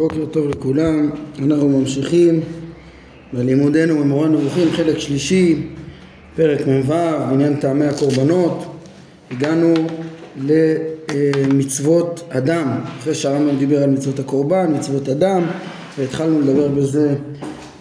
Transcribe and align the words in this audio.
בוקר 0.00 0.26
טוב 0.26 0.48
לכולם, 0.48 1.10
אנחנו 1.38 1.68
ממשיכים. 1.68 2.40
בלימודנו 3.32 3.98
במורה 3.98 4.28
נבוכים 4.28 4.70
חלק 4.70 4.98
שלישי, 4.98 5.66
פרק 6.36 6.66
מ"ו, 6.66 6.92
בעניין 7.28 7.56
טעמי 7.56 7.86
הקורבנות, 7.86 8.64
הגענו 9.30 9.74
למצוות 10.36 12.22
אדם, 12.28 12.80
אחרי 12.98 13.14
שהרמב"ם 13.14 13.56
דיבר 13.58 13.82
על 13.82 13.90
מצוות 13.90 14.18
הקורבן, 14.18 14.74
מצוות 14.78 15.08
אדם, 15.08 15.42
והתחלנו 15.98 16.40
לדבר 16.40 16.68
בזה 16.68 17.14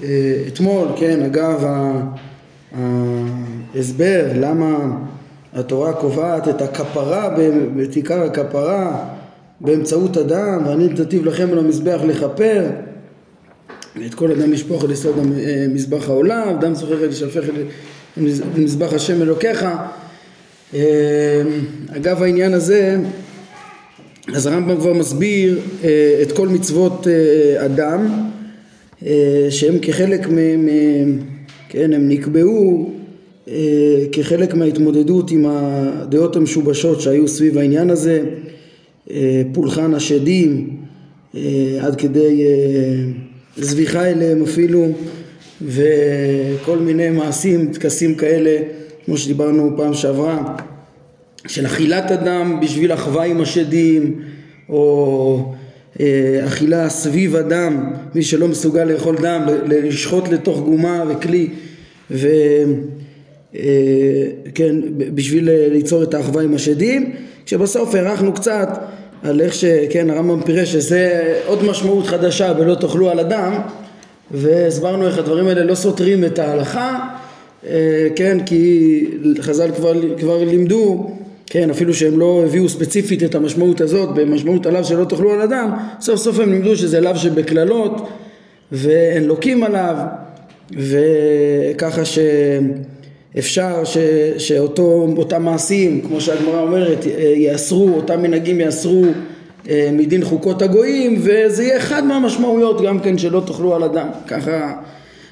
אה, 0.04 0.44
אתמול, 0.48 0.88
כן, 0.96 1.22
אגב 1.22 1.66
ההסבר 3.76 4.26
למה 4.36 4.98
התורה 5.54 5.94
קובעת 5.94 6.48
את 6.48 6.62
הכפרה, 6.62 7.36
את 7.84 7.96
עיקר 7.96 8.24
הכפרה 8.24 9.06
באמצעות 9.62 10.18
אדם, 10.18 10.62
ואני 10.68 10.88
נתתיו 10.88 11.26
לכם 11.26 11.50
על 11.52 11.60
המזבח 11.60 12.02
לכפר 12.08 12.66
ואת 14.02 14.14
כל 14.14 14.32
אדם 14.32 14.52
לשפוך 14.52 14.84
על 14.84 14.92
יסוד 14.92 15.16
מזבח 15.70 16.10
העולם, 16.10 16.58
דם 16.60 16.74
על 16.92 17.08
לשפך 17.08 17.44
על 17.50 17.64
מזבח 18.58 18.94
השם 18.94 19.22
אלוקיך. 19.22 19.66
אה, 20.74 21.42
אגב 21.98 22.24
העניין 22.24 22.54
הזה, 22.54 22.98
אז 24.36 24.46
הרמב"ם 24.46 24.78
כבר 24.78 24.94
מסביר 24.94 25.60
אה, 25.84 26.20
את 26.22 26.32
כל 26.32 26.48
מצוות 26.48 27.08
אה, 27.08 27.66
אדם, 27.66 28.30
שהם 29.50 29.80
כחלק 29.82 30.30
מ... 30.30 30.38
כן, 31.70 31.94
הם 31.94 32.10
נקבעו 32.10 32.92
כחלק 34.12 34.54
מההתמודדות 34.54 35.32
עם 35.32 35.46
הדעות 35.46 36.36
המשובשות 36.36 37.02
שהיו 37.02 37.28
סביב 37.28 37.58
העניין 37.58 37.90
הזה. 37.90 38.24
אה, 39.12 39.42
פולחן 39.54 39.94
השדים 39.94 40.70
אה, 41.36 41.42
עד 41.82 41.96
כדי 41.96 42.46
אה, 42.46 42.52
זביחה 43.58 44.06
אליהם 44.06 44.44
אפילו 44.44 44.88
וכל 45.62 46.78
מיני 46.78 47.10
מעשים, 47.10 47.72
טקסים 47.74 48.16
כאלה 48.16 48.58
כמו 49.06 49.18
שדיברנו 49.18 49.74
פעם 49.78 49.94
שעברה 49.94 50.56
של 51.48 51.66
אכילת 51.66 52.12
אדם 52.12 52.60
בשביל 52.62 52.94
אחווה 52.94 53.26
עם 53.26 53.42
השדים 53.42 54.22
או 54.70 55.54
אכילה 56.48 56.90
סביב 56.90 57.36
אדם, 57.36 57.94
מי 58.16 58.24
שלא 58.24 58.48
מסוגל 58.48 58.84
לאכול 58.84 59.16
דם, 59.22 59.42
לשחוט 59.66 60.28
לתוך 60.28 60.60
גומה 60.60 61.04
וכלי 61.10 61.48
וכן, 62.12 62.36
בשביל 65.14 65.50
ליצור 65.72 66.04
את 66.04 66.14
האחווה 66.14 66.44
עם 66.44 66.54
השדים, 66.54 67.12
כשבסוף 67.46 67.96
הארכנו 67.96 68.34
קצת 68.34 68.70
על 69.24 69.42
איך 69.42 69.54
שכן 69.54 70.10
הרמב"ם 70.10 70.42
פירש 70.44 70.72
שזה 70.72 71.34
עוד 71.46 71.64
משמעות 71.64 72.08
חדשה 72.08 72.54
ולא 72.60 72.76
תאכלו 72.76 73.10
על 73.10 73.20
אדם 73.20 73.62
והסברנו 74.32 75.08
איך 75.08 75.18
הדברים 75.18 75.48
האלה 75.48 75.64
לא 75.64 75.76
סותרים 75.76 76.26
את 76.26 76.40
ההלכה. 76.40 77.00
אה, 77.68 78.08
כן 78.16 78.38
כי 78.46 79.06
חז"ל 79.42 79.72
כבר, 79.76 79.94
כבר 80.20 80.44
לימדו 80.44 81.12
כן 81.46 81.70
אפילו 81.70 81.94
שהם 81.94 82.20
לא 82.20 82.44
הביאו 82.46 82.70
ספציפית 82.70 83.24
את 83.24 83.36
המשמעות 83.36 83.82
הזאת 83.82 84.10
במשמעות 84.16 84.66
הלאו 84.66 84.84
שלא 84.84 85.06
תאכלו 85.06 85.32
על 85.32 85.42
אדם 85.42 85.72
סוף 86.02 86.20
סוף 86.20 86.40
הם 86.40 86.52
לימדו 86.52 86.76
שזה 86.76 87.02
לאו 87.02 87.16
שבקללות 87.16 88.08
ואין 88.72 89.24
לוקים 89.24 89.64
עליו 89.64 89.96
וככה 90.72 92.06
ש... 92.06 92.20
אפשר 93.38 93.84
שאותם 94.38 95.44
מעשים, 95.44 96.02
כמו 96.02 96.22
שהגמרא 96.22 96.62
אומרת, 96.62 97.06
יאסרו, 97.36 97.90
אותם 97.96 98.22
מנהגים 98.22 98.62
יאסרו 98.62 99.06
אה, 99.70 99.90
מדין 99.94 100.26
חוקות 100.26 100.62
הגויים, 100.62 101.16
וזה 101.24 101.64
יהיה 101.64 101.78
אחד 101.78 102.06
מהמשמעויות 102.06 102.82
גם 102.82 103.00
כן 103.00 103.18
שלא 103.18 103.42
תאכלו 103.46 103.76
על 103.76 103.84
אדם. 103.84 104.08
ככה, 104.28 104.74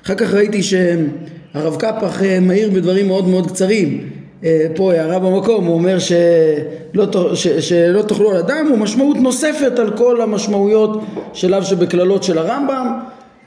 אחר 0.05 0.15
כך 0.15 0.33
ראיתי 0.33 0.63
שהרב 0.63 1.75
קפח 1.79 2.23
אה, 2.23 2.39
מעיר 2.39 2.69
בדברים 2.71 3.07
מאוד 3.07 3.27
מאוד 3.27 3.52
קצרים. 3.52 4.09
אה, 4.43 4.65
פה 4.75 4.93
הערה 4.93 5.19
במקום, 5.19 5.65
הוא 5.65 5.73
אומר 5.73 5.97
שלא, 5.99 7.05
ש, 7.36 7.47
שלא 7.47 8.02
תאכלו 8.02 8.31
על 8.31 8.37
אדם 8.37 8.67
הוא 8.69 8.77
משמעות 8.77 9.17
נוספת 9.17 9.80
על 9.80 9.97
כל 9.97 10.21
המשמעויות 10.21 11.02
שלאו 11.33 11.63
שבקללות 11.63 12.23
של 12.23 12.37
הרמב"ם 12.37 12.99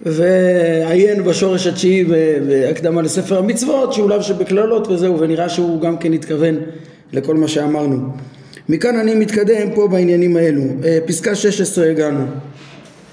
ועיין 0.06 1.24
בשורש 1.24 1.66
התשיעי 1.66 2.04
בהקדמה 2.48 3.02
לספר 3.02 3.38
המצוות 3.38 3.92
שהוא 3.92 4.10
לאו 4.10 4.22
שבקללות 4.22 4.88
וזהו 4.88 5.20
ונראה 5.20 5.48
שהוא 5.48 5.80
גם 5.80 5.98
כן 5.98 6.12
התכוון 6.12 6.56
לכל 7.12 7.34
מה 7.34 7.48
שאמרנו. 7.48 7.96
מכאן 8.68 8.96
אני 8.96 9.14
מתקדם 9.14 9.68
פה 9.74 9.88
בעניינים 9.88 10.36
האלו. 10.36 10.62
אה, 10.84 10.98
פסקה 11.06 11.34
16 11.34 11.90
הגענו. 11.90 12.24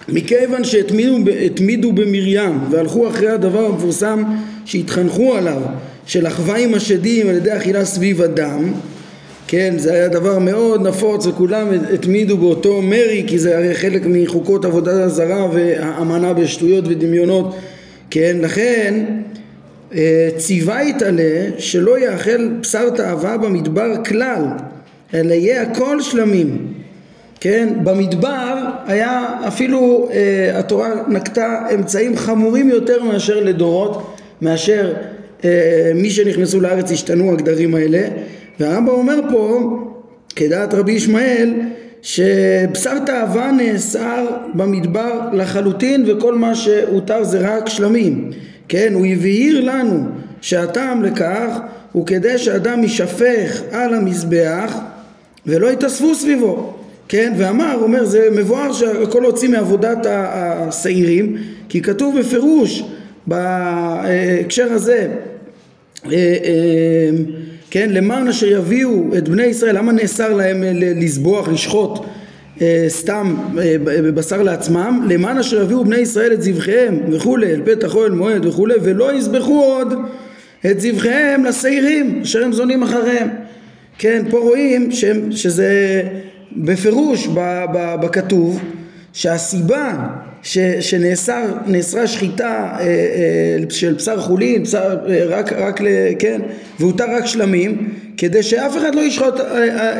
מכיוון 0.09 0.63
שהתמידו 0.63 1.91
במרים 1.93 2.59
והלכו 2.71 3.07
אחרי 3.07 3.29
הדבר 3.29 3.65
המפורסם 3.65 4.23
שהתחנכו 4.65 5.35
עליו 5.35 5.61
של 6.05 6.27
אחווה 6.27 6.57
עם 6.57 6.73
השדים 6.73 7.29
על 7.29 7.35
ידי 7.35 7.57
אכילה 7.57 7.85
סביב 7.85 8.21
הדם 8.21 8.73
כן, 9.47 9.73
זה 9.77 9.93
היה 9.93 10.07
דבר 10.07 10.39
מאוד 10.39 10.87
נפוץ 10.87 11.25
וכולם 11.25 11.67
התמידו 11.93 12.37
באותו 12.37 12.81
מרי 12.81 13.23
כי 13.27 13.39
זה 13.39 13.57
הרי 13.57 13.75
חלק 13.75 14.01
מחוקות 14.05 14.65
עבודת 14.65 14.93
הזרה 14.93 15.47
והאמנה 15.53 16.33
בשטויות 16.33 16.87
ודמיונות. 16.87 17.55
כן, 18.09 18.37
לכן 18.41 19.05
אה, 19.95 20.29
ציווה 20.37 20.83
יתעלה 20.83 21.47
שלא 21.57 21.99
יאכל 21.99 22.47
בשר 22.61 22.89
תאווה 22.89 23.37
במדבר 23.37 24.03
כלל 24.03 24.43
אלא 25.13 25.33
יהיה 25.33 25.61
הכל 25.61 26.01
שלמים. 26.01 26.73
כן, 27.39 27.73
במדבר 27.83 28.55
היה 28.87 29.25
אפילו 29.47 30.09
אה, 30.13 30.59
התורה 30.59 30.89
נקטה 31.07 31.65
אמצעים 31.75 32.17
חמורים 32.17 32.69
יותר 32.69 33.03
מאשר 33.03 33.43
לדורות 33.43 34.15
מאשר 34.41 34.93
אה, 35.45 35.91
מי 35.95 36.09
שנכנסו 36.09 36.59
לארץ 36.61 36.91
השתנו 36.91 37.31
הגדרים 37.31 37.75
האלה 37.75 38.07
והרמב"ם 38.59 38.89
אומר 38.89 39.19
פה, 39.29 39.77
כדעת 40.35 40.73
רבי 40.73 40.91
ישמעאל, 40.91 41.53
שבשר 42.01 42.99
תאווה 43.05 43.51
נאסר 43.51 44.25
במדבר 44.53 45.29
לחלוטין 45.33 46.03
וכל 46.07 46.35
מה 46.35 46.55
שהותר 46.55 47.23
זה 47.23 47.55
רק 47.55 47.69
שלמים. 47.69 48.31
כן, 48.67 48.93
הוא 48.93 49.05
הבהיר 49.05 49.61
לנו 49.65 50.05
שהטעם 50.41 51.03
לכך 51.03 51.59
הוא 51.91 52.05
כדי 52.05 52.37
שאדם 52.37 52.83
יישפך 52.83 53.61
על 53.71 53.93
המזבח 53.93 54.77
ולא 55.45 55.71
יתאספו 55.71 56.15
סביבו. 56.15 56.73
כן, 57.07 57.33
ואמר, 57.37 57.77
אומר, 57.81 58.05
זה 58.05 58.27
מבואר 58.31 58.73
שהכל 58.73 59.25
הוציא 59.25 59.49
מעבודת 59.49 60.05
השעירים, 60.09 61.37
כי 61.69 61.81
כתוב 61.81 62.19
בפירוש 62.19 62.83
בהקשר 63.27 64.73
הזה 64.73 65.07
אה, 66.05 66.11
אה, 66.11 67.09
כן, 67.71 67.89
למען 67.89 68.27
אשר 68.27 68.47
יביאו 68.47 69.17
את 69.17 69.29
בני 69.29 69.43
ישראל, 69.43 69.77
למה 69.77 69.91
נאסר 69.91 70.33
להם 70.33 70.63
אה, 70.63 70.71
לזבוח, 70.73 71.47
לשחוט 71.47 72.05
אה, 72.61 72.85
סתם 72.87 73.35
אה, 73.59 74.43
לעצמם? 74.43 75.07
למען 75.09 75.37
אשר 75.37 75.61
יביאו 75.61 75.85
בני 75.85 75.97
ישראל 75.97 76.33
את 76.33 76.41
זבחיהם 76.41 76.99
וכולי, 77.11 77.51
אל 77.51 77.61
פתח 77.65 77.95
אוהל 77.95 78.11
מועד 78.11 78.45
וכולי, 78.45 78.73
ולא 78.83 79.13
יזבחו 79.13 79.63
עוד 79.63 79.93
את 80.71 80.81
זבחיהם 80.81 81.45
לשעירים 81.45 82.19
אשר 82.21 82.43
הם 82.43 82.53
זונים 82.53 82.83
אחריהם. 82.83 83.27
כן, 83.97 84.25
פה 84.29 84.37
רואים 84.37 84.91
שהם, 84.91 85.31
שזה 85.31 86.01
בפירוש 86.57 87.27
בכתוב 88.01 88.61
שהסיבה 89.13 90.07
ש, 90.47 90.57
שנאסרה 90.79 92.07
שחיטה 92.07 92.69
אה, 92.79 92.85
אה, 92.85 93.57
של 93.69 93.93
בשר 93.93 94.21
חולין, 94.21 94.63
בשר, 94.63 94.97
אה, 95.09 95.25
רק, 95.25 95.53
רק, 95.53 95.79
כן, 96.19 96.41
והותר 96.79 97.05
רק 97.17 97.25
שלמים, 97.25 97.89
כדי 98.17 98.43
שאף 98.43 98.77
אחד 98.77 98.95
לא 98.95 99.01
ישחוט, 99.01 99.33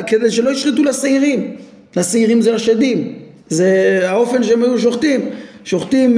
כדי 0.08 0.32
שלא 0.32 0.50
ישחטו 0.50 0.84
לשעירים, 0.84 1.56
לשעירים 1.96 2.42
זה 2.42 2.56
השדים, 2.56 3.14
זה 3.50 4.00
האופן 4.04 4.44
שהם 4.44 4.64
היו 4.64 4.80
שוחטים, 4.80 5.30
שוחטים 5.64 6.18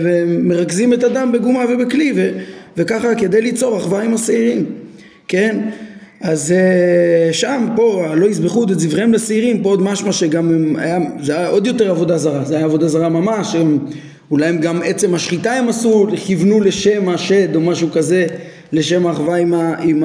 ומרכזים 0.00 0.92
את 0.92 1.04
הדם 1.04 1.30
בגומה 1.32 1.64
ובכלי, 1.68 2.12
וככה 2.76 3.14
כדי 3.14 3.42
ליצור 3.42 3.76
אחווה 3.76 4.02
עם 4.02 4.14
השעירים, 4.14 4.66
כן? 5.28 5.58
אז 6.20 6.52
אה, 6.52 7.32
שם, 7.32 7.68
פה, 7.76 8.04
לא 8.14 8.26
יזבחו 8.26 8.64
את 8.64 8.80
זבחיהם 8.80 9.12
לשעירים, 9.12 9.62
פה 9.62 9.68
עוד 9.68 9.82
משמע 9.82 10.12
שגם 10.12 10.76
היה, 10.78 10.98
זה 11.22 11.38
היה 11.38 11.48
עוד 11.48 11.66
יותר 11.66 11.90
עבודה 11.90 12.18
זרה, 12.18 12.44
זה 12.44 12.56
היה 12.56 12.64
עבודה 12.64 12.88
זרה 12.88 13.08
ממש, 13.08 13.54
הם, 13.54 13.78
אולי 14.30 14.46
הם 14.46 14.58
גם 14.58 14.80
עצם 14.84 15.14
השחיטה 15.14 15.52
הם 15.52 15.68
עשו, 15.68 16.06
כיוונו 16.26 16.60
לשם 16.60 17.08
השד 17.08 17.54
או 17.54 17.60
משהו 17.60 17.88
כזה, 17.92 18.26
לשם 18.72 19.06
האחווה 19.06 19.36
עם, 19.36 19.54
עם 19.82 20.04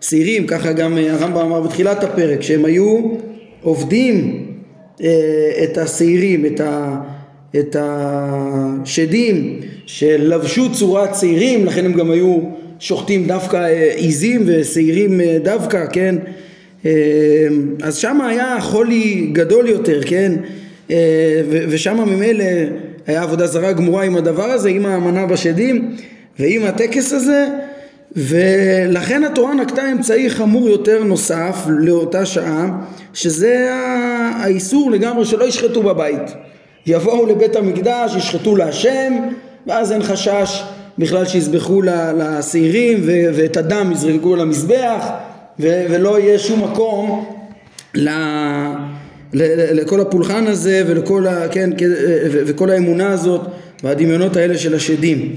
השעירים, 0.00 0.46
ככה 0.46 0.72
גם 0.72 0.98
אה, 0.98 1.12
הרמב"ם 1.12 1.40
אמר 1.40 1.60
בתחילת 1.60 2.04
הפרק, 2.04 2.42
שהם 2.42 2.64
היו 2.64 3.00
עובדים 3.62 4.46
אה, 5.02 5.08
את 5.64 5.78
השעירים, 5.78 6.46
את, 6.46 6.60
את 7.58 7.76
השדים 7.80 9.60
שלבשו 9.86 10.72
צורת 10.72 11.14
שעירים, 11.14 11.66
לכן 11.66 11.84
הם 11.84 11.92
גם 11.92 12.10
היו 12.10 12.38
שוחטים 12.82 13.26
דווקא 13.26 13.56
אה, 13.56 13.92
עיזים 13.94 14.42
ושעירים 14.46 15.20
אה, 15.20 15.38
דווקא, 15.42 15.84
כן? 15.92 16.14
אה, 16.86 16.90
אז 17.82 17.96
שם 17.96 18.20
היה 18.20 18.56
חולי 18.60 19.28
גדול 19.32 19.68
יותר, 19.68 20.00
כן? 20.06 20.32
ושם 21.68 21.96
ממילא 21.96 22.44
היה 23.06 23.22
עבודה 23.22 23.46
זרה 23.46 23.72
גמורה 23.72 24.04
עם 24.04 24.16
הדבר 24.16 24.44
הזה, 24.44 24.68
עם 24.68 24.86
האמנה 24.86 25.26
בשדים 25.26 25.96
ועם 26.38 26.64
הטקס 26.64 27.12
הזה 27.12 27.46
ולכן 28.16 29.24
התורה 29.24 29.54
נקטה 29.54 29.92
אמצעי 29.92 30.30
חמור 30.30 30.68
יותר 30.68 31.04
נוסף 31.04 31.56
לאותה 31.68 32.26
שעה 32.26 32.68
שזה 33.14 33.68
האיסור 34.34 34.90
לגמרי 34.90 35.24
שלא 35.24 35.44
ישחטו 35.44 35.82
בבית 35.82 36.34
יבואו 36.86 37.26
לבית 37.26 37.56
המקדש, 37.56 38.16
ישחטו 38.16 38.56
להשם 38.56 39.12
ואז 39.66 39.92
אין 39.92 40.02
חשש 40.02 40.62
בכלל 40.98 41.26
שיזבחו 41.26 41.82
לשעירים 42.18 43.00
ואת 43.34 43.56
הדם 43.56 43.90
יזרקו 43.92 44.36
למזבח 44.36 45.06
ולא 45.58 46.20
יהיה 46.20 46.38
שום 46.38 46.64
מקום 46.64 47.24
לכל 49.72 50.00
הפולחן 50.00 50.46
הזה 50.46 50.82
ולכל, 50.86 51.26
ה, 51.26 51.48
כן, 51.48 51.70
וכל 52.30 52.70
האמונה 52.70 53.08
הזאת 53.10 53.40
והדמיונות 53.84 54.36
האלה 54.36 54.58
של 54.58 54.74
השדים. 54.74 55.36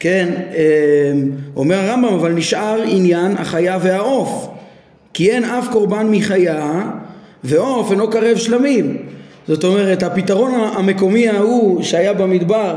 כן, 0.00 0.28
אמ, 0.34 1.30
אומר 1.56 1.76
הרמב"ם, 1.76 2.14
אבל 2.14 2.32
נשאר 2.32 2.82
עניין 2.86 3.36
החיה 3.36 3.78
והעוף, 3.82 4.48
כי 5.14 5.30
אין 5.30 5.44
אף 5.44 5.68
קורבן 5.72 6.06
מחיה 6.10 6.90
ועוף 7.44 7.90
אינו 7.90 8.10
קרב 8.10 8.36
שלמים. 8.36 8.96
זאת 9.48 9.64
אומרת, 9.64 10.02
הפתרון 10.02 10.52
המקומי 10.54 11.28
ההוא 11.28 11.82
שהיה 11.82 12.12
במדבר 12.12 12.74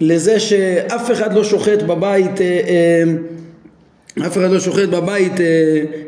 לזה 0.00 0.40
שאף 0.40 1.10
אחד 1.10 1.34
לא 1.34 1.44
שוחט 1.44 1.82
בבית, 1.82 2.40
אה, 2.40 2.60
אמ, 3.02 3.18
אף 4.26 4.36
אחד 4.38 4.50
לא 4.50 4.60
שוחט 4.60 4.88
בבית 4.88 5.40
אה, 5.40 5.46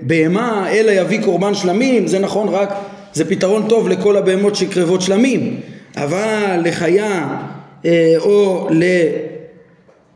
בהמה, 0.02 0.70
אלא 0.72 0.90
יביא 0.90 1.22
קורבן 1.22 1.54
שלמים, 1.54 2.06
זה 2.06 2.18
נכון 2.18 2.48
רק, 2.48 2.74
זה 3.12 3.24
פתרון 3.24 3.68
טוב 3.68 3.88
לכל 3.88 4.16
הבהמות 4.16 4.56
שקרבות 4.56 5.02
שלמים, 5.02 5.60
אבל 5.96 6.60
לחיה 6.64 7.36
אה, 7.84 8.14
או 8.18 8.68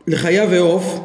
לחיה 0.07 0.45
ועוף, 0.49 0.99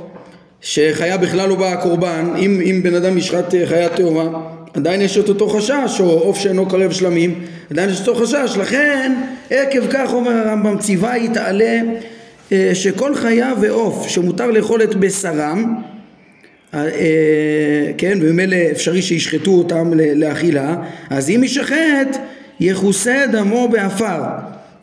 שחיה 0.60 1.16
בכלל 1.16 1.48
לא 1.48 1.54
באה 1.54 1.76
קורבן, 1.76 2.30
אם, 2.38 2.60
אם 2.64 2.80
בן 2.82 2.94
אדם 2.94 3.18
ישחט 3.18 3.54
חיה 3.66 3.88
טהורה, 3.88 4.28
עדיין 4.74 5.00
יש 5.00 5.18
את 5.18 5.28
אותו 5.28 5.48
חשש, 5.48 6.00
או 6.00 6.10
עוף 6.10 6.38
שאינו 6.38 6.68
קרב 6.68 6.92
שלמים, 6.92 7.44
עדיין 7.70 7.90
יש 7.90 8.00
אותו 8.00 8.14
חשש, 8.14 8.56
לכן 8.56 9.12
עקב 9.50 9.86
כך 9.90 10.12
אומר 10.12 10.32
הרמב"ם 10.32 10.78
ציווה 10.78 11.16
יתעלה 11.16 11.64
אה, 11.64 11.80
שכל 12.74 13.14
חיה 13.14 13.52
ועוף 13.60 14.08
שמותר 14.08 14.50
לאכול 14.50 14.82
את 14.82 14.94
בשרם, 14.94 15.74
אה, 16.74 16.80
כן, 17.98 18.18
וממילא 18.22 18.56
אפשרי 18.70 19.02
שישחטו 19.02 19.50
אותם 19.50 19.92
לאכילה, 19.94 20.76
אז 21.10 21.30
אם 21.30 21.40
ישחט 21.44 22.16
יכוסה 22.60 23.24
דמו 23.32 23.68
בעפר, 23.68 24.22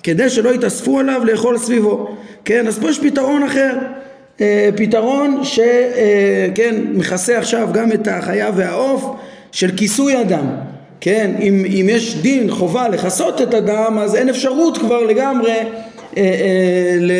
כדי 0.03 0.29
שלא 0.29 0.55
יתאספו 0.55 0.99
עליו 0.99 1.21
לאכול 1.25 1.57
סביבו, 1.57 2.17
כן, 2.45 2.67
אז 2.67 2.79
פה 2.79 2.89
יש 2.89 2.99
פתרון 2.99 3.43
אחר, 3.43 3.77
אה, 4.41 4.69
פתרון 4.75 5.43
שכן 5.43 6.75
מכסה 6.93 7.37
עכשיו 7.37 7.69
גם 7.73 7.91
את 7.91 8.07
החיה 8.07 8.51
והעוף 8.55 9.05
של 9.51 9.71
כיסוי 9.77 10.21
אדם 10.21 10.45
כן 11.01 11.31
אם, 11.39 11.65
אם 11.65 11.87
יש 11.89 12.15
דין 12.15 12.51
חובה 12.51 12.87
לכסות 12.87 13.41
את 13.41 13.53
הדם 13.53 13.97
אז 14.01 14.15
אין 14.15 14.29
אפשרות 14.29 14.77
כבר 14.77 15.03
לגמרי 15.03 15.51
אה, 15.51 15.57
אה, 15.57 15.96
ל, 16.99 17.11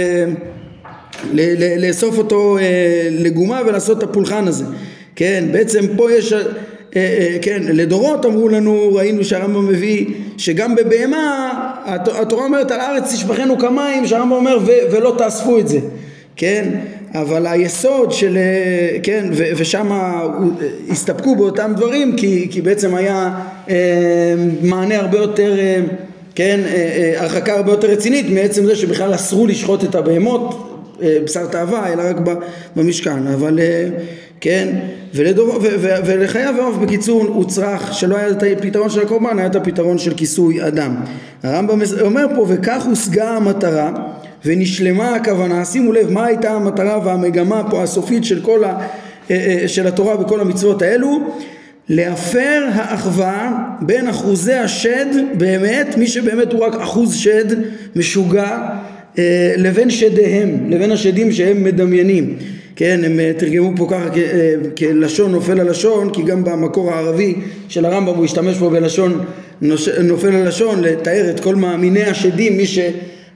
ל, 1.34 1.86
לאסוף 1.88 2.18
אותו 2.18 2.58
אה, 2.58 2.64
לגומה 3.12 3.62
ולעשות 3.68 3.98
את 3.98 4.04
הפולחן 4.04 4.48
הזה. 4.48 4.66
כן 5.16 5.44
בעצם 5.52 5.86
פה 5.96 6.12
יש 6.12 6.34
אה, 6.34 6.40
אה, 6.96 7.38
כן 7.42 7.62
לדורות 7.64 8.26
אמרו 8.26 8.50
לנו 8.50 8.90
ראינו 8.94 9.24
שהרמב"ם 9.24 9.68
מביא 9.68 10.06
שגם 10.38 10.76
בבהמה 10.76 11.52
התורה 11.86 12.46
אומרת 12.46 12.72
על 12.72 12.80
הארץ 12.80 13.14
תשפכנו 13.14 13.60
כמים 13.60 14.08
שהרמב"ם 14.08 14.32
אומר 14.32 14.60
ולא 14.92 15.16
תאספו 15.18 15.60
את 15.60 15.68
זה 15.68 15.80
כן 16.36 16.70
אבל 17.14 17.48
היסוד 17.48 18.12
של, 18.12 18.38
אה, 18.38 19.00
כן, 19.04 19.26
ושם 19.32 19.92
הסתפקו 20.90 21.36
באותם 21.36 21.74
דברים 21.76 22.16
כי, 22.18 22.48
כי 22.52 22.62
בעצם 22.62 22.96
היה 22.96 23.40
אה, 23.70 23.76
מענה 24.62 24.98
הרבה 24.98 25.18
יותר, 25.18 25.60
אה, 25.60 25.82
כן, 26.38 26.60
הרחקה 27.16 27.54
הרבה 27.54 27.72
יותר 27.72 27.88
רצינית 27.88 28.26
מעצם 28.30 28.66
זה 28.66 28.76
שבכלל 28.76 29.16
אסרו 29.16 29.48
לשחוט 29.48 29.84
את 29.84 29.96
הבהמות, 29.96 30.70
בשר 31.24 31.46
תאווה, 31.46 31.94
אלא 31.94 32.04
רק 32.10 32.18
במשכן, 32.76 33.28
אבל 33.28 33.60
כן, 34.42 34.68
ולדור, 35.14 35.48
ו, 35.48 35.62
ו, 35.80 35.88
ולחייו 36.06 36.54
ועוף 36.58 36.78
בקיצור 36.78 37.24
הוא 37.24 37.46
צריך 37.46 37.94
שלא 37.94 38.18
היה 38.18 38.30
את 38.30 38.44
הפתרון 38.58 38.90
של 38.90 39.02
הקורבן, 39.02 39.40
היה 39.40 39.48
את 39.48 39.56
הפתרון 39.56 39.98
של 39.98 40.14
כיסוי 40.14 40.68
אדם. 40.68 40.96
הרמב"ם 41.44 41.80
אומר 42.02 42.26
פה 42.36 42.46
וכך 42.50 42.86
הושגה 42.86 43.30
המטרה 43.30 43.92
ונשלמה 44.46 45.16
הכוונה, 45.16 45.66
שימו 45.66 45.92
לב 45.92 46.12
מה 46.12 46.26
הייתה 46.26 46.52
המטרה 46.52 47.00
והמגמה 47.06 47.64
פה 47.70 47.84
הסופית 47.84 48.26
של 48.26 48.42
כל 48.42 48.64
ה... 48.64 48.68
אה, 49.32 49.58
אה, 49.62 49.68
של 49.68 49.88
התורה 49.88 50.22
וכל 50.22 50.40
המצוות 50.40 50.82
האלו 50.82 51.20
להפר 51.90 52.68
האחווה 52.74 53.58
בין 53.82 54.08
אחוזי 54.08 54.54
השד 54.54 55.06
באמת, 55.38 55.98
מי 55.98 56.08
שבאמת 56.08 56.54
הוא 56.54 56.66
רק 56.66 56.76
אחוז 56.76 57.16
שד 57.16 57.46
משוגע 57.96 58.58
אה, 59.18 59.54
לבין 59.58 59.90
שדיהם, 59.90 60.72
לבין 60.72 60.92
השדים 60.92 61.32
שהם 61.32 61.64
מדמיינים. 61.64 62.36
כן, 62.76 63.00
הם 63.04 63.20
תרגמו 63.38 63.72
פה 63.78 63.88
ככה 63.92 64.10
כלשון 64.78 65.32
נופל 65.32 65.60
הלשון, 65.60 66.10
כי 66.14 66.24
גם 66.24 66.44
במקור 66.44 66.94
הערבי 66.94 67.36
של 67.68 67.86
הרמב"ם 67.86 68.16
הוא 68.16 68.26
השתמש 68.26 68.58
פה 68.58 68.70
בלשון 68.70 69.26
נופל 70.04 70.36
הלשון 70.36 70.82
לתאר 70.82 71.30
את 71.30 71.40
כל 71.40 71.56
מאמיני 71.56 72.04
השדים, 72.04 72.58
מי 72.58 72.68
ש... 72.68 72.80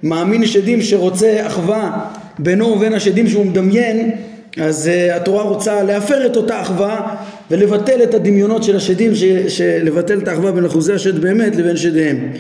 מאמין 0.04 0.46
שדים 0.46 0.82
שרוצה 0.82 1.48
אחווה 1.48 2.06
בינו 2.40 2.68
ובין 2.68 2.94
השדים 2.94 3.28
שהוא 3.28 3.46
מדמיין 3.46 4.12
אז 4.58 4.90
uh, 4.90 5.16
התורה 5.16 5.44
רוצה 5.44 5.84
להפר 5.84 6.26
את 6.26 6.36
אותה 6.36 6.62
אחווה 6.62 7.16
ולבטל 7.52 8.04
את 8.04 8.14
הדמיונות 8.14 8.64
של 8.64 8.76
השדים, 8.76 9.12
ש, 9.48 9.62
לבטל 9.62 10.18
את 10.18 10.28
האחווה 10.28 10.52
בין 10.52 10.66
אחוזי 10.66 10.94
השד 10.94 11.22
באמת 11.22 11.56
לבין 11.56 11.78
שדיהם. 11.78 12.32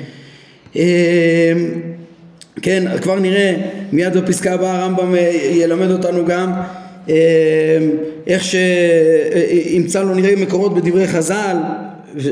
Uh, 0.74 0.78
כן, 2.62 2.98
כבר 3.02 3.20
נראה 3.20 3.56
מיד 3.92 4.18
בפסקה 4.18 4.54
הבאה 4.54 4.82
הרמב"ם 4.82 5.16
אה, 5.16 5.32
ילמד 5.52 5.92
אותנו 5.92 6.26
גם 6.26 6.52
uh, 7.08 7.12
איך 8.28 8.44
שימצא 8.44 10.04
לו 10.04 10.16
נראה 10.16 10.36
מקורות 10.36 10.76
בדברי 10.76 11.08
חז"ל 11.08 11.58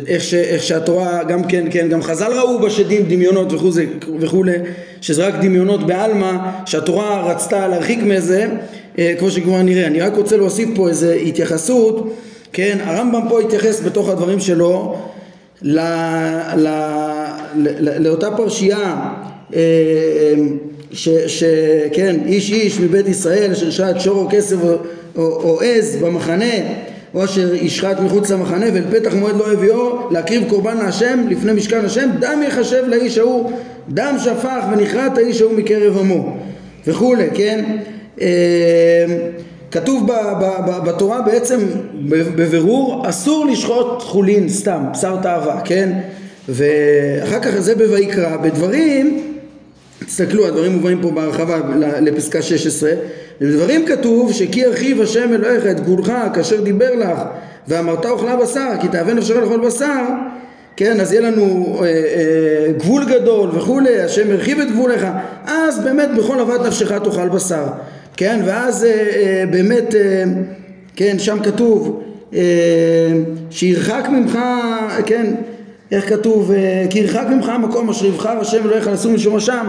איך, 0.08 0.24
ש, 0.24 0.34
איך 0.34 0.64
שהתורה 0.64 1.24
גם 1.24 1.44
כן, 1.44 1.68
כן, 1.72 1.90
גם 1.90 2.02
חז"ל 2.02 2.32
ראו 2.34 2.60
בשדים 2.60 3.04
דמיונות 3.08 3.54
וכולי, 3.54 3.86
וכולי 4.20 4.54
שזה 5.02 5.28
רק 5.28 5.34
דמיונות 5.42 5.88
בעלמא, 5.88 6.32
שהתורה 6.66 7.32
רצתה 7.32 7.68
להרחיק 7.68 8.00
מזה, 8.04 8.48
אה, 9.00 9.14
כמו 9.20 9.32
שכבר 9.32 9.62
נראה. 9.62 9.88
אני 9.88 10.02
רק 10.02 10.16
רוצה 10.16 10.38
להוסיף 10.38 10.70
פה 10.76 10.90
איזו 10.90 11.12
התייחסות, 11.12 12.14
כן, 12.54 12.78
הרמב"ם 12.84 13.22
פה 13.30 13.42
התייחס 13.42 13.82
בתוך 13.82 14.10
הדברים 14.10 14.40
שלו 14.40 14.96
ל, 15.62 15.80
ל, 16.58 16.68
ל, 17.56 18.08
לאותה 18.08 18.32
פרשייה 18.32 19.14
אה, 19.56 20.34
שכן, 21.28 22.16
איש 22.26 22.52
איש 22.52 22.80
מבית 22.80 23.08
ישראל 23.08 23.52
אשר 23.52 23.70
שעת 23.70 24.02
שור 24.02 24.24
או 24.24 24.28
כסף 24.32 24.56
או 25.18 25.62
עז 25.62 25.96
במחנה 25.96 26.54
או 27.14 27.26
אשר 27.26 27.56
ישחט 27.56 28.00
מחוץ 28.00 28.32
למחנה 28.32 28.66
ואל 28.74 28.84
פתח 28.92 29.14
מועד 29.14 29.36
לא 29.36 29.52
הביאו 29.52 30.12
להקריב 30.12 30.50
קורבן 30.50 30.78
להשם 30.78 31.26
לפני 31.30 31.54
משכן 31.54 31.86
השם 31.86 32.10
דם 32.20 32.44
יחשב 32.48 32.84
לאיש 32.88 33.18
ההוא 33.18 33.52
דם 33.90 34.16
שפך 34.24 34.64
ונכרת 34.72 35.18
האיש 35.18 35.42
ההוא 35.42 35.54
מקרב 35.54 35.98
עמו 35.98 36.38
וכולי 36.88 37.28
כן? 37.34 37.78
אה, 38.22 39.06
כתוב 39.72 40.08
ב, 40.08 40.12
ב, 40.12 40.46
ב, 40.68 40.90
בתורה 40.90 41.22
בעצם 41.22 41.60
בבירור 42.10 43.10
אסור 43.10 43.46
לשחוט 43.46 44.02
חולין 44.02 44.50
סתם 44.50 44.84
בשר 44.92 45.16
תאווה 45.22 45.62
כן? 45.66 46.00
ואחר 46.50 47.40
כך 47.40 47.60
זה 47.60 47.76
בויקרא. 47.76 48.38
בדברים 48.38 49.34
תסתכלו 50.06 50.48
הדברים 50.48 50.72
מובאים 50.72 51.02
פה 51.02 51.12
בהרחבה 51.12 51.60
לפסקה 52.02 52.42
16 52.42 52.92
בדברים 53.42 53.86
כתוב 53.86 54.34
שכי 54.34 54.60
ירחיב 54.60 55.02
השם 55.02 55.34
אלוהיך 55.34 55.66
את 55.66 55.80
גבולך 55.80 56.14
כאשר 56.34 56.62
דיבר 56.62 56.96
לך 56.96 57.20
ואמרת 57.68 58.06
אוכלה 58.06 58.36
בשר 58.36 58.70
כי 58.82 58.88
תאווה 58.88 59.14
נפשך 59.14 59.36
לאכול 59.36 59.68
בשר 59.68 60.06
כן? 60.76 61.00
אז 61.00 61.14
יהיה 61.14 61.22
לנו 61.22 61.78
אה, 61.82 61.86
אה, 61.86 62.72
גבול 62.78 63.06
גדול 63.06 63.50
וכולי 63.54 64.02
השם 64.02 64.32
הרחיב 64.32 64.60
את 64.60 64.72
גבולך. 64.72 65.08
אז 65.46 65.80
באמת 65.80 66.10
בכל 66.18 66.40
אהבת 66.40 66.66
נפשך 66.66 66.92
תאכל 66.92 67.30
בשר 67.30 67.64
כן 68.20 68.40
ואז 68.46 68.84
אה, 68.84 68.90
אה, 68.90 69.44
באמת 69.52 69.96
אה, 69.96 70.24
כן 70.96 71.20
שם 71.20 71.38
כתוב 71.44 72.04
אה, 72.34 72.40
שירחק 73.50 74.08
ממך 74.12 74.40
כן 75.06 75.34
איך 75.92 76.10
כתוב 76.10 76.52
אה, 76.52 76.86
כי 76.90 77.00
ירחק 77.00 77.26
ממך 77.30 77.50
המקום 77.50 77.90
אשר 77.90 78.06
יבחר 78.06 78.40
השם 78.40 78.66
אלוהיך 78.66 78.88
לשום 78.88 79.14
משום 79.16 79.40
שם. 79.40 79.68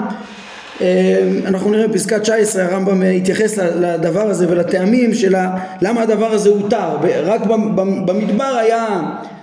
אנחנו 1.46 1.70
נראה 1.70 1.88
בפסקה 1.88 2.18
19 2.18 2.64
הרמב"ם 2.64 3.02
התייחס 3.02 3.58
לדבר 3.58 4.30
הזה 4.30 4.46
ולטעמים 4.50 5.14
של 5.14 5.34
למה 5.82 6.02
הדבר 6.02 6.32
הזה 6.32 6.48
הותר. 6.48 6.96
רק 7.24 7.40
במדבר 8.06 8.56
היה 8.60 8.86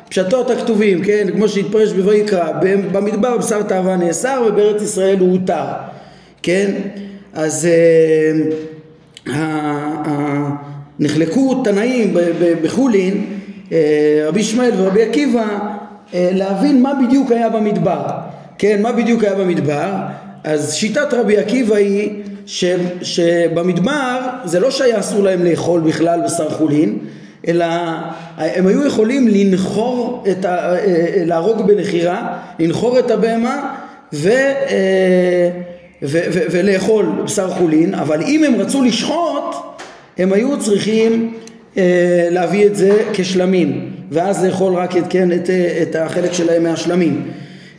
פשטות 0.09 0.49
הכתובים 0.49 1.03
כן 1.03 1.27
כמו 1.35 1.49
שהתפרש 1.49 1.93
בויקרא 1.93 2.51
במדבר 2.91 3.37
בשר 3.37 3.63
תאווה 3.63 3.95
נאסר 3.95 4.43
ובארץ 4.47 4.81
ישראל 4.81 5.19
הוא 5.19 5.31
הותר 5.31 5.65
כן? 6.43 6.71
אז 7.33 7.67
נחלקו 10.99 11.63
תנאים 11.63 12.13
בחולין 12.63 13.25
רבי 14.27 14.39
ישמעאל 14.39 14.71
ורבי 14.77 15.03
עקיבא 15.03 15.47
להבין 16.13 16.81
מה 16.81 16.93
בדיוק 17.05 17.31
היה 17.31 17.49
במדבר. 17.49 18.01
כן 18.57 18.81
מה 18.81 18.91
בדיוק 18.91 19.23
היה 19.23 19.35
במדבר? 19.35 19.91
אז 20.43 20.73
שיטת 20.75 21.13
רבי 21.13 21.37
עקיבא 21.37 21.75
היא 21.75 22.23
ש, 22.45 22.65
שבמדבר 23.01 24.19
זה 24.45 24.59
לא 24.59 24.71
שהיה 24.71 24.99
אסור 24.99 25.23
להם 25.23 25.45
לאכול 25.45 25.81
בכלל 25.81 26.21
בשר 26.25 26.49
חולין 26.49 26.97
אלא 27.47 27.65
הם 28.37 28.67
היו 28.67 28.87
יכולים 28.87 29.27
לנחור 29.27 30.23
את 30.31 30.45
ה... 30.45 30.73
להרוג 31.25 31.67
בנחירה, 31.67 32.37
לנחור 32.59 32.99
את 32.99 33.11
הבהמה 33.11 33.75
ו, 34.13 34.29
ו, 36.03 36.19
ו, 36.33 36.39
ולאכול 36.51 37.05
בשר 37.25 37.49
חולין, 37.49 37.95
אבל 37.95 38.21
אם 38.21 38.43
הם 38.43 38.55
רצו 38.55 38.83
לשחוט 38.83 39.55
הם 40.17 40.33
היו 40.33 40.59
צריכים 40.59 41.33
להביא 42.31 42.65
את 42.65 42.75
זה 42.75 43.03
כשלמים 43.13 43.91
ואז 44.11 44.45
לאכול 44.45 44.73
רק 44.73 44.97
את, 44.97 45.03
כן, 45.09 45.31
את, 45.31 45.49
את 45.81 45.95
החלק 45.95 46.33
שלהם 46.33 46.63
מהשלמים 46.63 47.27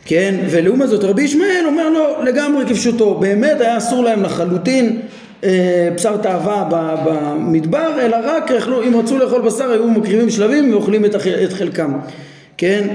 כן, 0.09 0.35
ולעומת 0.49 0.89
זאת 0.89 1.03
רבי 1.03 1.23
ישמעאל 1.23 1.65
אומר 1.65 1.89
לו 1.89 2.23
לגמרי 2.23 2.65
כפשוטו, 2.65 3.15
באמת 3.15 3.61
היה 3.61 3.77
אסור 3.77 4.03
להם 4.03 4.23
לחלוטין 4.23 4.99
אה, 5.43 5.89
בשר 5.95 6.17
תאווה 6.17 6.67
במדבר, 7.05 8.01
אלא 8.01 8.17
רק 8.23 8.51
יכלו, 8.57 8.83
אם 8.83 8.99
רצו 8.99 9.17
לאכול 9.17 9.41
בשר 9.41 9.71
היו 9.71 9.87
מקריבים 9.87 10.29
שלבים 10.29 10.73
ואוכלים 10.73 11.05
את, 11.05 11.15
את 11.15 11.53
חלקם, 11.53 11.93
כן, 12.57 12.87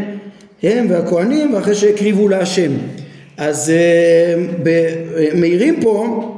הם 0.62 0.86
והכהנים 0.90 1.54
ואחרי 1.54 1.74
שהקריבו 1.74 2.28
להשם. 2.28 2.70
אז 3.38 3.70
אה, 3.70 4.34
מעירים 5.34 5.80
פה 5.80 6.30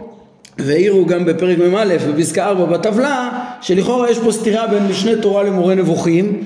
והעירו 0.58 1.06
גם 1.06 1.24
בפרק 1.24 1.58
מ"א 1.58 1.96
בפסקה 1.96 2.46
4 2.46 2.64
בטבלה 2.64 3.30
שלכאורה 3.60 4.10
יש 4.10 4.18
פה 4.18 4.32
סתירה 4.32 4.66
בין 4.66 4.86
משנה 4.86 5.22
תורה 5.22 5.42
למורה 5.42 5.74
נבוכים 5.74 6.42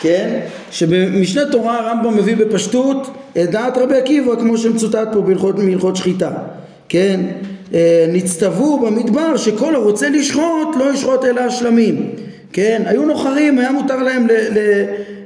כן? 0.00 0.40
שבמשנה 0.70 1.42
תורה 1.52 1.78
הרמב"ם 1.78 2.16
מביא 2.16 2.36
בפשטות 2.36 3.10
את 3.42 3.50
דעת 3.50 3.78
רבי 3.78 3.96
עקיבא 3.96 4.36
כמו 4.36 4.58
שמצוטט 4.58 5.08
פה 5.12 5.20
בהלכות, 5.20 5.58
מהלכות 5.58 5.96
שחיטה, 5.96 6.30
כן? 6.88 7.20
אה, 7.74 8.06
נצטוו 8.08 8.78
במדבר 8.78 9.36
שכל 9.36 9.74
הרוצה 9.74 10.08
לשחוט 10.08 10.76
לא 10.78 10.94
ישחוט 10.94 11.24
אלא 11.24 11.40
השלמים, 11.40 12.10
כן? 12.52 12.82
היו 12.86 13.02
נוחרים, 13.02 13.58
היה 13.58 13.72
מותר 13.72 14.02
להם 14.02 14.26
ל, 14.26 14.30
ל, 14.32 14.84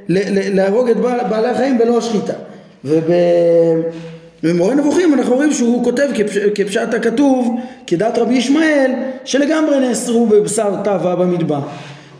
ל, 0.09 0.55
להרוג 0.55 0.89
את 0.89 0.97
בעל, 0.97 1.19
בעלי 1.29 1.47
החיים 1.47 1.77
בלא 1.77 1.97
השחיטה. 1.97 2.33
ובמורה 4.43 4.75
נבוכים 4.75 5.13
אנחנו 5.13 5.35
רואים 5.35 5.53
שהוא 5.53 5.83
כותב 5.83 6.07
כפש, 6.15 6.37
כפשט 6.55 6.93
הכתוב 6.93 7.59
כדעת 7.87 8.17
רבי 8.17 8.33
ישמעאל 8.33 8.91
שלגמרי 9.25 9.79
נאסרו 9.79 10.27
בבשר 10.27 10.75
טבע 10.83 11.15
במדבר. 11.15 11.59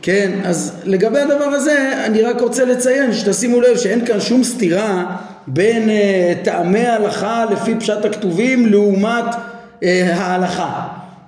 כן, 0.02 0.32
אז 0.44 0.82
לגבי 0.84 1.20
הדבר 1.20 1.46
הזה 1.46 2.06
אני 2.06 2.22
רק 2.22 2.42
רוצה 2.42 2.66
לציין 2.66 3.14
שתשימו 3.14 3.62
לב 3.62 3.78
שאין 3.78 4.06
כאן 4.06 4.20
שום 4.22 4.44
סתירה 4.44 5.16
בין 5.48 5.90
uh, 5.90 6.46
טעמי 6.46 6.86
ההלכה 6.86 7.46
לפי 7.52 7.76
פשט 7.76 8.06
הכתובים 8.06 8.66
לעומת 8.68 9.26
uh, 9.34 9.86
ההלכה, 10.14 10.88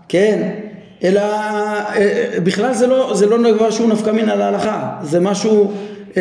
כן? 0.09 0.49
אלא 1.03 1.21
uh, 1.21 1.97
בכלל 2.43 2.73
זה 2.73 2.87
לא, 2.87 3.11
זה 3.15 3.25
לא 3.25 3.51
דבר 3.53 3.71
שהוא 3.71 3.89
נפקא 3.89 4.09
מן 4.09 4.29
על 4.29 4.41
ההלכה, 4.41 4.89
זה 5.03 5.19
משהו 5.19 5.71
uh, 6.15 6.17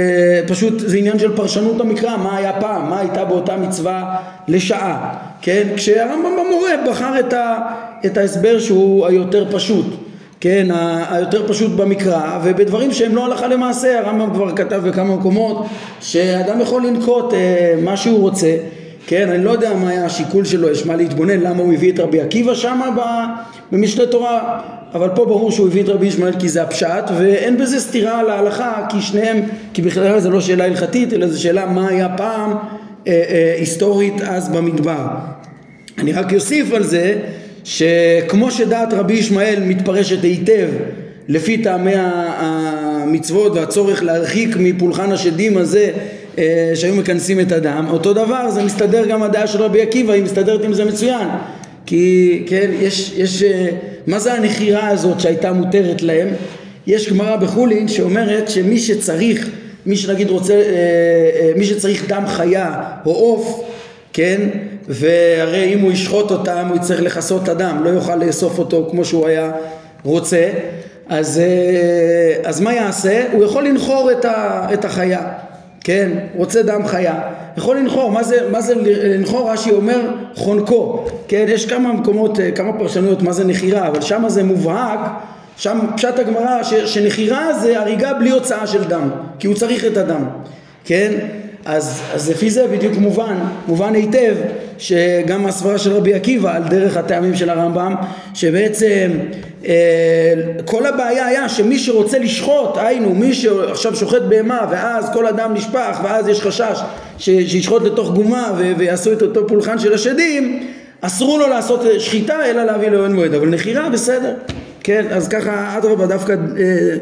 פשוט 0.48 0.74
זה 0.78 0.96
עניין 0.96 1.18
של 1.18 1.36
פרשנות 1.36 1.80
המקרא, 1.80 2.16
מה 2.16 2.36
היה 2.36 2.52
פעם, 2.60 2.90
מה 2.90 3.00
הייתה 3.00 3.24
באותה 3.24 3.56
מצווה 3.56 4.16
לשעה, 4.48 5.14
כן? 5.40 5.68
כשהרמב"ם 5.76 6.32
במורה 6.32 6.70
בחר 6.90 7.20
את, 7.20 7.32
ה, 7.32 7.58
את 8.06 8.16
ההסבר 8.16 8.58
שהוא 8.58 9.06
היותר 9.06 9.46
פשוט 9.52 9.86
כן, 10.44 10.66
היותר 11.10 11.48
פשוט 11.48 11.72
במקרא, 11.72 12.38
ובדברים 12.44 12.92
שהם 12.92 13.16
לא 13.16 13.24
הלכה 13.24 13.46
למעשה, 13.46 13.98
הרמב"ם 13.98 14.34
כבר 14.34 14.56
כתב 14.56 14.80
בכמה 14.84 15.16
מקומות 15.16 15.66
שאדם 16.00 16.60
יכול 16.60 16.86
לנקוט 16.86 17.34
אה, 17.34 17.74
מה 17.82 17.96
שהוא 17.96 18.20
רוצה, 18.20 18.56
כן, 19.06 19.28
אני 19.28 19.44
לא 19.44 19.50
יודע 19.50 19.74
מה 19.74 19.88
היה 19.88 20.04
השיקול 20.04 20.44
שלו, 20.44 20.70
יש 20.70 20.86
מה 20.86 20.96
להתבונן, 20.96 21.40
למה 21.40 21.62
הוא 21.62 21.74
הביא 21.74 21.92
את 21.92 22.00
רבי 22.00 22.20
עקיבא 22.20 22.54
שם 22.54 22.80
במשנה 23.72 24.06
תורה, 24.06 24.60
אבל 24.94 25.08
פה 25.14 25.24
ברור 25.24 25.50
שהוא 25.50 25.66
הביא 25.66 25.82
את 25.82 25.88
רבי 25.88 26.06
ישמעאל 26.06 26.32
כי 26.38 26.48
זה 26.48 26.62
הפשט, 26.62 27.04
ואין 27.18 27.58
בזה 27.58 27.80
סתירה 27.80 28.22
להלכה, 28.22 28.86
כי 28.88 29.00
שניהם, 29.00 29.40
כי 29.72 29.82
בכלל 29.82 30.20
זה 30.20 30.30
לא 30.30 30.40
שאלה 30.40 30.64
הלכתית, 30.64 31.12
אלא 31.12 31.28
זו 31.28 31.42
שאלה 31.42 31.66
מה 31.66 31.88
היה 31.88 32.08
פעם 32.16 32.50
אה, 32.52 32.56
אה, 33.06 33.54
היסטורית 33.58 34.14
אז 34.26 34.48
במדבר. 34.48 35.06
אני 35.98 36.12
רק 36.12 36.34
אוסיף 36.34 36.72
על 36.72 36.82
זה 36.82 37.14
שכמו 37.64 38.50
שדעת 38.50 38.92
רבי 38.92 39.14
ישמעאל 39.14 39.62
מתפרשת 39.66 40.22
היטב 40.22 40.68
לפי 41.28 41.62
טעמי 41.62 41.92
המצוות 41.96 43.52
והצורך 43.52 44.02
להרחיק 44.02 44.56
מפולחן 44.56 45.12
השדים 45.12 45.56
הזה 45.56 45.90
אה, 46.38 46.72
שהיו 46.74 46.94
מכנסים 46.94 47.40
את 47.40 47.52
הדם, 47.52 47.86
אותו 47.90 48.12
דבר 48.12 48.50
זה 48.50 48.62
מסתדר 48.62 49.06
גם 49.06 49.22
הדעה 49.22 49.46
של 49.46 49.62
רבי 49.62 49.82
עקיבא, 49.82 50.12
היא 50.12 50.22
מסתדרת 50.22 50.64
עם 50.64 50.72
זה 50.72 50.84
מצוין 50.84 51.28
כי 51.86 52.42
כן, 52.46 52.70
יש, 52.80 53.12
יש, 53.16 53.42
אה, 53.42 53.68
מה 54.06 54.18
זה 54.18 54.34
הנחירה 54.34 54.88
הזאת 54.88 55.20
שהייתה 55.20 55.52
מותרת 55.52 56.02
להם? 56.02 56.28
יש 56.86 57.12
גמרא 57.12 57.36
בחולין 57.36 57.88
שאומרת 57.88 58.50
שמי 58.50 58.78
שצריך, 58.78 59.48
מי 59.86 59.96
שנגיד 59.96 60.30
רוצה, 60.30 60.54
אה, 60.54 61.52
מי 61.56 61.64
שצריך 61.64 62.08
דם 62.08 62.24
חיה 62.26 62.82
או 63.06 63.12
עוף, 63.12 63.64
כן, 64.12 64.40
והרי 64.88 65.74
אם 65.74 65.80
הוא 65.80 65.92
ישחוט 65.92 66.30
אותם 66.30 66.66
הוא 66.68 66.76
יצטרך 66.76 67.00
לכסות 67.00 67.42
את 67.42 67.48
הדם, 67.48 67.80
לא 67.84 67.90
יוכל 67.90 68.16
לאסוף 68.16 68.58
אותו 68.58 68.88
כמו 68.90 69.04
שהוא 69.04 69.26
היה 69.26 69.52
רוצה, 70.04 70.50
אז, 71.08 71.38
אה, 71.38 72.48
אז 72.48 72.60
מה 72.60 72.74
יעשה? 72.74 73.24
הוא 73.32 73.44
יכול 73.44 73.66
לנחור 73.66 74.10
את, 74.12 74.24
ה, 74.24 74.66
את 74.72 74.84
החיה, 74.84 75.28
כן? 75.84 76.10
רוצה 76.36 76.62
דם 76.62 76.86
חיה, 76.86 77.20
יכול 77.56 77.76
לנחור, 77.76 78.10
מה 78.10 78.22
זה, 78.22 78.48
מה 78.50 78.60
זה 78.60 78.74
לנחור? 78.84 79.50
רש"י 79.50 79.70
אומר 79.70 80.00
חונקו, 80.34 81.04
כן? 81.28 81.44
יש 81.48 81.66
כמה 81.66 81.92
מקומות, 81.92 82.40
אה, 82.40 82.50
כמה 82.50 82.72
פרשנויות 82.78 83.22
מה 83.22 83.32
זה 83.32 83.44
נחירה, 83.44 83.88
אבל 83.88 84.00
שם 84.00 84.24
זה 84.26 84.42
מובהק, 84.42 85.00
שם 85.56 85.78
פשט 85.96 86.18
הגמרא 86.18 86.62
שנחירה 86.86 87.52
זה 87.52 87.80
הריגה 87.80 88.14
בלי 88.14 88.30
הוצאה 88.30 88.66
של 88.66 88.84
דם, 88.84 89.10
כי 89.38 89.46
הוא 89.46 89.56
צריך 89.56 89.84
את 89.84 89.96
הדם, 89.96 90.24
כן? 90.84 91.12
אז, 91.64 92.00
אז 92.14 92.30
לפי 92.30 92.50
זה 92.50 92.66
בדיוק 92.68 92.94
מובן, 92.96 93.36
מובן 93.68 93.94
היטב 93.94 94.34
שגם 94.78 95.46
הסברה 95.46 95.78
של 95.78 95.92
רבי 95.92 96.14
עקיבא 96.14 96.56
על 96.56 96.62
דרך 96.62 96.96
הטעמים 96.96 97.36
של 97.36 97.50
הרמב"ם 97.50 97.94
שבעצם 98.34 99.10
אה, 99.66 100.34
כל 100.64 100.86
הבעיה 100.86 101.26
היה 101.26 101.48
שמי 101.48 101.78
שרוצה 101.78 102.18
לשחוט, 102.18 102.76
היינו 102.76 103.14
מי 103.14 103.34
שעכשיו 103.34 103.96
שוחט 103.96 104.22
בהמה 104.22 104.66
ואז 104.70 105.10
כל 105.12 105.26
הדם 105.26 105.50
נשפך 105.54 106.00
ואז 106.04 106.28
יש 106.28 106.40
חשש 106.40 106.80
שישחוט 107.18 107.82
לתוך 107.82 108.10
גומה 108.10 108.52
ויעשו 108.76 109.12
את 109.12 109.22
אותו 109.22 109.48
פולחן 109.48 109.78
של 109.78 109.94
השדים 109.94 110.66
אסרו 111.00 111.38
לו 111.38 111.48
לעשות 111.48 111.80
שחיטה 111.98 112.44
אלא 112.46 112.64
להביא 112.64 112.88
לאוהל 112.88 113.12
מועד. 113.12 113.34
אבל 113.34 113.48
נחירה 113.48 113.88
בסדר. 113.88 114.34
כן 114.82 115.06
אז 115.10 115.28
ככה 115.28 115.78
אדרבה 115.78 116.06
דווקא 116.06 116.32
אה, 116.32 116.96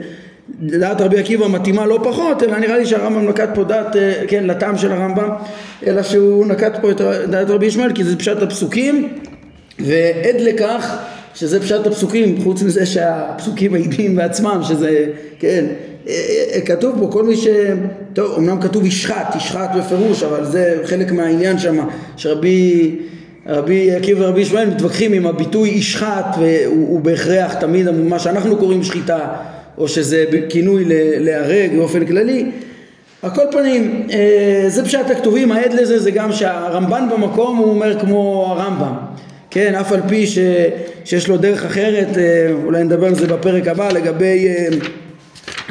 דעת 0.51 1.01
רבי 1.01 1.19
עקיבא 1.19 1.49
מתאימה 1.49 1.87
לא 1.87 2.01
פחות, 2.05 2.43
אלא 2.43 2.59
נראה 2.59 2.79
לי 2.79 2.87
שהרמב"ם 2.87 3.29
נקט 3.29 3.49
פה 3.55 3.65
דעת, 3.65 3.97
אה, 3.97 4.23
כן, 4.29 4.47
לטעם 4.47 4.79
של 4.79 4.93
הרמב"ם, 4.93 5.29
אלא 5.87 6.03
שהוא 6.03 6.47
נקט 6.47 6.81
פה 6.81 6.91
את 6.91 7.01
דעת 7.31 7.51
רבי 7.51 7.67
ישמעאל, 7.67 7.93
כי 7.93 8.05
זה 8.05 8.17
פשט 8.17 8.43
הפסוקים, 8.43 9.09
ועד 9.79 10.41
לכך 10.41 10.97
שזה 11.35 11.61
פשט 11.61 11.87
הפסוקים, 11.87 12.43
חוץ 12.43 12.63
מזה 12.63 12.87
שהפסוקים 12.87 13.73
מעידים 13.73 14.17
בעצמם, 14.17 14.61
שזה, 14.69 15.07
כן, 15.39 15.65
אה, 16.09 16.15
אה, 16.55 16.61
כתוב 16.61 16.97
פה 17.01 17.09
כל 17.13 17.25
מי 17.25 17.37
ש... 17.37 17.47
טוב, 18.13 18.39
אמנם 18.39 18.61
כתוב 18.61 18.87
ישחט, 18.87 19.37
ישחט 19.37 19.71
בפירוש, 19.79 20.23
אבל 20.23 20.45
זה 20.45 20.81
חלק 20.85 21.13
מהעניין 21.13 21.59
שם, 21.59 21.79
שרבי... 22.17 22.97
רבי 23.47 23.93
עקיבא 23.93 24.23
ורבי 24.23 24.41
ישמעאל 24.41 24.69
מתווכחים 24.69 25.13
עם 25.13 25.27
הביטוי 25.27 25.69
ישחט 25.69 26.37
והוא 26.39 27.01
בהכרח 27.01 27.55
תמיד 27.55 27.91
מה 27.91 28.19
שאנחנו 28.19 28.57
קוראים 28.57 28.83
שחיטה 28.83 29.19
או 29.79 29.89
שזה 29.89 30.25
כינוי 30.49 30.85
להרג 31.19 31.77
באופן 31.77 32.07
כללי. 32.07 32.51
על 33.23 33.31
כל 33.31 33.45
פנים, 33.51 34.07
אה, 34.13 34.65
זה 34.69 34.85
פשט 34.85 35.11
הכתובים, 35.11 35.53
העד 35.53 35.73
לזה 35.73 35.99
זה 35.99 36.11
גם 36.11 36.33
שהרמב"ן 36.33 37.09
במקום 37.13 37.57
הוא 37.57 37.71
אומר 37.71 38.01
כמו 38.01 38.47
הרמב"ם, 38.49 38.93
כן, 39.51 39.75
אף 39.75 39.93
על 39.93 40.01
פי 40.09 40.27
ש, 40.27 40.39
שיש 41.05 41.29
לו 41.29 41.37
דרך 41.37 41.65
אחרת, 41.65 42.19
אה, 42.19 42.53
אולי 42.65 42.85
נדבר 42.85 43.07
על 43.07 43.15
זה 43.15 43.27
בפרק 43.27 43.69
הבא 43.69 43.89
לגבי 43.89 44.49
אה, 44.49 44.67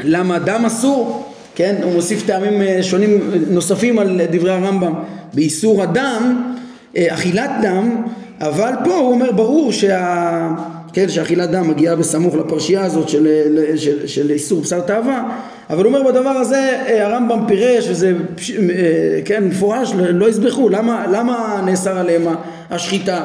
למה 0.04 0.40
דם 0.40 0.64
אסור, 0.68 1.34
כן, 1.56 1.76
הוא 1.84 1.94
מוסיף 1.94 2.28
טעמים 2.28 2.82
שונים 2.82 3.32
נוספים 3.50 4.00
על 4.00 4.22
דברי 4.32 4.52
הרמב"ם, 4.52 4.94
באיסור 5.34 5.84
הדם, 5.84 6.54
אכילת 6.98 7.52
דם, 7.62 8.04
אבל 8.42 8.72
פה 8.84 8.96
הוא 8.96 9.12
אומר 9.12 9.32
ברור 9.32 9.72
שה... 9.72 10.48
כן, 10.94 11.10
שאכילת 11.10 11.52
דם 11.52 11.70
מגיעה 11.70 11.96
בסמוך 11.96 12.36
לפרשייה 12.36 12.86
הזאת 12.86 13.10
של, 13.10 13.28
של, 13.76 14.08
של 14.08 14.32
איסור 14.32 14.62
בשר 14.62 14.80
תאווה, 14.80 15.38
אבל 15.70 15.86
הוא 15.86 15.94
אומר 15.94 16.12
בדבר 16.12 16.30
הזה 16.30 16.84
אה, 16.88 17.08
הרמב"ם 17.08 17.40
פירש 17.48 17.88
וזה 17.90 18.14
אה, 18.50 19.20
כן 19.26 19.44
מפורש 19.44 19.94
לא 19.96 20.30
יזבחו, 20.30 20.70
למה, 20.70 21.06
למה 21.12 21.62
נאסר 21.66 21.98
עליהם 21.98 22.28
השחיטה? 22.70 23.24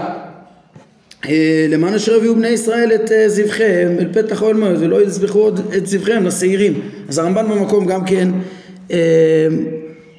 אה, 1.28 1.66
למען 1.68 1.94
אשר 1.94 2.16
הביאו 2.16 2.34
בני 2.34 2.48
ישראל 2.48 2.92
את 2.94 3.10
זבחיהם 3.26 3.98
אל 3.98 4.08
פתח 4.12 4.42
אוהל 4.42 4.56
מועד 4.56 4.76
ולא 4.80 5.02
יזבחו 5.02 5.38
עוד 5.38 5.60
את 5.76 5.86
זבחיהם 5.86 6.26
לשעירים. 6.26 6.80
אז 7.08 7.18
הרמב"ן 7.18 7.48
במקום 7.48 7.86
גם 7.86 8.04
כן 8.04 8.28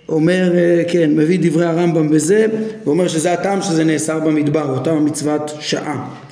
אומר, 0.09 0.53
כן, 0.87 1.11
מביא 1.15 1.39
דברי 1.41 1.65
הרמב"ם 1.65 2.09
בזה 2.09 2.45
ואומר 2.85 3.07
שזה 3.07 3.33
הטעם 3.33 3.61
שזה 3.61 3.83
נאסר 3.83 4.19
במדבר, 4.19 4.69
אותה 4.77 4.93
מצוות 4.93 5.51
שעה 5.59 6.26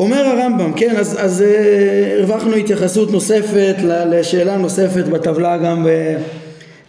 אומר 0.00 0.26
הרמב"ם, 0.26 0.72
כן, 0.76 0.96
אז, 0.96 1.16
אז 1.18 1.42
אה, 1.42 2.14
הרווחנו 2.18 2.54
התייחסות 2.54 3.10
נוספת 3.10 3.76
לשאלה 3.82 4.56
נוספת 4.56 5.04
בטבלה 5.04 5.56
גם 5.56 5.84
ב, 5.84 5.88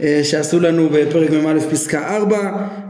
אה, 0.01 0.21
שעשו 0.23 0.59
לנו 0.59 0.89
בפרק 0.91 1.29
מ"א 1.29 1.59
פסקה 1.71 2.15
4 2.15 2.37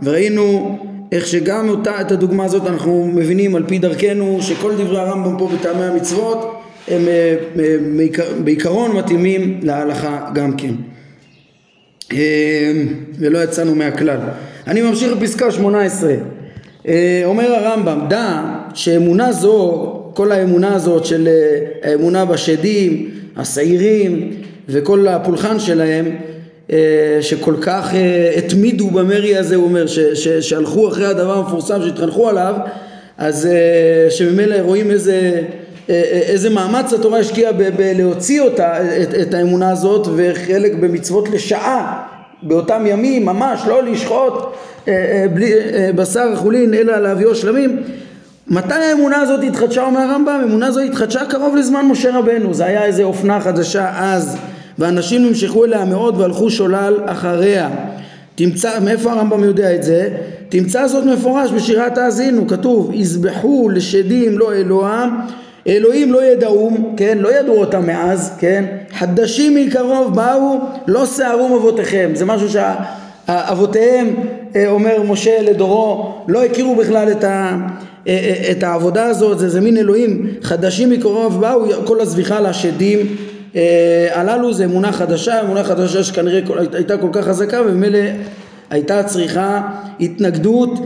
וראינו 0.04 0.78
איך 1.12 1.28
שגם 1.28 1.70
אותה, 1.70 2.02
את 2.02 2.12
הדוגמה 2.12 2.46
הזאת 2.46 2.68
אנחנו 2.68 3.12
מבינים 3.14 3.56
על 3.56 3.64
פי 3.68 3.80
דרכנו 3.80 4.38
שכל 4.42 4.72
דברי 4.76 5.00
הרמב"ם 5.00 5.38
פה 5.38 5.50
בטעמי 5.54 5.84
המצוות 5.84 6.62
הם 6.88 7.02
אה, 7.08 7.36
בעיקרון 8.44 8.98
מתאימים 8.98 9.60
להלכה 9.64 10.30
גם 10.34 10.54
כן 10.54 10.74
ולא 13.20 13.44
יצאנו 13.44 13.76
מהכלל. 13.76 14.20
אני 14.68 14.82
ממשיך 14.82 15.14
בפסקה 15.14 15.52
18 15.52 16.14
אומר 17.26 17.54
הרמב"ם 17.54 18.00
דע 18.10 18.42
שאמונה 18.74 19.32
זו 19.32 20.01
כל 20.14 20.32
האמונה 20.32 20.76
הזאת 20.76 21.06
של 21.06 21.28
אה, 21.28 21.90
האמונה 21.92 22.26
בשדים, 22.26 23.10
השעירים 23.38 24.32
וכל 24.70 25.08
הפולחן 25.08 25.60
שלהם 25.60 26.06
אה, 26.72 26.78
שכל 27.22 27.56
כך 27.62 27.94
אה, 27.94 28.32
התמידו 28.38 28.90
במרי 28.90 29.38
הזה 29.38 29.56
הוא 29.56 29.64
אומר 29.64 29.88
ש, 29.88 30.00
ש, 30.00 30.28
שהלכו 30.28 30.88
אחרי 30.88 31.06
הדבר 31.06 31.38
המפורסם 31.38 31.82
שהתחנכו 31.82 32.30
עליו 32.30 32.56
אז 33.18 33.48
שממילא 34.10 34.56
רואים 34.60 34.92
איזה 34.92 35.42
איזה 35.90 36.50
מאמץ 36.50 36.94
התורה 36.94 37.20
השקיעה 37.20 37.52
בלהוציא 37.78 38.42
אותה, 38.42 38.74
את, 39.02 39.14
את 39.22 39.34
האמונה 39.34 39.72
הזאת 39.72 40.08
וחלק 40.16 40.74
במצוות 40.74 41.30
לשעה 41.30 42.04
באותם 42.44 42.84
ימים 42.88 43.26
ממש 43.26 43.62
לא 43.68 43.84
לשחוט 43.84 44.34
בלי 45.34 45.54
בשר 45.96 46.36
חולין 46.36 46.74
אלא 46.74 46.98
להביאו 46.98 47.36
שלמים 47.36 47.84
מתי 48.48 48.74
האמונה 48.74 49.18
הזאת 49.18 49.44
התחדשה 49.44 49.86
אומר 49.86 50.00
הרמב"ם? 50.00 50.40
האמונה 50.42 50.68
הזאת 50.68 50.84
התחדשה 50.90 51.26
קרוב 51.26 51.56
לזמן 51.56 51.86
משה 51.86 52.18
רבנו. 52.18 52.54
זה 52.54 52.66
היה 52.66 52.86
איזה 52.86 53.04
אופנה 53.04 53.42
חדשה 53.42 53.92
אז 53.96 54.38
ואנשים 54.80 55.26
נמשכו 55.26 55.66
אליה 55.66 55.86
מאוד 55.86 56.20
והלכו 56.20 56.50
שולל 56.50 57.00
אחריה. 57.06 57.70
תמצא, 58.36 58.80
מאיפה 58.80 59.12
הרמב"ם 59.12 59.44
יודע 59.44 59.76
את 59.76 59.84
זה? 59.84 60.10
תמצא 60.50 60.88
זאת 60.88 61.06
מפורש 61.06 61.52
בשירת 61.52 61.98
האזינו. 61.98 62.48
כתוב 62.48 62.92
יזבחו 62.94 63.70
לשדים 63.70 64.38
לא 64.38 64.54
אלוהם 64.54 65.10
אלוהים 65.68 66.14
לא 66.14 66.24
ידעום, 66.24 66.94
כן, 66.98 67.18
לא 67.18 67.40
ידעו 67.40 67.60
אותם 67.60 67.88
מאז, 67.88 68.36
כן, 68.40 68.66
חדשים 68.94 69.56
מקרוב 69.56 70.16
באו, 70.16 70.60
לא 70.88 71.06
שערום 71.06 71.54
אבותיכם, 71.54 72.12
זה 72.14 72.26
משהו 72.26 72.48
שאבותיהם, 72.50 74.16
אה, 74.56 74.70
אומר 74.70 75.04
משה 75.04 75.42
לדורו, 75.42 76.14
לא 76.28 76.44
הכירו 76.44 76.76
בכלל 76.76 77.12
את, 77.12 77.24
ה, 77.24 77.58
את 78.52 78.64
העבודה 78.64 79.06
הזאת, 79.06 79.40
זה, 79.40 79.50
זה 79.50 79.62
מין 79.62 79.78
אלוהים 79.78 80.28
חדשים 80.42 80.90
מקרוב 80.90 81.42
באו, 81.42 81.66
כל 81.86 82.02
הזביחה 82.02 82.40
לשדים 82.40 83.16
אה, 83.56 84.08
הללו 84.14 84.54
זה 84.54 84.66
אמונה 84.66 84.92
חדשה, 84.92 85.42
אמונה 85.42 85.64
חדשה 85.64 86.04
שכנראה 86.04 86.40
הייתה 86.74 86.98
כל 86.98 87.10
כך 87.12 87.26
חזקה 87.26 87.62
וממילא 87.62 88.00
הייתה 88.70 89.04
צריכה 89.04 89.62
התנגדות 90.00 90.80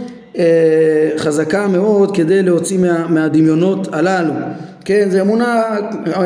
חזקה 1.18 1.68
מאוד 1.68 2.16
כדי 2.16 2.44
להוציא 2.44 2.78
מה, 2.78 3.08
מהדמיונות 3.08 3.88
הללו. 3.92 4.34
כן, 4.86 5.08
זו 5.12 5.22
אמונה, 5.22 5.64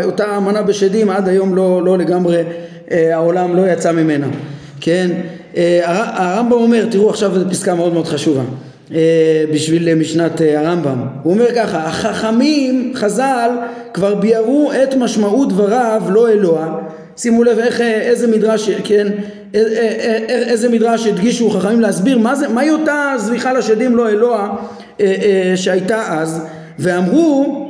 אותה 0.03 0.37
אמנה 0.37 0.61
בשדים 0.61 1.09
עד 1.09 1.27
היום 1.27 1.55
לא, 1.55 1.81
לא 1.85 1.97
לגמרי 1.97 2.43
העולם 2.91 3.55
לא 3.55 3.71
יצא 3.71 3.91
ממנה. 3.91 4.27
כן, 4.81 5.11
הרמב"ם 6.13 6.51
אומר, 6.51 6.85
תראו 6.91 7.09
עכשיו 7.09 7.31
פסקה 7.49 7.75
מאוד 7.75 7.93
מאוד 7.93 8.07
חשובה 8.07 8.41
אה, 8.41 8.45
בשביל 9.54 9.95
משנת 9.95 10.41
אה, 10.41 10.60
הרמב"ם. 10.60 11.02
הוא 11.23 11.34
אומר 11.34 11.47
ככה, 11.56 11.78
החכמים, 11.78 12.91
חז"ל, 12.95 13.49
כבר 13.93 14.15
ביארו 14.15 14.71
את 14.84 14.95
משמעות 14.95 15.49
דבריו 15.49 16.02
לא 16.10 16.30
אלוה. 16.30 16.80
שימו 17.17 17.43
לב 17.43 17.60
איך, 17.60 17.82
אה, 17.82 18.02
איזה 18.02 18.28
מדרש, 18.28 18.69
כן, 18.69 19.08
איזה 20.30 20.69
מדרש 20.69 21.08
הדגישו 21.08 21.49
חכמים 21.49 21.82
להסביר 21.82 22.17
מה 22.17 22.36
זה, 22.36 22.47
מהי 22.47 22.69
אותה 22.69 23.13
זביחה 23.17 23.54
לשדים 23.54 23.95
לא 23.95 24.10
אלוה 24.10 24.56
שהייתה 25.56 26.19
אז, 26.19 26.41
ואמרו 26.80 27.65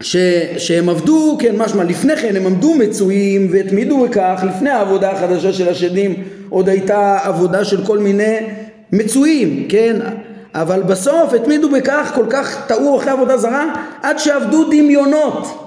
ש, 0.00 0.16
שהם 0.58 0.88
עבדו, 0.88 1.36
כן, 1.40 1.56
משמע, 1.56 1.84
לפני 1.84 2.16
כן 2.16 2.36
הם 2.36 2.46
עמדו 2.46 2.74
מצויים 2.74 3.48
והתמידו 3.50 4.04
בכך, 4.04 4.44
לפני 4.48 4.70
העבודה 4.70 5.10
החדשה 5.10 5.52
של 5.52 5.68
השדים 5.68 6.14
עוד 6.48 6.68
הייתה 6.68 7.18
עבודה 7.24 7.64
של 7.64 7.84
כל 7.84 7.98
מיני 7.98 8.36
מצויים, 8.92 9.66
כן, 9.68 9.96
אבל 10.54 10.82
בסוף 10.82 11.32
התמידו 11.32 11.70
בכך, 11.70 12.12
כל 12.14 12.26
כך 12.30 12.66
טעו 12.66 12.96
אחרי 12.98 13.10
עבודה 13.10 13.36
זרה, 13.36 13.74
עד 14.02 14.18
שעבדו 14.18 14.64
דמיונות. 14.64 15.60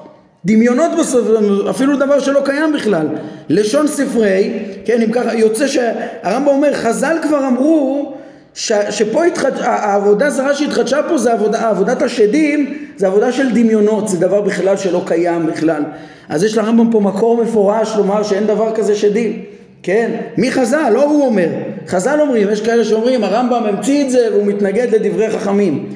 דמיונות 0.46 0.92
בסוף, 1.00 1.28
אפילו 1.70 1.98
דבר 1.98 2.20
שלא 2.20 2.42
קיים 2.46 2.74
בכלל. 2.74 3.08
לשון 3.50 3.88
ספרי, 3.88 4.60
כן, 4.86 5.02
אם 5.02 5.12
ככה, 5.12 5.34
יוצא 5.34 5.68
שהרמב"ם 5.68 6.48
אומר, 6.48 6.74
חז"ל 6.74 7.18
כבר 7.24 7.48
אמרו 7.48 8.14
ש, 8.54 8.72
שפה 8.90 9.26
התחד... 9.26 9.52
העבודה 9.62 10.30
זרה 10.30 10.56
שהתחדשה 10.56 11.04
פה 11.10 11.18
זה 11.18 11.34
עבודה, 11.34 11.70
עבודת 11.70 12.02
השדים, 12.02 12.78
זה 12.98 13.08
עבודה 13.08 13.32
של 13.32 13.52
דמיונות, 13.52 14.08
זה 14.08 14.20
דבר 14.20 14.42
בכלל 14.42 14.78
שלא 14.78 15.04
קיים 15.06 15.46
בכלל. 15.46 15.84
אז 16.30 16.44
יש 16.44 16.58
לרמב"ם 16.58 16.92
פה 16.92 17.00
מקור 17.00 17.44
מפורש 17.44 17.96
לומר 17.98 18.24
שאין 18.24 18.48
דבר 18.48 18.76
כזה 18.76 18.96
שדים. 18.96 19.44
כן? 19.84 20.12
מי 20.38 20.52
חז"ל? 20.52 20.90
לא 20.94 21.04
הוא 21.04 21.26
אומר. 21.26 21.48
חז"ל 21.88 22.22
אומרים, 22.22 22.48
יש 22.52 22.62
כאלה 22.62 22.84
שאומרים 22.84 23.24
הרמב"ם 23.24 23.64
המציא 23.64 24.06
את 24.06 24.10
זה 24.10 24.28
והוא 24.32 24.46
מתנגד 24.46 24.88
לדברי 24.96 25.30
חכמים. 25.30 25.90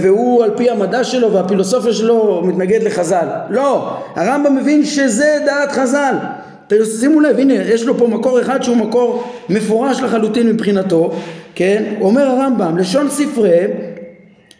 והוא 0.00 0.44
על 0.44 0.50
פי 0.56 0.70
המדע 0.70 1.04
שלו 1.04 1.32
והפילוסופיה 1.32 1.92
שלו 1.92 2.42
מתנגד 2.44 2.82
לחז"ל. 2.82 3.26
לא, 3.50 3.96
הרמב"ם 4.16 4.56
מבין 4.56 4.84
שזה 4.84 5.38
דעת 5.46 5.72
חז"ל. 5.72 6.14
שימו 7.00 7.20
לב, 7.20 7.38
הנה, 7.38 7.54
יש 7.54 7.84
לו 7.84 7.98
פה 7.98 8.06
מקור 8.06 8.40
אחד 8.40 8.62
שהוא 8.62 8.76
מקור 8.76 9.24
מפורש 9.48 10.00
לחלוטין 10.00 10.48
מבחינתו, 10.48 11.12
כן? 11.54 11.84
אומר 12.00 12.22
הרמב"ם, 12.22 12.78
לשון 12.78 13.10
ספרי, 13.10 13.60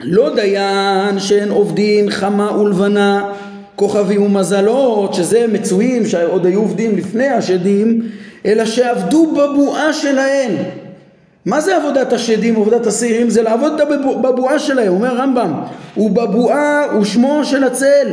לא 0.01 0.35
דיין 0.35 1.18
שאין 1.18 1.51
עובדין 1.51 2.11
חמה 2.11 2.59
ולבנה 2.61 3.33
כוכבים 3.77 4.22
ומזלות, 4.22 5.14
שזה 5.14 5.46
מצויים 5.53 6.07
שעוד 6.07 6.46
היו 6.46 6.59
עובדים 6.61 6.96
לפני 6.96 7.27
השדים, 7.27 8.03
אלא 8.49 8.65
שעבדו 8.65 9.27
בבועה 9.27 9.93
שלהם. 9.93 10.53
מה 11.47 11.61
זה 11.61 11.77
עבודת 11.77 12.13
השדים, 12.13 12.57
עבודת 12.57 12.87
השעירים? 12.87 13.31
זה 13.31 13.43
לעבוד 13.43 13.81
בבועה 14.23 14.59
שלהם, 14.59 14.89
אומר 14.89 15.09
הרמב"ם, 15.09 15.53
ובבועה 15.97 16.85
הוא 16.93 17.05
שמו 17.05 17.45
של 17.45 17.65
הצל, 17.65 18.09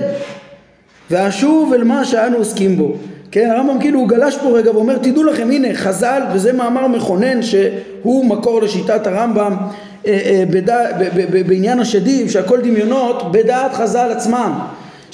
ואשוב 1.12 1.74
אל 1.74 1.84
מה 1.84 2.06
שאנו 2.06 2.38
עוסקים 2.38 2.78
בו. 2.78 2.93
כן, 3.32 3.52
הרמב"ם 3.52 3.80
כאילו 3.80 4.00
הוא 4.00 4.08
גלש 4.08 4.38
פה 4.38 4.50
רגע 4.50 4.71
ואומר 4.71 4.98
תדעו 4.98 5.24
לכם 5.24 5.52
הנה 5.52 5.67
חז"ל 5.74 6.21
וזה 6.34 6.54
מאמר 6.54 6.88
מכונן 6.88 7.41
שהוא 7.41 8.26
מקור 8.26 8.62
לשיטת 8.62 9.08
הרמב"ם 9.08 9.56
אה, 10.08 10.19
אה, 10.26 10.43
בדע, 10.50 10.78
ב, 11.00 11.04
ב, 11.04 11.26
ב, 11.32 11.48
בעניין 11.48 11.80
השדים 11.80 12.30
שהכל 12.30 12.62
דמיונות 12.62 13.32
בדעת 13.32 13.74
חז"ל 13.74 14.12
עצמם 14.12 14.60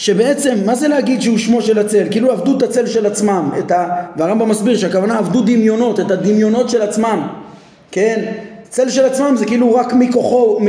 שבעצם 0.01 0.55
מה 0.65 0.75
זה 0.75 0.87
להגיד 0.87 1.21
שהוא 1.21 1.37
שמו 1.37 1.61
של 1.61 1.79
הצל? 1.79 2.03
כאילו 2.11 2.31
עבדו 2.31 2.57
את 2.57 2.63
הצל 2.63 2.87
של 2.87 3.05
עצמם, 3.05 3.49
את 3.59 3.71
ה... 3.71 3.87
והרמב"ם 4.17 4.49
מסביר 4.49 4.77
שהכוונה 4.77 5.17
עבדו 5.17 5.41
דמיונות, 5.41 5.99
את 5.99 6.11
הדמיונות 6.11 6.69
של 6.69 6.81
עצמם, 6.81 7.27
כן? 7.91 8.31
צל 8.69 8.89
של 8.89 9.05
עצמם 9.05 9.35
זה 9.37 9.45
כאילו 9.45 9.75
רק 9.75 9.93
מכוחו, 9.93 10.59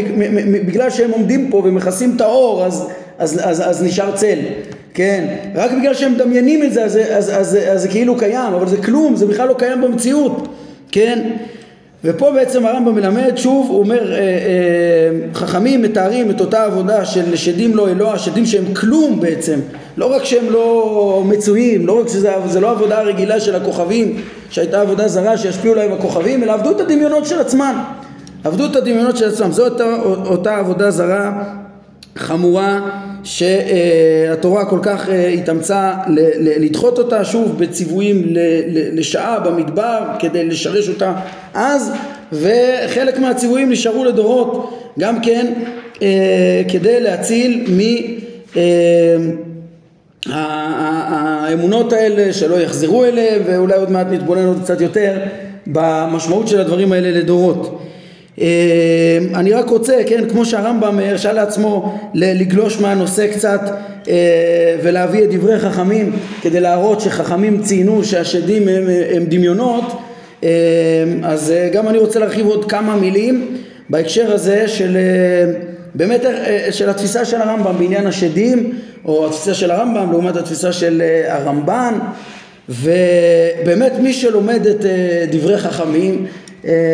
בגלל 0.66 0.90
שהם 0.90 1.10
עומדים 1.10 1.50
פה 1.50 1.62
ומכסים 1.64 2.12
את 2.16 2.20
האור 2.20 2.64
אז, 2.64 2.88
אז, 3.18 3.40
אז, 3.42 3.68
אז 3.70 3.82
נשאר 3.82 4.16
צל, 4.16 4.38
כן? 4.94 5.36
רק 5.54 5.70
בגלל 5.72 5.94
שהם 5.94 6.12
מדמיינים 6.12 6.62
את 6.62 6.72
זה 6.72 6.84
אז, 6.84 6.96
אז, 6.96 7.08
אז, 7.10 7.40
אז, 7.40 7.58
אז 7.72 7.82
זה 7.82 7.88
כאילו 7.88 8.18
קיים, 8.18 8.54
אבל 8.54 8.68
זה 8.68 8.76
כלום, 8.76 9.16
זה 9.16 9.26
בכלל 9.26 9.48
לא 9.48 9.54
קיים 9.54 9.80
במציאות, 9.80 10.48
כן? 10.90 11.28
ופה 12.04 12.30
בעצם 12.30 12.66
הרמב"ם 12.66 12.94
מלמד, 12.94 13.32
שוב 13.36 13.70
הוא 13.70 13.78
אומר, 13.78 14.12
אה, 14.12 14.18
אה, 14.18 14.24
חכמים 15.34 15.82
מתארים 15.82 16.30
את 16.30 16.40
אותה 16.40 16.64
עבודה 16.64 17.04
של 17.04 17.36
שדים 17.36 17.76
לא 17.76 17.88
אלוה, 17.88 18.18
שדים 18.18 18.46
שהם 18.46 18.74
כלום 18.74 19.20
בעצם, 19.20 19.60
לא 19.96 20.06
רק 20.06 20.24
שהם 20.24 20.50
לא 20.50 21.22
מצויים, 21.26 21.86
לא 21.86 22.00
רק 22.00 22.08
שזה 22.08 22.60
לא 22.60 22.70
עבודה 22.70 23.02
רגילה 23.02 23.40
של 23.40 23.54
הכוכבים, 23.54 24.20
שהייתה 24.50 24.80
עבודה 24.80 25.08
זרה 25.08 25.36
שישפיעו 25.36 25.74
להם 25.74 25.92
הכוכבים, 25.92 26.42
אלא 26.42 26.52
עבדו 26.52 26.70
את 26.70 26.80
הדמיונות 26.80 27.26
של 27.26 27.40
עצמם. 27.40 27.82
עבדו 28.44 28.66
את 28.66 28.76
הדמיונות 28.76 29.16
של 29.16 29.28
עצמם, 29.28 29.52
זו 29.52 29.64
אותה, 29.64 29.96
אותה 30.26 30.56
עבודה 30.56 30.90
זרה 30.90 31.42
חמורה 32.16 32.80
שהתורה 33.24 34.64
כל 34.64 34.78
כך 34.82 35.08
אה, 35.08 35.28
התאמצה 35.28 35.92
לדחות 36.60 36.98
אותה 36.98 37.24
שוב 37.24 37.58
בציוויים 37.58 38.22
לשעה 38.92 39.40
במדבר 39.40 39.98
כדי 40.18 40.44
לשרש 40.44 40.88
אותה 40.88 41.12
אז 41.54 41.92
וחלק 42.32 43.18
מהציוויים 43.18 43.70
נשארו 43.70 44.04
לדורות 44.04 44.78
גם 44.98 45.20
כן 45.20 45.52
אה, 46.02 46.62
כדי 46.68 47.00
להציל 47.00 47.66
מ... 47.70 47.80
אה, 48.56 49.16
האלה 51.92 52.32
שלא 52.32 52.54
יחזרו 52.60 53.04
אליהם 53.04 53.42
ואולי 53.46 53.74
עוד 53.74 53.90
מעט 53.90 54.06
נתבונן 54.10 54.46
עוד 54.46 54.58
קצת 54.62 54.80
יותר 54.80 55.18
במשמעות 55.66 56.48
של 56.48 56.60
הדברים 56.60 56.92
האלה 56.92 57.10
לדורות. 57.10 57.82
אה, 58.40 59.18
אני 59.34 59.52
רק 59.52 59.68
רוצה, 59.68 59.96
כן, 60.06 60.28
כמו 60.28 60.44
שהרמב"ם 60.44 60.98
הרשה 60.98 61.32
לעצמו 61.32 61.98
לגלוש 62.14 62.80
מהנושא 62.80 63.32
קצת 63.32 63.60
אה, 64.08 64.76
ולהביא 64.82 65.24
את 65.24 65.30
דברי 65.30 65.58
חכמים 65.58 66.12
כדי 66.42 66.60
להראות 66.60 67.00
שחכמים 67.00 67.62
ציינו 67.62 68.04
שהשדים 68.04 68.68
הם, 68.68 68.84
הם 69.14 69.24
דמיונות 69.24 69.84
אה, 70.44 70.48
אז 71.22 71.52
גם 71.72 71.88
אני 71.88 71.98
רוצה 71.98 72.18
להרחיב 72.18 72.46
עוד 72.46 72.70
כמה 72.70 72.96
מילים 72.96 73.56
בהקשר 73.90 74.32
הזה 74.32 74.68
של 74.68 74.96
באמת 75.94 76.24
של 76.70 76.90
התפיסה 76.90 77.24
של 77.24 77.40
הרמב"ם 77.40 77.78
בעניין 77.78 78.06
השדים 78.06 78.72
או 79.04 79.26
התפיסה 79.26 79.54
של 79.54 79.70
הרמב"ם 79.70 80.12
לעומת 80.12 80.36
התפיסה 80.36 80.72
של 80.72 81.02
הרמב"ן. 81.28 81.98
ובאמת 82.68 83.92
מי 84.00 84.12
שלומד 84.12 84.66
את 84.66 84.84
דברי 85.30 85.58
חכמים 85.58 86.26
אה, 86.26 86.30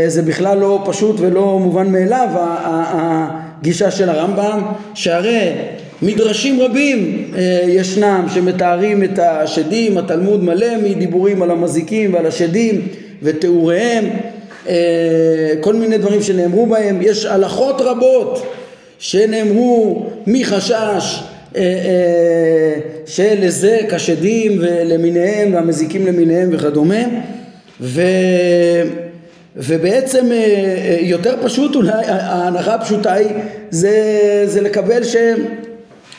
זה 0.09 0.23
בכלל 0.25 0.59
לא 0.59 0.83
פשוט 0.87 1.17
ולא 1.21 1.59
מובן 1.59 1.93
מאליו 1.93 2.29
הגישה 2.35 3.91
של 3.91 4.09
הרמב"ם 4.09 4.63
שהרי 4.95 5.53
מדרשים 6.03 6.61
רבים 6.61 7.31
אה, 7.37 7.61
ישנם 7.69 8.27
שמתארים 8.35 9.05
את 9.05 9.19
השדים, 9.19 9.99
התלמוד 9.99 10.45
מלא 10.45 10.77
מדיבורים 10.83 11.43
על 11.43 11.51
המזיקים 11.51 12.15
ועל 12.15 12.27
השדים 12.27 12.89
ותיאוריהם 13.23 14.05
אה, 14.69 14.75
כל 15.61 15.75
מיני 15.75 15.99
דברים 15.99 16.23
שנאמרו 16.23 16.67
בהם, 16.67 16.99
יש 17.03 17.25
הלכות 17.25 17.81
רבות 17.81 18.47
שנאמרו 18.99 20.07
מחשש 20.27 21.23
של 23.07 23.39
היזק 23.43 23.93
השדים 23.93 24.59
למיניהם 24.85 25.55
והמזיקים 25.55 26.07
למיניהם 26.07 26.49
וכדומה 26.53 27.03
ו... 27.81 28.03
ובעצם 29.59 30.33
אה, 30.33 30.37
אה, 30.37 30.97
יותר 31.01 31.37
פשוט 31.43 31.75
אולי, 31.75 31.93
ההנחה 32.07 32.75
הפשוטה 32.75 33.13
היא 33.13 33.29
זה, 33.71 33.93
זה 34.47 34.61
לקבל 34.61 35.05
ש, 35.05 35.17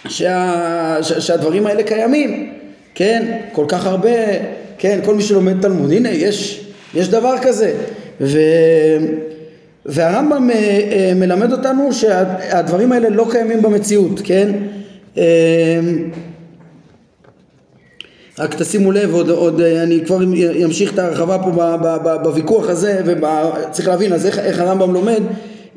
שה, 0.08 0.98
שה, 1.02 1.22
שהדברים 1.22 1.68
האלה 1.68 1.84
קיימים, 1.84 2.54
כן, 2.96 3.38
כל 3.52 3.66
כך 3.68 3.86
הרבה, 3.86 4.10
כן, 4.78 5.00
כל 5.06 5.16
מי 5.16 5.22
שלומד 5.22 5.62
תלמוד, 5.62 5.92
הנה 5.92 6.10
יש, 6.10 6.66
יש 6.96 7.08
דבר 7.08 7.36
כזה, 7.42 7.74
ו, 8.22 8.40
והרמב"ם 9.86 10.50
אה, 10.52 11.12
מלמד 11.16 11.52
אותנו 11.52 11.94
שהדברים 11.94 12.92
האלה 12.92 13.10
לא 13.10 13.28
קיימים 13.32 13.62
במציאות, 13.62 14.22
כן, 14.24 14.50
רק 18.40 18.56
תשימו 18.56 18.92
לב, 18.92 19.14
עוד, 19.14 19.30
עוד 19.30 19.62
אני 19.62 20.00
כבר 20.06 20.20
אמשיך 20.66 20.94
את 20.94 21.00
ההרחבה 21.00 21.38
פה 21.38 21.52
ב, 21.52 21.76
ב, 21.84 21.98
ב, 22.04 22.24
בוויכוח 22.24 22.70
הזה, 22.70 23.02
וצריך 23.06 23.88
להבין, 23.88 24.14
אז 24.14 24.26
איך, 24.26 24.40
איך 24.40 24.60
הרמב"ם 24.60 24.94
לומד, 24.94 25.22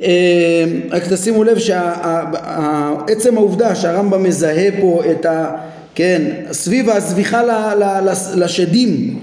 אה, 0.03 0.64
רק 0.90 1.03
תשימו 1.12 1.44
לב 1.44 1.59
שעצם 1.59 3.37
העובדה 3.37 3.75
שהרמב"ם 3.75 4.22
מזהה 4.22 4.68
פה 4.81 5.03
את 5.11 5.27
ה... 5.27 5.51
כן, 5.94 6.22
סביב 6.53 6.90
הזביחה 6.90 7.42
לשדים, 8.35 9.18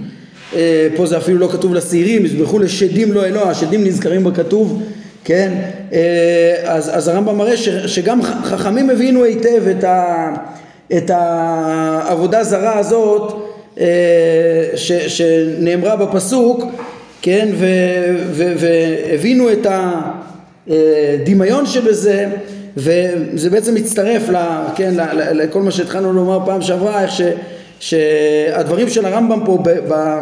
אה, 0.56 0.88
פה 0.96 1.06
זה 1.06 1.18
אפילו 1.18 1.38
לא 1.38 1.50
כתוב 1.52 1.74
לשעירים, 1.74 2.26
יזבחו 2.26 2.60
לשדים 2.60 3.14
לא 3.14 3.26
אלוה, 3.26 3.50
השדים 3.50 3.84
נזכרים 3.84 4.24
בכתוב, 4.24 4.82
כן, 5.24 5.52
אה, 5.94 6.56
אז, 6.64 6.98
אז 6.98 7.08
הרמב"ם 7.08 7.38
מראה 7.38 7.58
שגם 7.88 8.22
חכמים 8.22 8.90
הבינו 8.90 9.24
היטב 9.24 9.68
את 9.68 9.84
ה... 9.84 10.30
את 10.98 11.12
העבודה 11.14 12.44
זרה 12.44 12.78
הזאת 12.78 13.34
אה, 13.80 13.86
ש, 14.76 14.92
שנאמרה 14.92 15.96
בפסוק, 15.96 16.64
כן, 17.22 17.50
ו, 17.54 17.66
ו, 18.32 18.54
והבינו 18.58 19.52
את 19.52 19.68
הדמיון 20.68 21.66
שבזה 21.66 22.26
וזה 22.78 23.50
בעצם 23.50 23.76
מצטרף 23.76 24.30
ל, 24.30 24.36
כן, 24.76 24.94
לכל 25.14 25.62
מה 25.62 25.72
שהתחלנו 25.72 26.14
לומר 26.14 26.40
פעם 26.46 26.62
שעברה, 26.62 27.04
איך 27.04 27.12
ש, 27.12 27.22
שהדברים 27.80 28.90
של 28.90 29.06
הרמב"ם 29.06 29.46
פה 29.46 29.58
ב, 29.64 29.70
ב, 29.94 30.20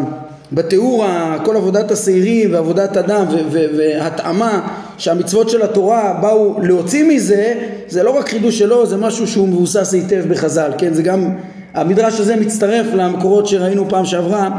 בתיאור 0.52 1.06
כל 1.46 1.56
עבודת 1.56 1.92
השעירים 1.92 2.54
ועבודת 2.54 2.98
אדם 2.98 3.26
והתאמה 3.52 4.68
שהמצוות 4.98 5.50
של 5.50 5.62
התורה 5.62 6.20
באו 6.22 6.62
להוציא 6.62 7.04
מזה 7.04 7.54
זה 7.88 8.04
לא 8.04 8.10
רק 8.10 8.30
חידוש 8.30 8.60
שלו 8.60 8.86
זה 8.86 8.98
משהו 8.98 9.28
שהוא 9.28 9.48
מבוסס 9.48 9.94
היטב 9.94 10.24
בחז"ל 10.30 10.72
כן? 10.78 10.94
זה 10.94 11.04
גם 11.04 11.30
המדרש 11.74 12.20
הזה 12.20 12.36
מצטרף 12.36 12.86
למקורות 12.94 13.48
שראינו 13.48 13.90
פעם 13.90 14.06
שעברה 14.06 14.50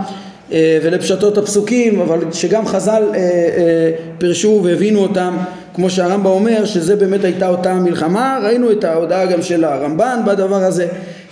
אה, 0.52 0.78
ולפשטות 0.82 1.38
הפסוקים 1.38 2.00
אבל 2.00 2.18
שגם 2.32 2.66
חז"ל 2.66 3.02
אה, 3.14 3.18
אה, 3.18 3.90
פירשו 4.18 4.60
והבינו 4.64 5.00
אותם 5.00 5.36
כמו 5.74 5.90
שהרמב"ם 5.90 6.26
אומר 6.26 6.64
שזה 6.64 6.96
באמת 6.96 7.24
הייתה 7.24 7.48
אותה 7.48 7.74
מלחמה 7.74 8.38
ראינו 8.42 8.72
את 8.72 8.84
ההודעה 8.84 9.26
גם 9.26 9.42
של 9.42 9.64
הרמב"ן 9.64 10.20
בדבר 10.26 10.64
הזה 10.64 10.86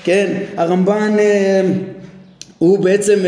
כן? 0.05 0.33
הרמב"ן 0.57 1.17
הוא 2.59 2.79
בעצם 2.79 3.19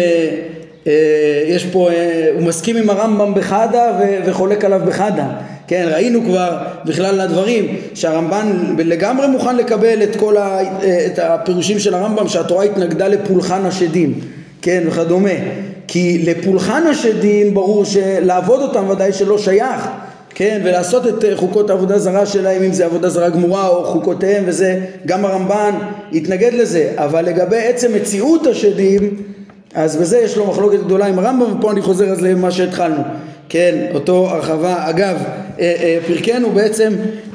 יש 1.46 1.64
פה, 1.64 1.90
הוא 2.34 2.42
מסכים 2.42 2.76
עם 2.76 2.90
הרמב"ם 2.90 3.34
בחדה 3.34 3.98
וחולק 4.26 4.64
עליו 4.64 4.80
בחדה 4.86 5.28
כן, 5.68 5.88
ראינו 5.92 6.22
כבר 6.22 6.58
בכלל 6.84 7.20
הדברים 7.20 7.76
שהרמב"ן 7.94 8.74
לגמרי 8.78 9.26
מוכן 9.26 9.56
לקבל 9.56 10.02
את 10.02 10.16
כל 10.16 10.36
ה, 10.36 10.60
אה, 10.82 11.06
את 11.06 11.18
הפירושים 11.18 11.78
של 11.78 11.94
הרמב"ם 11.94 12.28
שהתורה 12.28 12.64
התנגדה 12.64 13.08
לפולחן 13.08 13.66
השדים, 13.66 14.20
כן, 14.62 14.82
וכדומה. 14.86 15.30
כי 15.88 16.24
לפולחן 16.26 16.86
השדים 16.86 17.54
ברור 17.54 17.84
שלעבוד 17.84 18.60
אותם 18.60 18.88
ודאי 18.90 19.12
שלא 19.12 19.38
שייך, 19.38 19.88
כן, 20.34 20.60
ולעשות 20.64 21.06
את 21.06 21.24
חוקות 21.36 21.70
העבודה 21.70 21.98
זרה 21.98 22.26
שלהם, 22.26 22.62
אם 22.62 22.72
זה 22.72 22.84
עבודה 22.84 23.08
זרה 23.08 23.28
גמורה 23.28 23.68
או 23.68 23.84
חוקותיהם 23.84 24.44
וזה, 24.46 24.80
גם 25.06 25.24
הרמב"ן 25.24 25.74
התנגד 26.12 26.52
לזה, 26.52 26.92
אבל 26.96 27.24
לגבי 27.24 27.58
עצם 27.58 27.94
מציאות 27.94 28.46
השדים 28.46 29.16
אז 29.74 29.96
בזה 29.96 30.18
יש 30.18 30.36
לו 30.36 30.46
מחלוקת 30.46 30.78
גדולה 30.78 31.06
עם 31.06 31.18
הרמב"ם 31.18 31.52
ופה 31.52 31.70
אני 31.70 31.82
חוזר 31.82 32.08
אז 32.10 32.22
למה 32.22 32.50
שהתחלנו 32.50 33.02
כן 33.48 33.74
אותו 33.94 34.28
הרחבה. 34.30 34.90
אגב 34.90 35.16
אה, 35.60 35.74
אה, 35.82 35.98
פרקנו 36.06 36.50
בעצם 36.50 36.92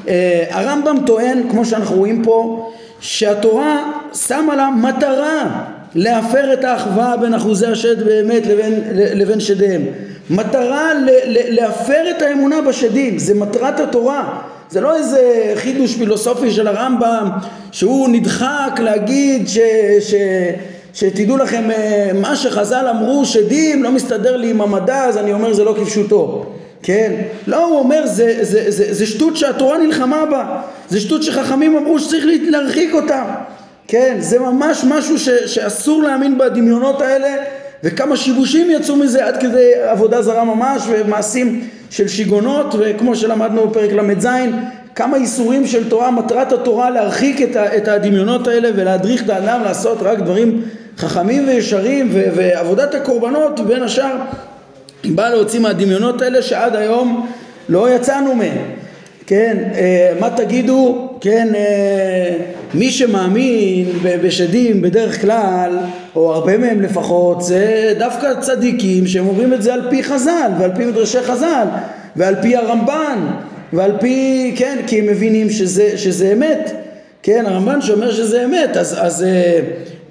אה, 0.08 0.44
הרמב"ם 0.50 0.96
טוען 1.06 1.42
כמו 1.50 1.64
שאנחנו 1.64 1.96
רואים 1.96 2.22
פה 2.24 2.70
שהתורה 3.00 3.92
שמה 4.14 4.56
לה 4.56 4.70
מטרה 4.70 5.64
להפר 5.94 6.52
את 6.52 6.64
האחווה 6.64 7.16
בין 7.20 7.34
אחוזי 7.34 7.66
השד 7.66 8.04
באמת 8.04 8.46
לבין, 8.46 8.80
לבין 8.94 9.40
שדיהם. 9.40 9.82
מטרה 10.30 10.94
ל, 10.94 11.10
ל, 11.24 11.38
להפר 11.54 12.10
את 12.16 12.22
האמונה 12.22 12.60
בשדים 12.60 13.18
זה 13.18 13.34
מטרת 13.34 13.80
התורה. 13.80 14.40
זה 14.70 14.80
לא 14.80 14.96
איזה 14.96 15.52
חידוש 15.54 15.96
פילוסופי 15.96 16.50
של 16.50 16.68
הרמב"ם 16.68 17.30
שהוא 17.72 18.08
נדחק 18.08 18.80
להגיד 18.82 19.48
ש, 19.48 19.58
ש, 20.00 20.14
שתדעו 20.94 21.36
לכם 21.36 21.70
אה, 21.70 22.10
מה 22.14 22.36
שחז"ל 22.36 22.86
אמרו 22.90 23.24
שדים 23.24 23.82
לא 23.82 23.92
מסתדר 23.92 24.36
לי 24.36 24.50
עם 24.50 24.60
המדע 24.60 25.04
אז 25.04 25.16
אני 25.16 25.32
אומר 25.32 25.52
זה 25.52 25.64
לא 25.64 25.74
כפשוטו 25.80 26.46
כן? 26.82 27.12
לא 27.46 27.64
הוא 27.64 27.78
אומר 27.78 28.06
זה, 28.06 28.38
זה, 28.40 28.70
זה, 28.70 28.94
זה 28.94 29.06
שטות 29.06 29.36
שהתורה 29.36 29.78
נלחמה 29.78 30.26
בה 30.26 30.60
זה 30.88 31.00
שטות 31.00 31.22
שחכמים 31.22 31.76
אמרו 31.76 31.98
שצריך 31.98 32.24
להרחיק 32.50 32.94
אותה 32.94 33.24
כן? 33.88 34.16
זה 34.18 34.38
ממש 34.38 34.84
משהו 34.88 35.18
ש, 35.18 35.28
שאסור 35.28 36.02
להאמין 36.02 36.38
בדמיונות 36.38 37.02
האלה 37.02 37.34
וכמה 37.84 38.16
שיבושים 38.16 38.70
יצאו 38.70 38.96
מזה 38.96 39.26
עד 39.26 39.36
כדי 39.40 39.74
עבודה 39.74 40.22
זרה 40.22 40.44
ממש 40.44 40.82
ומעשים 40.88 41.68
של 41.90 42.08
שיגונות 42.08 42.74
וכמו 42.78 43.16
שלמדנו 43.16 43.68
בפרק 43.68 43.92
ל"ז 43.92 44.28
כמה 44.94 45.16
איסורים 45.16 45.66
של 45.66 45.88
תורה, 45.88 46.10
מטרת 46.10 46.52
התורה 46.52 46.90
להרחיק 46.90 47.56
את 47.56 47.88
הדמיונות 47.88 48.48
האלה 48.48 48.68
ולהדריך 48.76 49.24
את 49.24 49.30
האדם 49.30 49.62
לעשות 49.64 49.98
רק 50.00 50.18
דברים 50.18 50.62
חכמים 50.98 51.48
וישרים 51.48 52.08
ו- 52.12 52.24
ועבודת 52.34 52.94
הקורבנות 52.94 53.60
בין 53.60 53.82
השאר 53.82 54.16
היא 55.02 55.16
באה 55.16 55.30
להוציא 55.30 55.60
מהדמיונות 55.60 56.22
האלה 56.22 56.42
שעד 56.42 56.76
היום 56.76 57.26
לא 57.68 57.94
יצאנו 57.94 58.34
מהם. 58.34 58.58
כן, 59.26 59.56
אה, 59.74 60.12
מה 60.20 60.30
תגידו, 60.30 61.08
כן, 61.20 61.48
אה, 61.54 62.36
מי 62.74 62.90
שמאמין 62.90 63.86
בשדים 64.22 64.82
בדרך 64.82 65.20
כלל, 65.20 65.78
או 66.16 66.34
הרבה 66.34 66.58
מהם 66.58 66.82
לפחות, 66.82 67.42
זה 67.42 67.94
דווקא 67.98 68.40
צדיקים 68.40 69.06
שהם 69.06 69.28
אומרים 69.28 69.54
את 69.54 69.62
זה 69.62 69.74
על 69.74 69.82
פי 69.90 70.02
חז"ל 70.02 70.50
ועל 70.58 70.70
פי 70.76 70.84
מדרשי 70.84 71.22
חז"ל 71.22 71.66
ועל 72.16 72.34
פי 72.42 72.56
הרמב"ן 72.56 73.26
ועל 73.72 73.92
פי, 74.00 74.52
כן, 74.56 74.78
כי 74.86 74.98
הם 74.98 75.06
מבינים 75.06 75.50
שזה, 75.50 75.98
שזה 75.98 76.32
אמת, 76.32 76.72
כן, 77.22 77.44
הרמב"ן 77.46 77.82
שאומר 77.82 78.12
שזה 78.12 78.44
אמת, 78.44 78.76
אז, 78.76 78.96
אז 79.00 79.22
אה, 79.22 79.60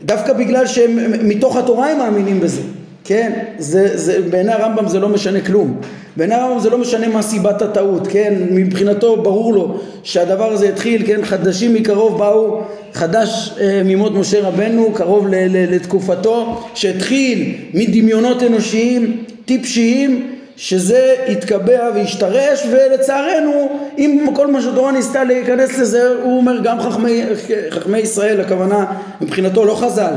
דווקא 0.06 0.34
בגלל 0.34 0.68
שהם 0.68 0.98
מתוך 1.24 1.58
התורה 1.58 1.90
הם 1.90 1.98
מאמינים 1.98 2.40
בזה, 2.40 2.62
כן, 3.04 3.32
זה, 3.58 3.98
זה, 3.98 4.22
בעיני 4.30 4.52
הרמב"ם 4.52 4.88
זה 4.88 5.00
לא 5.00 5.10
משנה 5.10 5.42
כלום, 5.42 5.78
בעיני 6.18 6.36
הרמב"ם 6.36 6.60
זה 6.60 6.70
לא 6.70 6.78
משנה 6.78 7.08
מה 7.08 7.22
סיבת 7.22 7.62
הטעות, 7.62 8.08
כן, 8.08 8.34
מבחינתו 8.52 9.22
ברור 9.22 9.54
לו 9.54 9.80
שהדבר 10.04 10.52
הזה 10.52 10.70
התחיל, 10.70 11.04
כן, 11.08 11.26
חדשים 11.26 11.74
מקרוב 11.74 12.18
באו, 12.18 12.62
חדש 12.94 13.54
אה, 13.62 13.82
ממות 13.86 14.14
משה 14.16 14.48
רבנו, 14.48 14.92
קרוב 14.94 15.28
ל, 15.28 15.36
ל, 15.36 15.76
לתקופתו, 15.76 16.64
שהתחיל 16.76 17.56
מדמיונות 17.74 18.44
אנושיים 18.44 19.24
טיפשיים 19.46 20.33
שזה 20.58 21.16
יתקבע 21.28 21.90
וישתרש 21.96 22.66
ולצערנו 22.72 23.80
אם 23.98 24.28
כל 24.36 24.48
מה 24.48 24.62
שהתורה 24.62 24.92
ניסתה 24.92 25.24
להיכנס 25.24 25.80
לזה 25.80 26.10
הוא 26.24 26.38
אומר 26.38 26.60
גם 26.64 26.80
חכמי, 26.80 27.24
חכמי 27.70 28.00
ישראל 28.00 28.42
הכוונה 28.42 28.86
מבחינתו 29.22 29.66
לא 29.66 29.76
חז"ל 29.76 30.14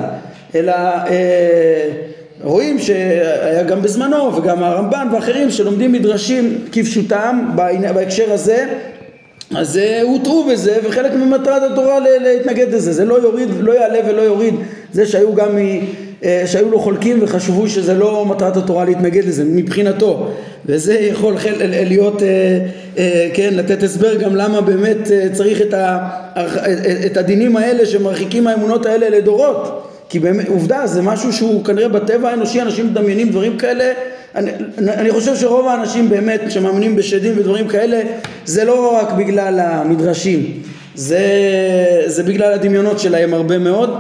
אלא 0.55 0.73
אה, 0.73 1.91
רואים 2.43 2.79
שהיה 2.79 3.63
גם 3.63 3.83
בזמנו 3.83 4.37
וגם 4.37 4.63
הרמב"ן 4.63 5.09
ואחרים 5.13 5.51
שלומדים 5.51 5.93
מדרשים 5.93 6.59
כפשוטם 6.73 7.51
בהקשר 7.95 8.33
הזה 8.33 8.67
אז 9.55 9.79
אה, 9.79 10.03
הותרו 10.03 10.45
בזה 10.45 10.79
וחלק 10.85 11.13
ממטרת 11.13 11.73
התורה 11.73 11.99
להתנגד 12.01 12.75
לזה. 12.75 12.93
זה 12.93 13.05
לא 13.05 13.23
יוריד, 13.23 13.49
לא 13.61 13.73
יעלה 13.73 13.99
ולא 14.09 14.23
יוריד. 14.23 14.55
זה 14.93 15.07
שהיו 15.07 15.35
גם 15.35 15.59
אה, 15.59 15.79
שהיו 16.23 16.71
לו 16.71 16.81
חולקים 16.81 17.19
וחשבו 17.23 17.69
שזה 17.69 17.95
לא 17.95 18.27
מטרת 18.27 18.57
התורה 18.57 18.85
להתנגד 18.85 19.25
לזה 19.25 19.45
מבחינתו. 19.45 20.31
וזה 20.67 20.95
יכול 20.95 21.37
להיות, 21.87 22.23
אה, 22.99 23.29
כן, 23.35 23.55
לתת 23.55 23.83
הסבר 23.83 24.17
גם 24.17 24.37
למה 24.37 24.61
באמת 24.61 25.11
צריך 25.33 25.63
את, 25.63 25.75
ה, 25.75 26.09
את 27.07 27.17
הדינים 27.17 27.57
האלה 27.57 27.87
שמרחיקים 27.87 28.45
מהאמונות 28.45 28.87
האלה 28.87 29.09
לדורות. 29.09 29.83
כי 30.09 30.19
באמת, 30.19 30.49
עובדה, 30.49 30.87
זה 30.87 31.03
משהו 31.03 31.33
שהוא 31.33 31.65
כנראה 31.65 31.89
בטבע 31.89 32.31
האנושי, 32.31 32.63
אנשים 32.63 32.87
מדמיינים 32.87 33.31
דברים 33.31 33.59
כאלה. 33.59 33.93
אני, 34.35 34.51
אני 34.79 35.11
חושב 35.11 35.37
שרוב 35.37 35.67
האנשים 35.67 36.09
באמת 36.09 36.41
שמאמינים 36.49 36.97
בשדים 36.97 37.39
ודברים 37.39 37.69
כאלה 37.69 38.01
זה 38.45 38.65
לא 38.65 38.97
רק 38.97 39.13
בגלל 39.13 39.61
המדרשים. 39.61 40.63
זה, 40.95 41.21
זה 42.07 42.23
בגלל 42.23 42.53
הדמיונות 42.53 42.99
שלהם 42.99 43.35
הרבה 43.35 43.59
מאוד 43.59 43.91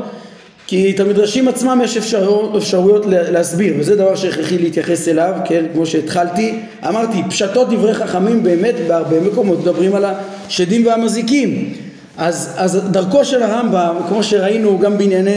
כי 0.67 0.91
את 0.91 1.01
המדרשים 1.01 1.49
עצמם 1.49 1.81
יש 1.85 1.97
אפשר, 1.97 2.51
אפשרויות 2.57 3.07
להסביר 3.07 3.75
וזה 3.79 3.97
דבר 3.97 4.17
שהכרחי 4.17 4.59
להתייחס 4.59 5.09
אליו 5.09 5.33
כן 5.45 5.65
כמו 5.73 5.87
שהתחלתי. 5.87 6.59
אמרתי 6.89 7.23
פשטות 7.29 7.71
דברי 7.71 7.95
חכמים 7.95 8.43
באמת 8.43 8.75
בהרבה 8.89 9.21
מקומות 9.21 9.59
מדברים 9.59 9.95
על 9.95 10.05
השדים 10.05 10.87
והמזיקים. 10.87 11.75
אז, 12.19 12.53
אז 12.57 12.81
דרכו 12.91 13.25
של 13.25 13.43
הרמב"ם 13.43 13.97
כמו 14.09 14.23
שראינו 14.23 14.79
גם 14.79 14.99
בענייני 14.99 15.33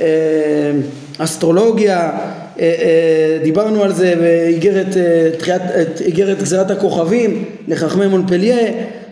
אה, 0.00 0.06
אסטרולוגיה 1.18 2.10
דיברנו 3.42 3.82
על 3.82 3.92
זה 3.92 4.14
באיגרת 4.20 4.96
אה, 4.96 6.34
גזירת 6.38 6.70
הכוכבים 6.70 7.44
לחכמי 7.68 8.06
מונפליה. 8.06 8.56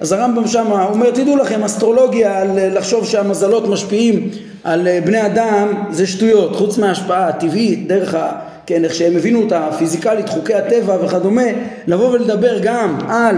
אז 0.00 0.12
הרמב"ם 0.12 0.46
שם 0.46 0.66
אומר 0.90 1.10
תדעו 1.10 1.36
לכם 1.36 1.64
אסטרולוגיה 1.64 2.44
לחשוב 2.44 3.06
שהמזלות 3.06 3.68
משפיעים 3.68 4.30
על 4.64 4.88
בני 5.04 5.26
אדם 5.26 5.68
זה 5.90 6.06
שטויות. 6.06 6.56
חוץ 6.56 6.78
מההשפעה 6.78 7.28
הטבעית 7.28 7.88
דרך 7.88 8.14
ה... 8.14 8.32
כן, 8.66 8.84
איך 8.84 8.94
שהם 8.94 9.16
הבינו 9.16 9.42
אותה 9.42 9.68
פיזיקלית 9.78 10.28
חוקי 10.28 10.54
הטבע 10.54 11.04
וכדומה 11.04 11.42
לבוא 11.86 12.08
ולדבר 12.08 12.58
גם 12.62 12.98
על 13.08 13.36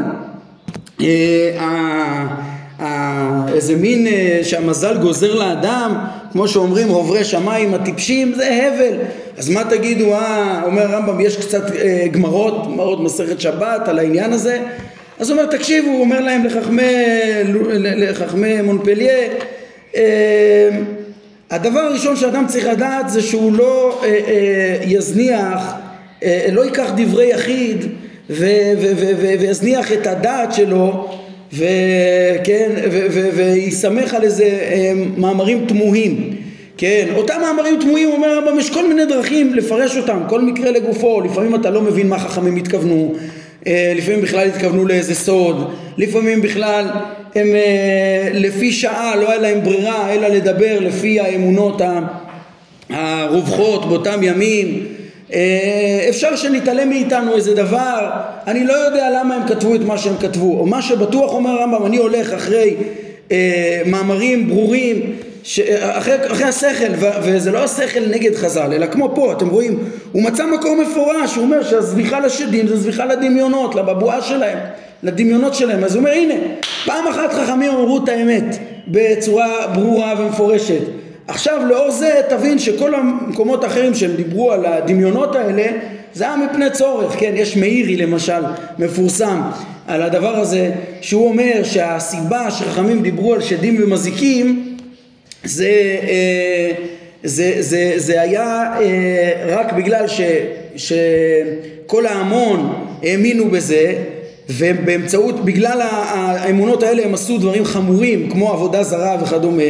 אה, 1.00 2.26
איזה 3.54 3.76
מין 3.76 4.06
אה, 4.06 4.40
שהמזל 4.42 4.96
גוזר 4.98 5.34
לאדם, 5.34 5.94
כמו 6.32 6.48
שאומרים 6.48 6.88
עוברי 6.88 7.24
שמיים 7.24 7.74
הטיפשים, 7.74 8.34
זה 8.34 8.68
הבל. 8.72 8.96
אז 9.38 9.48
מה 9.48 9.64
תגידו, 9.70 10.14
אה, 10.14 10.60
אומר 10.64 10.82
הרמב"ם, 10.82 11.20
יש 11.20 11.36
קצת 11.36 11.76
אה, 11.76 12.06
גמרות, 12.12 12.66
גמרות 12.66 13.00
מסכת 13.00 13.40
שבת 13.40 13.88
על 13.88 13.98
העניין 13.98 14.32
הזה. 14.32 14.62
אז 15.18 15.30
הוא 15.30 15.38
אומר, 15.38 15.50
תקשיבו, 15.50 15.88
הוא 15.88 16.00
אומר 16.00 16.20
להם 16.20 16.44
לחכמי, 16.44 16.82
לחכמי 17.82 18.62
מונפליה, 18.62 19.14
אה, 19.96 20.70
הדבר 21.50 21.80
הראשון 21.80 22.16
שאדם 22.16 22.46
צריך 22.46 22.66
לדעת 22.66 23.10
זה 23.10 23.22
שהוא 23.22 23.52
לא 23.52 24.00
אה, 24.02 24.08
אה, 24.08 24.76
יזניח, 24.86 25.74
אה, 26.22 26.46
לא 26.52 26.64
ייקח 26.64 26.90
דברי 26.96 27.30
יחיד 27.30 27.86
ויזניח 28.30 29.92
את 29.92 30.06
הדעת 30.06 30.52
שלו 30.52 31.08
וכן, 31.52 32.70
ויסמך 33.34 34.14
על 34.14 34.22
איזה 34.22 34.44
אה, 34.44 34.92
מאמרים 35.16 35.64
תמוהים. 35.68 36.30
כן, 36.76 37.06
אותם 37.14 37.34
מאמרים 37.40 37.78
תמוהים 37.80 38.08
אומר 38.08 38.28
הרמב"ם 38.28 38.58
יש 38.58 38.70
כל 38.70 38.88
מיני 38.88 39.06
דרכים 39.06 39.54
לפרש 39.54 39.96
אותם, 39.96 40.18
כל 40.28 40.40
מקרה 40.40 40.70
לגופו, 40.70 41.20
לפעמים 41.20 41.54
אתה 41.54 41.70
לא 41.70 41.82
מבין 41.82 42.08
מה 42.08 42.18
חכמים 42.18 42.56
התכוונו, 42.56 43.14
אה, 43.66 43.92
לפעמים 43.96 44.20
בכלל 44.20 44.48
התכוונו 44.48 44.86
לאיזה 44.86 45.14
סוד, 45.14 45.72
לפעמים 45.98 46.42
בכלל 46.42 46.86
הם 47.34 47.54
אה, 47.54 48.28
לפי 48.32 48.72
שעה 48.72 49.16
לא 49.16 49.30
היה 49.30 49.40
להם 49.40 49.64
ברירה 49.64 50.12
אלא 50.12 50.28
לדבר 50.28 50.80
לפי 50.80 51.20
האמונות 51.20 51.80
הרווחות 52.90 53.88
באותם 53.88 54.22
ימים 54.22 54.86
אפשר 56.08 56.36
שנתעלם 56.36 56.88
מאיתנו 56.88 57.36
איזה 57.36 57.54
דבר, 57.54 58.10
אני 58.46 58.64
לא 58.64 58.72
יודע 58.72 59.10
למה 59.10 59.34
הם 59.34 59.48
כתבו 59.48 59.74
את 59.74 59.80
מה 59.80 59.98
שהם 59.98 60.16
כתבו, 60.20 60.58
או 60.58 60.66
מה 60.66 60.82
שבטוח 60.82 61.32
אומר 61.32 61.50
הרמב"ם, 61.50 61.86
אני 61.86 61.96
הולך 61.96 62.32
אחרי 62.32 62.74
אה, 63.32 63.82
מאמרים 63.86 64.48
ברורים, 64.48 65.12
ש... 65.42 65.60
אחרי, 65.80 66.14
אחרי 66.26 66.46
השכל, 66.46 66.92
ו... 66.98 67.06
וזה 67.22 67.50
לא 67.50 67.64
השכל 67.64 68.00
נגד 68.10 68.34
חז"ל, 68.34 68.72
אלא 68.72 68.86
כמו 68.86 69.12
פה, 69.14 69.32
אתם 69.32 69.48
רואים, 69.48 69.78
הוא 70.12 70.22
מצא 70.22 70.46
מקום 70.46 70.80
מפורש, 70.80 71.36
הוא 71.36 71.44
אומר 71.44 71.62
שהזביחה 71.62 72.20
לשדים 72.20 72.68
זה 72.68 72.76
זביחה 72.76 73.04
לדמיונות, 73.04 73.74
לבבואה 73.74 74.22
שלהם, 74.22 74.58
לדמיונות 75.02 75.54
שלהם, 75.54 75.84
אז 75.84 75.94
הוא 75.94 76.00
אומר 76.00 76.12
הנה, 76.12 76.34
פעם 76.84 77.06
אחת 77.06 77.32
חכמים 77.32 77.70
אמרו 77.70 78.04
את 78.04 78.08
האמת 78.08 78.56
בצורה 78.88 79.66
ברורה 79.74 80.14
ומפורשת 80.18 81.01
עכשיו 81.28 81.66
לאור 81.68 81.90
זה 81.90 82.20
תבין 82.28 82.58
שכל 82.58 82.94
המקומות 82.94 83.64
האחרים 83.64 83.94
שהם 83.94 84.16
דיברו 84.16 84.52
על 84.52 84.66
הדמיונות 84.66 85.36
האלה 85.36 85.66
זה 86.14 86.24
היה 86.24 86.36
מפני 86.36 86.70
צורך, 86.70 87.14
כן, 87.18 87.32
יש 87.36 87.56
מאירי 87.56 87.96
למשל 87.96 88.42
מפורסם 88.78 89.40
על 89.86 90.02
הדבר 90.02 90.36
הזה 90.36 90.70
שהוא 91.00 91.28
אומר 91.28 91.60
שהסיבה 91.62 92.50
שחכמים 92.50 93.02
דיברו 93.02 93.34
על 93.34 93.42
שדים 93.42 93.76
ומזיקים 93.82 94.76
זה, 95.44 95.98
אה, 96.02 96.70
זה, 97.24 97.54
זה, 97.58 97.92
זה 97.96 98.20
היה 98.20 98.72
אה, 98.80 99.56
רק 99.56 99.72
בגלל 99.72 100.08
ש, 100.08 100.20
שכל 100.76 102.06
ההמון 102.06 102.86
האמינו 103.02 103.50
בזה 103.50 103.94
ובאמצעות, 104.50 105.44
בגלל 105.44 105.80
האמונות 105.80 106.82
האלה 106.82 107.04
הם 107.04 107.14
עשו 107.14 107.38
דברים 107.38 107.64
חמורים 107.64 108.30
כמו 108.30 108.52
עבודה 108.52 108.82
זרה 108.82 109.16
וכדומה 109.22 109.62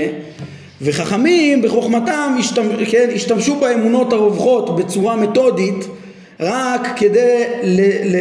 וחכמים 0.83 1.63
בחוכמתם 1.63 2.37
השתמש, 2.39 2.89
כן, 2.91 3.09
השתמשו 3.15 3.57
באמונות 3.57 4.13
הרווחות 4.13 4.77
בצורה 4.77 5.17
מתודית 5.17 5.87
רק 6.41 6.89
כדי, 6.97 7.45
ל, 7.63 7.81
ל, 8.05 8.17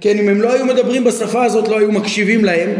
כן, 0.00 0.18
אם 0.18 0.28
הם 0.28 0.40
לא 0.40 0.52
היו 0.52 0.66
מדברים 0.66 1.04
בשפה 1.04 1.44
הזאת 1.44 1.68
לא 1.68 1.78
היו 1.78 1.92
מקשיבים 1.92 2.44
להם, 2.44 2.70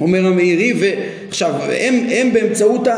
אומר 0.00 0.26
המאירי, 0.26 0.72
ועכשיו 0.78 1.54
הם, 1.78 2.06
הם 2.10 2.32
באמצעות 2.32 2.88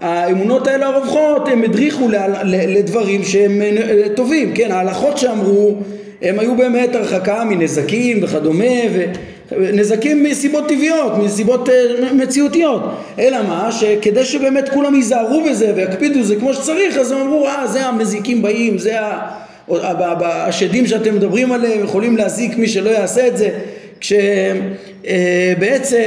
האמונות 0.00 0.66
האלה 0.66 0.86
הרווחות 0.86 1.48
הם 1.48 1.62
הדריכו 1.62 2.08
לדברים 2.44 3.24
שהם 3.24 3.62
אה, 3.62 4.02
טובים, 4.14 4.52
כן, 4.54 4.70
ההלכות 4.72 5.18
שאמרו 5.18 5.76
הם 6.22 6.38
היו 6.38 6.56
באמת 6.56 6.94
הרחקה 6.94 7.44
מנזקים 7.44 8.24
וכדומה 8.24 8.64
ו... 8.92 9.04
נזקים 9.56 10.22
מסיבות 10.22 10.68
טבעיות, 10.68 11.12
מסיבות 11.18 11.68
אה, 11.68 12.12
מציאותיות, 12.12 12.82
אלא 13.18 13.42
מה, 13.42 13.72
שכדי 13.72 14.24
שבאמת 14.24 14.68
כולם 14.68 14.94
ייזהרו 14.94 15.44
בזה 15.50 15.72
ויקפידו 15.76 16.22
זה 16.22 16.36
כמו 16.36 16.54
שצריך, 16.54 16.96
אז 16.96 17.12
הם 17.12 17.18
אמרו, 17.18 17.46
אה, 17.46 17.66
זה 17.66 17.86
המזיקים 17.86 18.42
באים, 18.42 18.78
זה 18.78 18.96
השדים 20.22 20.86
שאתם 20.86 21.14
מדברים 21.14 21.52
עליהם, 21.52 21.84
יכולים 21.84 22.16
להזיק 22.16 22.56
מי 22.56 22.68
שלא 22.68 22.90
יעשה 22.90 23.26
את 23.26 23.36
זה, 23.36 23.50
כשבעצם 24.00 25.06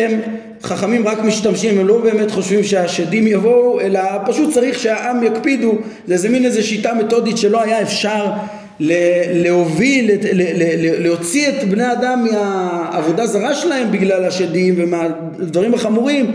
אה, 0.10 0.18
חכמים 0.64 1.08
רק 1.08 1.20
משתמשים, 1.20 1.80
הם 1.80 1.88
לא 1.88 1.98
באמת 1.98 2.32
חושבים 2.32 2.64
שהשדים 2.64 3.28
יבואו, 3.28 3.82
אלא 3.82 4.02
פשוט 4.26 4.54
צריך 4.54 4.80
שהעם 4.80 5.24
יקפידו, 5.24 5.78
זה 6.08 6.14
איזה 6.14 6.30
מין 6.30 6.46
איזה 6.46 6.64
שיטה 6.64 6.94
מתודית 6.94 7.38
שלא 7.38 7.62
היה 7.62 7.82
אפשר 7.82 8.26
להוביל, 9.34 10.12
להוציא 11.00 11.50
את 11.50 11.70
בני 11.70 11.92
אדם 11.92 12.26
מהעבודה 12.32 13.28
זרה 13.28 13.54
שלהם 13.54 13.92
בגלל 13.92 14.26
השדים 14.26 14.76
ומהדברים 14.78 15.74
החמורים 15.74 16.32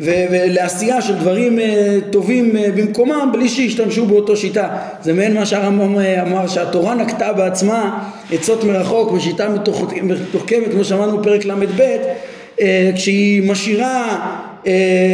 ולעשייה 0.00 1.02
של 1.02 1.14
דברים 1.14 1.58
אה, 1.58 1.98
טובים 2.10 2.56
אה, 2.56 2.68
במקומם 2.76 3.30
בלי 3.32 3.48
שישתמשו 3.48 4.06
באותו 4.06 4.36
שיטה. 4.36 4.68
זה 5.02 5.12
מעין 5.12 5.34
מה 5.34 5.46
שהרמב"ם 5.46 5.98
אה, 5.98 6.22
אמר 6.22 6.46
שהתורה 6.46 6.94
נקטה 6.94 7.32
בעצמה 7.32 8.08
עצות 8.32 8.64
מרחוק 8.64 9.12
בשיטה 9.12 9.48
מתוחכמת 10.02 10.72
כמו 10.72 10.84
שאמרנו 10.84 11.18
בפרק 11.18 11.44
ל"ב 11.44 11.82
כשהיא 12.94 13.50
משאירה 13.50 14.18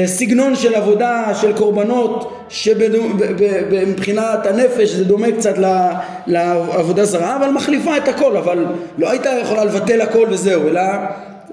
סגנון 0.06 0.56
של 0.56 0.74
עבודה 0.74 1.32
של 1.40 1.52
קורבנות 1.52 2.46
שמבחינת 2.48 4.46
הנפש 4.46 4.90
זה 4.90 5.04
דומה 5.04 5.32
קצת 5.32 5.54
לעבודה 6.26 7.04
זרה 7.04 7.36
אבל 7.36 7.50
מחליפה 7.50 7.96
את 7.96 8.08
הכל 8.08 8.36
אבל 8.36 8.66
לא 8.98 9.10
הייתה 9.10 9.30
יכולה 9.42 9.64
לבטל 9.64 10.00
הכל 10.00 10.26
וזהו 10.30 10.68
אלא 10.68 10.80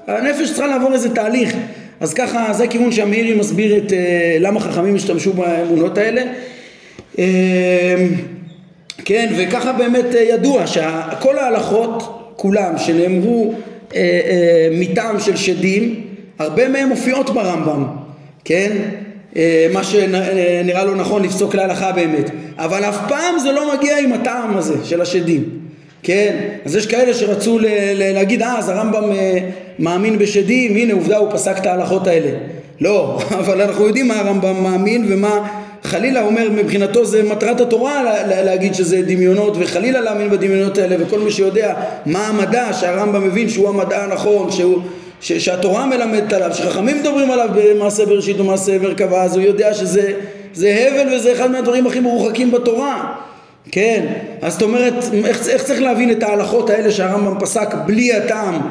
הנפש 0.07 0.47
צריכה 0.47 0.67
לעבור 0.67 0.93
איזה 0.93 1.15
תהליך. 1.15 1.55
אז 1.99 2.13
ככה 2.13 2.53
זה 2.53 2.67
כיוון 2.67 2.91
שהמאירי 2.91 3.33
מסביר 3.33 3.77
את 3.77 3.93
אה, 3.93 4.37
למה 4.39 4.59
חכמים 4.59 4.95
השתמשו 4.95 5.33
באמונות 5.33 5.97
האלה. 5.97 6.21
אה, 7.19 8.05
כן 9.05 9.33
וככה 9.37 9.71
באמת 9.71 10.15
אה, 10.15 10.21
ידוע 10.21 10.67
שכל 10.67 11.37
ההלכות 11.37 12.19
כולם 12.35 12.77
שנאמרו 12.77 13.53
אה, 13.95 13.99
אה, 14.01 14.69
מטעם 14.71 15.19
של 15.19 15.35
שדים 15.35 16.08
הרבה 16.39 16.67
מהם 16.67 16.89
מופיעות 16.89 17.29
ברמב"ם 17.29 17.85
כן? 18.45 18.71
אה, 19.35 19.67
מה 19.73 19.83
שנראה 19.83 20.83
לו 20.83 20.95
נכון 20.95 21.23
לפסוק 21.23 21.55
להלכה 21.55 21.91
באמת. 21.91 22.29
אבל 22.57 22.83
אף 22.83 22.97
פעם 23.07 23.39
זה 23.39 23.51
לא 23.51 23.73
מגיע 23.75 23.99
עם 23.99 24.13
הטעם 24.13 24.57
הזה 24.57 24.75
של 24.83 25.01
השדים 25.01 25.43
כן? 26.03 26.35
אז 26.65 26.75
יש 26.75 26.87
כאלה 26.87 27.13
שרצו 27.13 27.59
ל- 27.59 27.65
ל- 27.65 28.13
להגיד 28.13 28.41
אה 28.41 28.57
אז 28.57 28.69
הרמב"ם 28.69 29.11
אה, 29.11 29.37
מאמין 29.79 30.17
בשדים, 30.17 30.75
הנה 30.75 30.93
עובדה 30.93 31.17
הוא 31.17 31.31
פסק 31.31 31.57
את 31.57 31.65
ההלכות 31.65 32.07
האלה. 32.07 32.31
לא, 32.81 33.19
אבל 33.39 33.61
אנחנו 33.61 33.87
יודעים 33.87 34.07
מה 34.07 34.19
הרמב"ם 34.19 34.63
מאמין 34.63 35.05
ומה 35.09 35.47
חלילה 35.83 36.21
אומר 36.21 36.49
מבחינתו 36.51 37.05
זה 37.05 37.23
מטרת 37.23 37.61
התורה 37.61 38.03
להגיד 38.27 38.73
שזה 38.73 39.01
דמיונות 39.01 39.57
וחלילה 39.59 40.01
להאמין 40.01 40.29
בדמיונות 40.29 40.77
האלה 40.77 40.95
וכל 40.99 41.19
מי 41.19 41.31
שיודע 41.31 41.73
מה 42.05 42.27
המדע 42.27 42.73
שהרמב"ם 42.73 43.27
מבין 43.27 43.49
שהוא 43.49 43.69
המדע 43.69 44.03
הנכון 44.03 44.51
שהוא, 44.51 44.81
ש, 45.21 45.31
שהתורה 45.31 45.85
מלמדת 45.85 46.33
עליו 46.33 46.53
שחכמים 46.53 46.99
מדברים 46.99 47.31
עליו 47.31 47.49
במעשה 47.55 48.05
בראשית 48.05 48.39
ומעשה 48.39 48.77
מרכבה 48.77 49.23
אז 49.23 49.35
הוא 49.35 49.43
יודע 49.43 49.73
שזה 49.73 50.13
הבל 50.63 51.13
וזה 51.13 51.33
אחד 51.33 51.51
מהדברים 51.51 51.87
הכי 51.87 51.99
מרוחקים 51.99 52.51
בתורה 52.51 53.15
כן 53.71 54.05
אז 54.41 54.53
זאת 54.53 54.61
אומרת 54.61 54.93
איך, 55.25 55.49
איך 55.49 55.63
צריך 55.63 55.81
להבין 55.81 56.11
את 56.11 56.23
ההלכות 56.23 56.69
האלה 56.69 56.91
שהרמב"ם 56.91 57.39
פסק 57.39 57.73
בלי 57.85 58.13
הטעם 58.13 58.61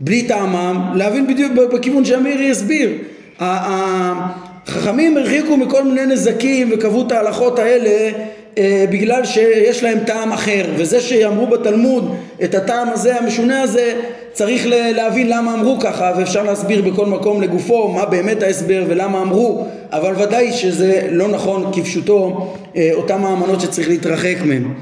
בלי 0.00 0.22
טעמם, 0.22 0.90
להבין 0.94 1.26
בדיוק 1.26 1.52
בכיוון 1.52 2.04
שאמירי 2.04 2.44
יסביר. 2.44 2.90
החכמים 3.38 5.16
הרחיקו 5.16 5.56
מכל 5.56 5.84
מיני 5.84 6.06
נזקים 6.06 6.70
וקבעו 6.72 7.06
את 7.06 7.12
ההלכות 7.12 7.58
האלה 7.58 8.18
אה, 8.58 8.84
בגלל 8.90 9.24
שיש 9.24 9.82
להם 9.82 9.98
טעם 10.06 10.32
אחר. 10.32 10.64
וזה 10.76 11.00
שאמרו 11.00 11.46
בתלמוד 11.46 12.14
את 12.44 12.54
הטעם 12.54 12.88
הזה 12.88 13.16
המשונה 13.16 13.62
הזה 13.62 13.94
צריך 14.32 14.66
להבין 14.66 15.28
למה 15.28 15.54
אמרו 15.54 15.80
ככה 15.80 16.12
ואפשר 16.18 16.42
להסביר 16.42 16.82
בכל 16.82 17.06
מקום 17.06 17.42
לגופו 17.42 17.88
מה 17.88 18.04
באמת 18.04 18.42
ההסבר 18.42 18.84
ולמה 18.88 19.22
אמרו 19.22 19.66
אבל 19.92 20.14
ודאי 20.22 20.52
שזה 20.52 21.08
לא 21.10 21.28
נכון 21.28 21.70
כפשוטו 21.74 22.50
אה, 22.76 22.90
אותם 22.92 23.24
האמנות 23.24 23.60
שצריך 23.60 23.88
להתרחק 23.88 24.36
מהם 24.44 24.74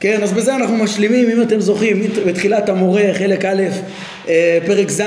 כן, 0.00 0.22
אז 0.22 0.32
בזה 0.32 0.56
אנחנו 0.56 0.76
משלימים, 0.76 1.30
אם 1.30 1.42
אתם 1.42 1.60
זוכרים, 1.60 2.02
בתחילת 2.26 2.68
המורה, 2.68 3.02
חלק 3.12 3.44
א', 3.44 3.62
אה, 4.28 4.58
פרק 4.66 4.90
ז', 4.90 5.02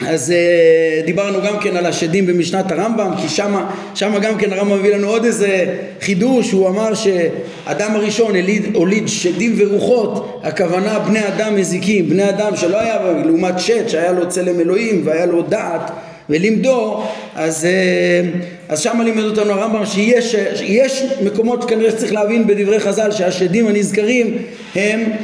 אז 0.00 0.32
uh, 0.32 1.06
דיברנו 1.06 1.38
גם 1.42 1.58
כן 1.60 1.76
על 1.76 1.86
השדים 1.86 2.26
במשנת 2.26 2.72
הרמב"ם, 2.72 3.10
כי 3.22 3.28
שמה, 3.28 3.70
שמה 3.94 4.18
גם 4.18 4.38
כן 4.38 4.52
הרמב"ם 4.52 4.78
מביא 4.78 4.94
לנו 4.94 5.08
עוד 5.08 5.24
איזה 5.24 5.74
חידוש, 6.00 6.52
הוא 6.52 6.68
אמר 6.68 6.94
שאדם 6.94 7.96
הראשון 7.96 8.36
הוליד, 8.36 8.74
הוליד 8.74 9.08
שדים 9.08 9.54
ורוחות, 9.58 10.40
הכוונה 10.42 10.98
בני 10.98 11.28
אדם 11.28 11.56
מזיקים, 11.56 12.08
בני 12.08 12.28
אדם 12.28 12.56
שלא 12.56 12.80
היה, 12.80 12.98
לעומת 13.24 13.58
שט 13.58 13.88
שהיה 13.88 14.12
לו 14.12 14.28
צלם 14.28 14.60
אלוהים 14.60 15.02
והיה 15.04 15.26
לו 15.26 15.42
דעת 15.42 15.90
ולימדו, 16.30 17.02
אז, 17.34 17.64
אה, 17.64 18.30
אז 18.68 18.80
שמה 18.80 19.04
לימד 19.04 19.24
אותנו 19.24 19.52
הרמב"ם 19.52 19.86
שיש 19.86 21.04
מקומות 21.24 21.64
כנראה 21.64 21.90
שצריך 21.90 22.12
להבין 22.12 22.46
בדברי 22.46 22.80
חז"ל 22.80 23.10
שהשדים 23.10 23.68
הנזכרים 23.68 24.38
הם 24.74 25.00
אה, 25.00 25.16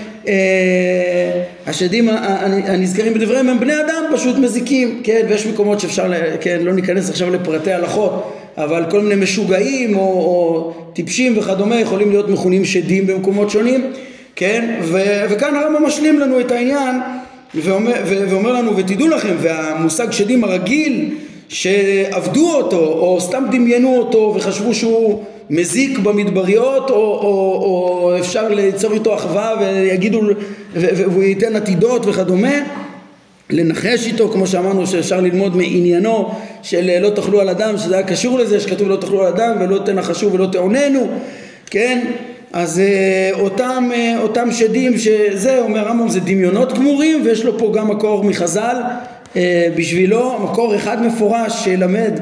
השדים 1.66 2.08
הנזכרים 2.64 3.14
בדבריהם 3.14 3.48
הם 3.48 3.60
בני 3.60 3.74
אדם 3.80 4.04
פשוט 4.14 4.36
מזיקים, 4.36 5.00
כן, 5.04 5.26
ויש 5.28 5.46
מקומות 5.46 5.80
שאפשר, 5.80 6.12
כן, 6.40 6.58
לא 6.62 6.72
ניכנס 6.72 7.10
עכשיו 7.10 7.30
לפרטי 7.30 7.72
הלכות, 7.72 8.32
אבל 8.56 8.84
כל 8.90 9.00
מיני 9.00 9.22
משוגעים 9.22 9.96
או, 9.96 10.00
או 10.00 10.72
טיפשים 10.92 11.38
וכדומה 11.38 11.80
יכולים 11.80 12.10
להיות 12.10 12.28
מכונים 12.28 12.64
שדים 12.64 13.06
במקומות 13.06 13.50
שונים, 13.50 13.92
כן, 14.36 14.80
ו, 14.82 15.02
וכאן 15.30 15.56
הרמב"ם 15.56 15.86
משלים 15.86 16.18
לנו 16.18 16.40
את 16.40 16.50
העניין 16.50 16.96
ואומר, 17.54 17.92
ואומר 18.06 18.52
לנו 18.52 18.76
ותדעו 18.76 19.08
לכם 19.08 19.34
והמושג 19.40 20.10
שדים 20.10 20.44
הרגיל 20.44 21.14
שעבדו 21.48 22.52
אותו 22.54 22.76
או 22.76 23.20
סתם 23.20 23.44
דמיינו 23.50 23.96
אותו 23.96 24.34
וחשבו 24.36 24.74
שהוא 24.74 25.24
מזיק 25.52 25.98
במדבריות 25.98 26.90
או, 26.90 26.96
או, 26.96 27.58
או 27.62 28.18
אפשר 28.18 28.48
ליצור 28.48 28.92
איתו 28.92 29.14
אחווה 29.14 29.54
ויגידו 29.60 30.20
והוא 30.74 31.22
ייתן 31.22 31.56
עתידות 31.56 32.06
וכדומה 32.06 32.52
לנחש 33.50 34.06
איתו 34.06 34.28
כמו 34.28 34.46
שאמרנו 34.46 34.86
שאפשר 34.86 35.20
ללמוד 35.20 35.56
מעניינו 35.56 36.30
של 36.62 36.98
לא 37.00 37.10
תאכלו 37.10 37.40
על 37.40 37.48
אדם 37.48 37.78
שזה 37.78 37.94
היה 37.94 38.06
קשור 38.06 38.38
לזה 38.38 38.60
שכתוב 38.60 38.88
לא 38.88 38.96
תאכלו 38.96 39.20
על 39.20 39.26
אדם 39.26 39.56
ולא 39.60 39.78
תנחשו 39.78 40.32
ולא 40.32 40.46
תעוננו 40.46 41.08
כן? 41.70 42.04
אז 42.52 42.80
אה, 42.80 43.30
אותם, 43.40 43.88
אה, 43.94 44.18
אותם 44.18 44.52
שדים 44.52 44.98
שזה 44.98 45.60
אומר 45.60 45.80
הרמב"ם 45.80 46.08
זה 46.08 46.20
דמיונות 46.20 46.72
גמורים 46.72 47.22
ויש 47.24 47.44
לו 47.44 47.58
פה 47.58 47.72
גם 47.74 47.90
מקור 47.90 48.24
מחז"ל 48.24 48.76
אה, 49.36 49.68
בשבילו 49.76 50.38
מקור 50.44 50.76
אחד 50.76 51.02
מפורש 51.02 51.64
שילמד 51.64 52.20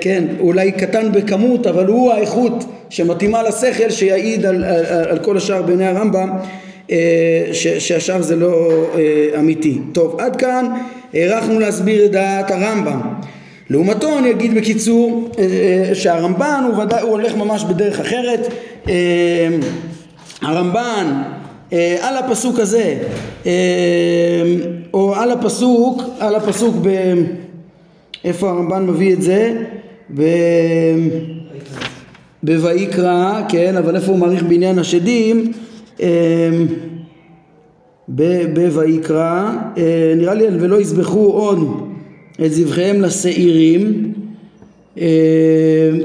כן 0.00 0.24
אולי 0.40 0.72
קטן 0.72 1.12
בכמות 1.12 1.66
אבל 1.66 1.86
הוא 1.86 2.12
האיכות 2.12 2.64
שמתאימה 2.90 3.42
לשכל 3.42 3.90
שיעיד 3.90 4.46
על, 4.46 4.64
על, 4.64 4.84
על 5.08 5.18
כל 5.18 5.36
השאר 5.36 5.62
בעיני 5.62 5.86
הרמב"ם 5.86 6.30
שהשאר 7.52 8.22
זה 8.22 8.36
לא 8.36 8.84
אמיתי. 9.38 9.78
טוב 9.92 10.20
עד 10.20 10.36
כאן 10.36 10.66
הארכנו 11.14 11.60
להסביר 11.60 12.04
את 12.04 12.10
דעת 12.10 12.50
הרמב"ם 12.50 13.00
לעומתו 13.70 14.18
אני 14.18 14.30
אגיד 14.30 14.54
בקיצור 14.54 15.30
שהרמב"ן 15.94 16.64
הוא 16.68 16.82
ודאי 16.82 17.02
הוא 17.02 17.10
הולך 17.10 17.34
ממש 17.34 17.64
בדרך 17.64 18.00
אחרת 18.00 18.48
אה, 18.88 19.48
הרמב"ן 20.42 21.22
אה, 21.72 21.96
על 22.00 22.16
הפסוק 22.16 22.60
הזה 22.60 22.96
אה, 23.46 23.52
או 24.94 25.14
על 25.14 25.30
הפסוק 25.30 26.02
על 26.18 26.34
הפסוק 26.34 26.74
ב... 26.82 27.14
איפה 28.24 28.50
הרמב"ן 28.50 28.86
מביא 28.86 29.12
את 29.12 29.22
זה? 29.22 29.62
ב... 30.14 30.22
בויקרא, 32.42 33.42
כן, 33.48 33.76
אבל 33.76 33.96
איפה 33.96 34.12
הוא 34.12 34.18
מעריך 34.18 34.42
בעניין 34.42 34.78
השדים? 34.78 35.52
בויקרא, 38.74 39.50
נראה 40.16 40.34
לי 40.34 40.44
ולא 40.60 40.80
יזבחו 40.80 41.26
עוד 41.26 41.90
את 42.44 42.52
זבחיהם 42.52 43.00
לשעירים, 43.00 44.12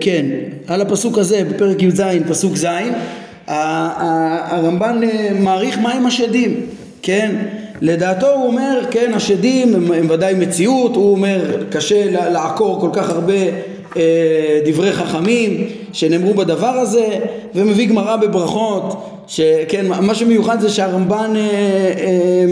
כן, 0.01 0.25
על 0.67 0.81
הפסוק 0.81 1.17
הזה 1.17 1.43
בפרק 1.49 1.83
י"ז, 1.83 2.01
פסוק 2.27 2.55
ז', 2.55 2.65
הרמב"ן 3.47 4.99
אה, 5.03 5.29
מעריך 5.39 5.77
מהם 5.77 6.05
השדים, 6.05 6.55
כן? 7.01 7.35
לדעתו 7.81 8.27
הוא 8.27 8.47
אומר, 8.47 8.81
כן, 8.91 9.11
השדים 9.15 9.75
הם, 9.75 9.91
הם 9.91 10.09
ודאי 10.09 10.33
מציאות, 10.33 10.95
הוא 10.95 11.11
אומר 11.11 11.63
קשה 11.69 12.29
לעקור 12.29 12.79
כל 12.81 12.89
כך 12.93 13.09
הרבה 13.09 13.33
אה, 13.97 14.59
דברי 14.65 14.93
חכמים 14.93 15.67
שנאמרו 15.93 16.33
בדבר 16.33 16.67
הזה, 16.67 17.07
ומביא 17.55 17.89
גמרא 17.89 18.15
בברכות, 18.15 19.09
שכן, 19.27 19.85
מה 19.87 20.15
שמיוחד 20.15 20.59
זה 20.59 20.69
שהרמב"ן 20.69 21.33
אה, 21.35 21.41
אה, 21.41 22.45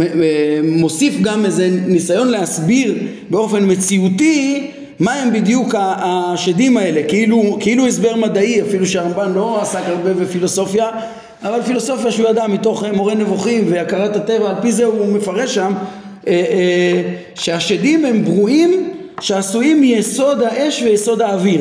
אה 0.00 0.60
מוסיף 0.62 1.20
גם 1.22 1.44
איזה 1.44 1.68
ניסיון 1.86 2.28
להסביר 2.28 2.94
באופן 3.30 3.70
מציאותי 3.70 4.70
מה 5.00 5.12
הם 5.12 5.32
בדיוק 5.32 5.74
השדים 5.78 6.76
האלה, 6.76 7.02
כאילו, 7.08 7.56
כאילו 7.60 7.86
הסבר 7.86 8.16
מדעי, 8.16 8.62
אפילו 8.62 8.86
שהרמב"ן 8.86 9.32
לא 9.32 9.62
עסק 9.62 9.82
הרבה 9.86 10.14
בפילוסופיה, 10.14 10.88
אבל 11.42 11.62
פילוסופיה 11.62 12.10
שהוא 12.10 12.28
ידע 12.28 12.46
מתוך 12.46 12.84
מורה 12.84 13.14
נבוכים 13.14 13.64
והכרת 13.72 14.16
הטבע, 14.16 14.50
על 14.50 14.56
פי 14.62 14.72
זה 14.72 14.84
הוא 14.84 15.06
מפרש 15.06 15.54
שם 15.54 15.72
אה, 16.26 16.32
אה, 16.32 17.02
שהשדים 17.34 18.04
הם 18.04 18.24
ברואים 18.24 18.90
שעשויים 19.20 19.80
מיסוד 19.80 20.42
האש 20.42 20.82
ויסוד 20.82 21.22
האוויר 21.22 21.60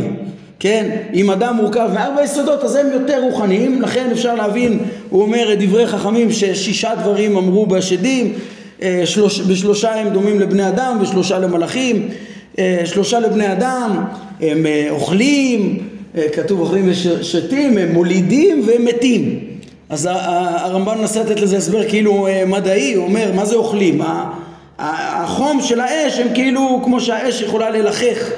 כן, 0.60 0.90
אם 1.14 1.32
אדם 1.32 1.56
מורכב 1.56 1.90
מארבע 1.94 2.24
יסודות 2.24 2.64
אז 2.64 2.76
הם 2.76 2.88
יותר 2.94 3.22
רוחניים, 3.22 3.82
לכן 3.82 4.10
אפשר 4.12 4.36
להבין, 4.36 4.80
הוא 5.10 5.22
אומר 5.22 5.54
את 5.54 5.60
דברי 5.60 5.88
חכמים 5.88 6.32
ששישה 6.32 6.96
דברים 6.96 7.38
אמרו 7.38 7.66
בשדים, 7.66 8.34
אה, 8.82 9.02
שלוש, 9.06 9.42
בשלושה 9.42 9.96
הם 9.96 10.10
דומים 10.10 10.40
לבני 10.40 10.68
אדם 10.68 10.98
ושלושה 11.02 11.40
למלאכים, 11.40 12.10
אה, 12.60 12.82
שלושה 12.86 13.20
לבני 13.20 13.52
אדם, 13.52 14.04
הם 14.42 14.66
אה, 14.66 14.88
אוכלים, 14.90 15.80
אה, 16.18 16.30
כתוב 16.34 16.60
אוכלים 16.60 16.90
ושתים, 16.90 17.78
הם 17.78 17.92
מולידים 17.92 18.64
והם 18.68 18.86
מתים. 18.86 19.49
אז 19.90 20.10
הרמב"ן 20.12 20.98
מנסה 20.98 21.20
לתת 21.20 21.40
לזה 21.40 21.58
הסבר 21.58 21.90
כאילו 21.90 22.28
מדעי, 22.48 22.94
הוא 22.94 23.06
אומר 23.06 23.32
מה 23.36 23.46
זה 23.46 23.56
אוכלים? 23.56 24.02
החום 24.80 25.62
של 25.62 25.80
האש 25.80 26.20
הם 26.20 26.28
כאילו 26.34 26.82
כמו 26.84 27.02
שהאש 27.02 27.42
יכולה 27.42 27.70
ללחך 27.70 28.32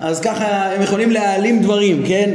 אז 0.00 0.20
ככה 0.20 0.46
הם 0.46 0.82
יכולים 0.82 1.10
להעלים 1.10 1.62
דברים, 1.62 2.02
כן? 2.06 2.30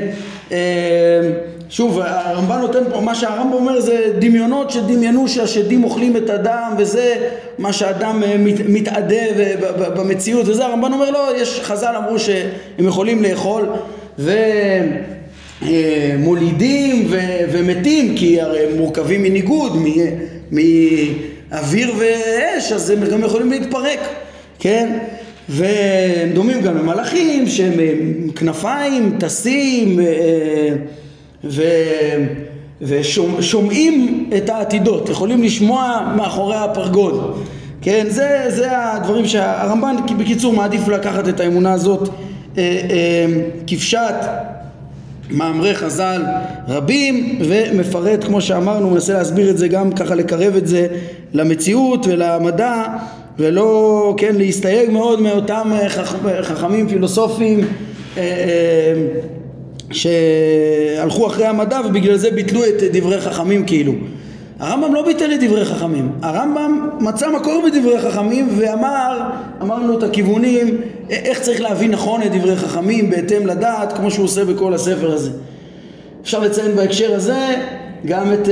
שוב, 1.69 1.99
הרמב"ן 2.03 2.59
נותן 2.59 2.83
פה, 2.93 3.01
מה 3.01 3.15
שהרמב"ם 3.15 3.53
אומר 3.53 3.79
זה 3.81 4.13
דמיונות 4.19 4.71
שדמיינו 4.71 5.27
שהשדים 5.27 5.83
אוכלים 5.83 6.17
את 6.17 6.29
הדם 6.29 6.75
וזה 6.77 7.15
מה 7.57 7.73
שהאדם 7.73 8.23
אה, 8.23 8.37
מת, 8.37 8.55
מתאדה 8.67 9.15
במציאות 9.77 10.47
וזה, 10.47 10.65
הרמב"ן 10.65 10.93
אומר 10.93 11.11
לא, 11.11 11.37
יש, 11.37 11.59
חז"ל 11.63 11.95
אמרו 11.97 12.19
שהם 12.19 12.87
יכולים 12.87 13.23
לאכול 13.23 13.69
ומולידים 15.67 17.05
ו, 17.09 17.17
ומתים 17.51 18.15
כי 18.17 18.41
הרי 18.41 18.59
הם 18.59 18.77
מורכבים 18.77 19.23
מניגוד, 19.23 19.77
מאוויר 20.51 21.93
ואש, 21.99 22.71
אז 22.71 22.89
הם 22.89 23.05
גם 23.11 23.23
יכולים 23.23 23.51
להתפרק, 23.51 23.99
כן? 24.59 24.97
והם 25.49 26.29
דומים 26.33 26.61
גם 26.61 26.77
למלאכים 26.77 27.47
שהם 27.47 27.73
כנפיים, 28.35 29.17
טסים 29.19 29.99
אה, 29.99 30.69
ו... 31.43 31.63
ושומעים 32.81 34.29
את 34.37 34.49
העתידות, 34.49 35.09
יכולים 35.09 35.43
לשמוע 35.43 36.13
מאחורי 36.17 36.55
הפרגוד. 36.55 37.43
כן, 37.81 38.05
זה, 38.09 38.45
זה 38.47 38.67
הדברים 38.71 39.25
שהרמב"ן 39.25 39.95
בקיצור 40.17 40.53
מעדיף 40.53 40.87
לקחת 40.87 41.27
את 41.27 41.39
האמונה 41.39 41.73
הזאת 41.73 42.09
אה, 42.57 42.63
אה, 42.89 43.25
כפשט 43.67 44.15
מאמרי 45.29 45.75
חז"ל 45.75 46.21
רבים 46.67 47.39
ומפרט 47.47 48.23
כמו 48.23 48.41
שאמרנו, 48.41 48.89
מנסה 48.89 49.13
להסביר 49.13 49.49
את 49.49 49.57
זה 49.57 49.67
גם 49.67 49.91
ככה 49.91 50.15
לקרב 50.15 50.55
את 50.55 50.67
זה 50.67 50.87
למציאות 51.33 52.05
ולמדע 52.07 52.83
ולא, 53.39 54.13
כן, 54.17 54.35
להסתייג 54.35 54.89
מאוד 54.89 55.21
מאותם 55.21 55.71
חכמים 56.41 56.89
פילוסופיים 56.89 57.59
אה, 58.17 58.23
שהלכו 59.91 61.27
אחרי 61.27 61.45
המדע 61.45 61.79
ובגלל 61.89 62.15
זה 62.15 62.31
ביטלו 62.31 62.65
את 62.65 62.83
דברי 62.93 63.21
חכמים 63.21 63.65
כאילו. 63.65 63.93
הרמב"ם 64.63 64.93
לא 64.93 65.05
ביטל 65.05 65.33
את 65.33 65.43
דברי 65.43 65.65
חכמים, 65.65 66.11
הרמב"ם 66.21 66.89
מצא 66.99 67.29
מקור 67.29 67.63
בדברי 67.65 67.99
חכמים 68.01 68.47
ואמר, 68.57 69.21
אמרנו 69.61 69.97
את 69.97 70.03
הכיוונים, 70.03 70.81
איך 71.09 71.39
צריך 71.39 71.61
להבין 71.61 71.91
נכון 71.91 72.21
את 72.23 72.31
דברי 72.31 72.55
חכמים 72.55 73.09
בהתאם 73.09 73.47
לדעת 73.47 73.93
כמו 73.93 74.11
שהוא 74.11 74.25
עושה 74.25 74.45
בכל 74.45 74.73
הספר 74.73 75.11
הזה. 75.13 75.31
אפשר 76.21 76.39
לציין 76.39 76.75
בהקשר 76.75 77.15
הזה 77.15 77.55
גם 78.05 78.33
את 78.33 78.47
uh, 78.47 78.49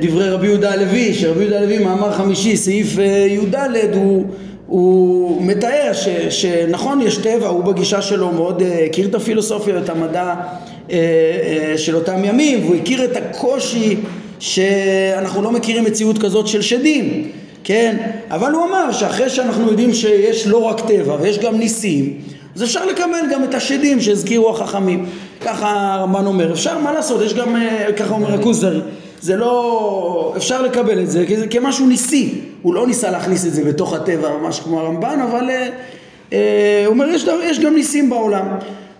דברי 0.00 0.30
רבי 0.30 0.46
יהודה 0.46 0.72
הלוי, 0.72 1.14
שרבי 1.14 1.40
יהודה 1.40 1.58
הלוי 1.58 1.78
מאמר 1.78 2.12
חמישי 2.12 2.56
סעיף 2.56 2.96
uh, 2.96 3.00
י"ד 3.28 3.54
הוא 3.94 4.26
הוא 4.68 5.42
מתאר 5.42 5.90
ש, 5.92 6.08
שנכון 6.30 7.00
יש 7.00 7.16
טבע, 7.16 7.46
הוא 7.48 7.64
בגישה 7.64 8.02
שלו 8.02 8.32
מאוד 8.32 8.62
אה, 8.62 8.84
הכיר 8.84 9.08
את 9.08 9.14
הפילוסופיה 9.14 9.74
ואת 9.74 9.88
המדע 9.88 10.34
אה, 10.90 10.96
אה, 10.96 11.78
של 11.78 11.94
אותם 11.94 12.24
ימים 12.24 12.64
והוא 12.64 12.76
הכיר 12.76 13.04
את 13.04 13.16
הקושי 13.16 13.96
שאנחנו 14.38 15.42
לא 15.42 15.52
מכירים 15.52 15.84
מציאות 15.84 16.18
כזאת 16.18 16.46
של 16.46 16.62
שדים, 16.62 17.30
כן? 17.64 17.96
אבל 18.30 18.52
הוא 18.52 18.64
אמר 18.64 18.92
שאחרי 18.92 19.30
שאנחנו 19.30 19.70
יודעים 19.70 19.94
שיש 19.94 20.46
לא 20.46 20.58
רק 20.58 20.80
טבע 20.80 21.16
ויש 21.20 21.38
גם 21.38 21.58
ניסים 21.58 22.20
אז 22.58 22.62
אפשר 22.62 22.86
לקבל 22.86 23.20
גם 23.32 23.44
את 23.44 23.54
השדים 23.54 24.00
שהזכירו 24.00 24.50
החכמים. 24.50 25.06
ככה 25.40 25.94
הרמב"ן 25.94 26.26
אומר, 26.26 26.52
אפשר 26.52 26.78
מה 26.78 26.92
לעשות, 26.92 27.22
יש 27.22 27.34
גם, 27.34 27.56
ככה 27.96 28.14
אומר 28.14 28.34
הכוזרי 28.34 28.80
זה 29.20 29.36
לא, 29.36 30.34
אפשר 30.36 30.62
לקבל 30.62 31.02
את 31.02 31.10
זה 31.10 31.24
כמשהו 31.50 31.86
ניסי, 31.86 32.40
הוא 32.62 32.74
לא 32.74 32.86
ניסה 32.86 33.10
להכניס 33.10 33.46
את 33.46 33.52
זה 33.52 33.64
בתוך 33.64 33.94
הטבע 33.94 34.36
ממש 34.36 34.60
כמו 34.60 34.80
הרמב"ן, 34.80 35.20
אבל 35.20 35.50
אה, 35.50 35.68
אה, 36.32 36.82
הוא 36.86 36.92
אומר 36.92 37.08
יש, 37.08 37.26
יש 37.42 37.60
גם 37.60 37.74
ניסים 37.74 38.10
בעולם, 38.10 38.46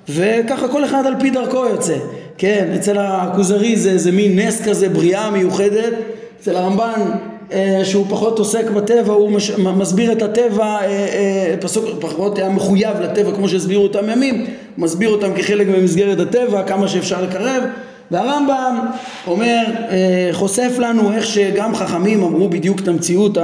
וככה 0.09 0.69
כל 0.69 0.85
אחד 0.85 1.07
על 1.07 1.15
פי 1.21 1.31
דרכו 1.31 1.67
יוצא, 1.67 1.97
כן, 2.39 2.69
אצל 2.75 2.99
הכוזרי 2.99 3.77
זה, 3.77 3.99
זה 3.99 4.13
מין 4.13 4.39
נס 4.39 4.63
כזה, 4.69 4.89
בריאה 4.89 5.31
מיוחדת, 5.31 5.93
אצל 6.41 6.57
הרמב"ן 6.57 7.11
אה, 7.53 7.81
שהוא 7.85 8.07
פחות 8.09 8.39
עוסק 8.39 8.71
בטבע, 8.71 9.13
הוא 9.13 9.31
מש, 9.31 9.51
מסביר 9.51 10.13
את 10.13 10.23
הטבע, 10.23 10.65
אה, 10.65 10.87
אה, 10.87 11.55
פסוק, 11.61 11.85
פחות 12.01 12.39
היה 12.39 12.49
מחויב 12.49 13.01
לטבע 13.01 13.33
כמו 13.33 13.49
שהסבירו 13.49 13.83
אותם 13.83 14.11
ימים, 14.11 14.47
מסביר 14.79 15.11
אותם 15.11 15.35
כחלק 15.35 15.67
ממסגרת 15.67 16.21
הטבע, 16.21 16.63
כמה 16.63 16.89
שאפשר 16.89 17.23
לקרב. 17.23 17.63
והרמב"ם 18.11 18.79
אומר, 19.27 19.65
אה, 19.91 20.29
חושף 20.33 20.73
לנו 20.79 21.13
איך 21.13 21.27
שגם 21.27 21.75
חכמים 21.75 22.23
אמרו 22.23 22.49
בדיוק 22.49 22.81
את 22.81 22.89
המציאות, 22.89 23.39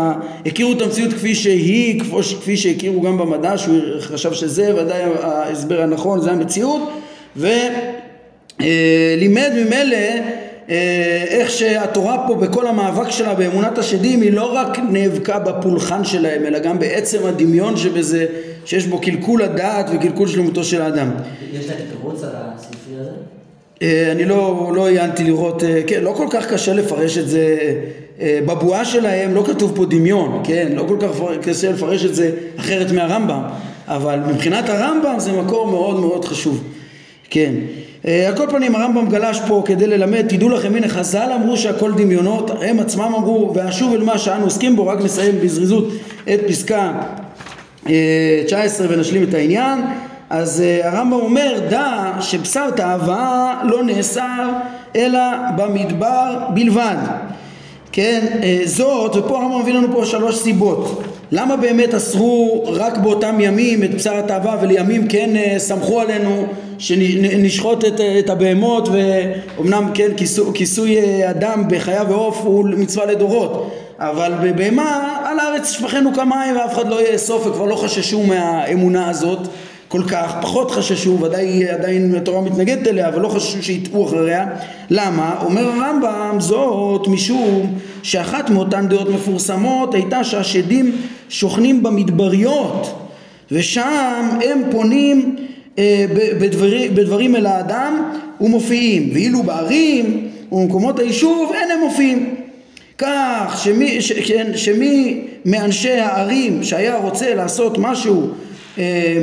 הכירו 0.46 0.72
את 0.72 0.80
המציאות 0.80 1.12
כפי 1.12 1.34
שהיא, 1.34 2.00
כפי 2.40 2.56
שהכירו 2.56 3.00
גם 3.00 3.18
במדע, 3.18 3.58
שהוא 3.58 3.80
חשב 4.00 4.32
שזה 4.32 4.74
ודאי 4.76 5.02
ההסבר 5.22 5.80
הנכון, 5.80 6.20
זה 6.20 6.30
המציאות, 6.30 6.90
ולימד 8.60 9.50
ממילא 9.54 9.96
אה, 10.70 11.24
איך 11.28 11.50
שהתורה 11.50 12.24
פה 12.26 12.34
בכל 12.34 12.66
המאבק 12.66 13.10
שלה 13.10 13.34
באמונת 13.34 13.78
השדים 13.78 14.20
היא 14.20 14.32
לא 14.32 14.52
רק 14.54 14.78
נאבקה 14.90 15.38
בפולחן 15.38 16.04
שלהם 16.04 16.46
אלא 16.46 16.58
גם 16.58 16.78
בעצם 16.78 17.26
הדמיון 17.26 17.76
שבזה 17.76 18.26
שיש 18.64 18.86
בו 18.86 18.98
קלקול 18.98 19.42
הדעת 19.42 19.86
וקלקול 19.94 20.28
שלמותו 20.28 20.64
של 20.64 20.82
האדם. 20.82 21.10
יש 21.52 21.66
לך 21.66 21.76
תירוץ 21.90 22.22
על 22.22 22.30
הספרי 22.34 23.00
הזה? 23.00 23.10
אה, 23.82 24.12
אני 24.12 24.24
לא, 24.24 24.72
לא 24.74 24.88
עיינתי 24.88 25.24
לראות, 25.24 25.64
אה, 25.64 25.82
כן, 25.86 26.02
לא 26.02 26.12
כל 26.16 26.26
כך 26.30 26.46
קשה 26.46 26.74
לפרש 26.74 27.18
את 27.18 27.28
זה, 27.28 27.56
אה, 28.20 28.40
בבועה 28.46 28.84
שלהם 28.84 29.34
לא 29.34 29.44
כתוב 29.46 29.72
פה 29.76 29.84
דמיון, 29.84 30.42
כן, 30.44 30.72
לא 30.76 30.84
כל 30.88 30.96
כך 31.00 31.08
קשה 31.42 31.72
לפרש 31.72 32.04
את 32.04 32.14
זה 32.14 32.30
אחרת 32.56 32.90
מהרמב"ם, 32.90 33.42
אבל 33.88 34.18
מבחינת 34.32 34.68
הרמב"ם 34.68 35.14
זה 35.18 35.32
מקור 35.32 35.66
מאוד 35.66 36.00
מאוד 36.00 36.24
חשוב, 36.24 36.64
כן. 37.30 37.54
על 38.04 38.36
כל 38.36 38.46
פנים 38.50 38.76
הרמב"ם 38.76 39.08
גלש 39.08 39.40
פה 39.48 39.62
כדי 39.66 39.86
ללמד, 39.86 40.26
תדעו 40.28 40.48
לכם, 40.48 40.74
הנה 40.74 40.88
חז"ל 40.88 41.30
אמרו 41.34 41.56
שהכל 41.56 41.92
דמיונות, 41.92 42.50
הם 42.62 42.80
עצמם 42.80 43.12
אמרו, 43.18 43.52
ואשוב 43.54 43.92
אל 43.92 44.02
מה 44.02 44.18
שאנו 44.18 44.44
עוסקים 44.44 44.76
בו, 44.76 44.86
רק 44.86 44.98
נסיים 45.00 45.34
בזריזות 45.42 45.88
את 46.34 46.40
פסקה 46.48 46.92
19 48.46 48.86
ונשלים 48.90 49.22
את 49.22 49.34
העניין. 49.34 49.80
אז 50.30 50.62
uh, 50.62 50.86
הרמב"ם 50.86 51.12
אומר, 51.12 51.60
דע 51.70 52.12
שבשר 52.20 52.70
תאווה 52.70 53.62
לא 53.64 53.84
נאסר 53.84 54.48
אלא 54.96 55.20
במדבר 55.56 56.38
בלבד. 56.54 56.96
כן, 57.92 58.26
זאת, 58.64 59.16
ופה 59.16 59.38
הרמב"ם 59.38 59.60
מביא 59.60 59.74
לנו 59.74 59.88
פה 59.92 60.06
שלוש 60.06 60.36
סיבות. 60.38 61.02
למה 61.36 61.56
באמת 61.56 61.94
אסרו 61.94 62.64
רק 62.66 62.98
באותם 62.98 63.36
ימים 63.40 63.84
את 63.84 63.94
בשר 63.94 64.16
התאווה 64.16 64.58
ולימים 64.62 65.08
כן 65.08 65.30
uh, 65.34 65.58
סמכו 65.58 66.00
עלינו 66.00 66.46
שנשחוט 66.78 67.84
את, 67.84 68.00
את 68.18 68.30
הבהמות 68.30 68.88
ואומנם 68.88 69.90
כן 69.94 70.08
כיסוי, 70.16 70.50
כיסוי 70.54 70.98
אדם 71.30 71.64
בחיה 71.68 72.04
ועוף 72.08 72.40
הוא 72.44 72.68
מצווה 72.68 73.06
לדורות 73.06 73.70
אבל 73.98 74.32
בבהמה 74.42 75.18
על 75.24 75.38
הארץ 75.38 75.70
שפכנו 75.70 76.14
כמים 76.14 76.56
ואף 76.56 76.74
אחד 76.74 76.88
לא 76.88 77.10
יאסוף 77.10 77.46
וכבר 77.46 77.64
לא 77.64 77.76
חששו 77.76 78.22
מהאמונה 78.22 79.08
הזאת 79.08 79.48
כל 79.94 80.02
כך, 80.08 80.36
פחות 80.42 80.70
חששו, 80.70 81.20
ודאי 81.20 81.68
עדיין 81.68 82.14
התורה 82.14 82.40
מתנגדת 82.40 82.86
אליה, 82.86 83.08
אבל 83.08 83.20
לא 83.20 83.28
חששו 83.28 83.62
שיטעו 83.62 84.06
אחריה. 84.06 84.46
למה? 84.90 85.34
אומר 85.44 85.68
הרמב"ם 85.68 86.36
זאת 86.40 87.08
משום 87.08 87.78
שאחת 88.02 88.50
מאותן 88.50 88.88
דעות 88.88 89.08
מפורסמות 89.08 89.94
הייתה 89.94 90.24
שהשדים 90.24 90.92
שוכנים 91.28 91.82
במדבריות 91.82 93.08
ושם 93.50 94.28
הם 94.44 94.62
פונים 94.70 95.36
אה, 95.78 96.04
בדברים, 96.40 96.94
בדברים 96.94 97.36
אל 97.36 97.46
האדם 97.46 98.12
ומופיעים, 98.40 99.10
ואילו 99.12 99.42
בערים 99.42 100.28
ובמקומות 100.52 100.98
היישוב 100.98 101.52
אין 101.54 101.70
הם 101.70 101.80
מופיעים. 101.80 102.34
כך 102.98 103.60
שמי, 103.64 104.00
ש, 104.00 104.12
כן, 104.12 104.52
שמי 104.56 105.20
מאנשי 105.44 105.92
הערים 105.92 106.62
שהיה 106.62 106.96
רוצה 106.96 107.34
לעשות 107.34 107.78
משהו 107.78 108.30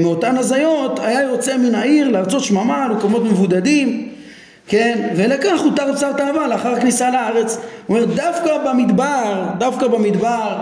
מאותן 0.01 0.37
הזיות 0.37 0.99
היה 1.03 1.21
יוצא 1.21 1.57
מן 1.57 1.75
העיר 1.75 2.09
לארצות 2.09 2.43
שממה, 2.43 2.87
למקומות 2.87 3.23
מבודדים, 3.23 4.09
כן, 4.67 5.09
ולכך 5.15 5.61
הותר 5.63 5.93
בשר 5.93 6.13
תאווה 6.13 6.47
לאחר 6.47 6.79
כניסה 6.79 7.11
לארץ. 7.11 7.57
הוא 7.87 7.97
אומר 7.97 8.13
דווקא 8.15 8.57
במדבר, 8.65 9.43
דווקא 9.57 9.87
במדבר 9.87 10.55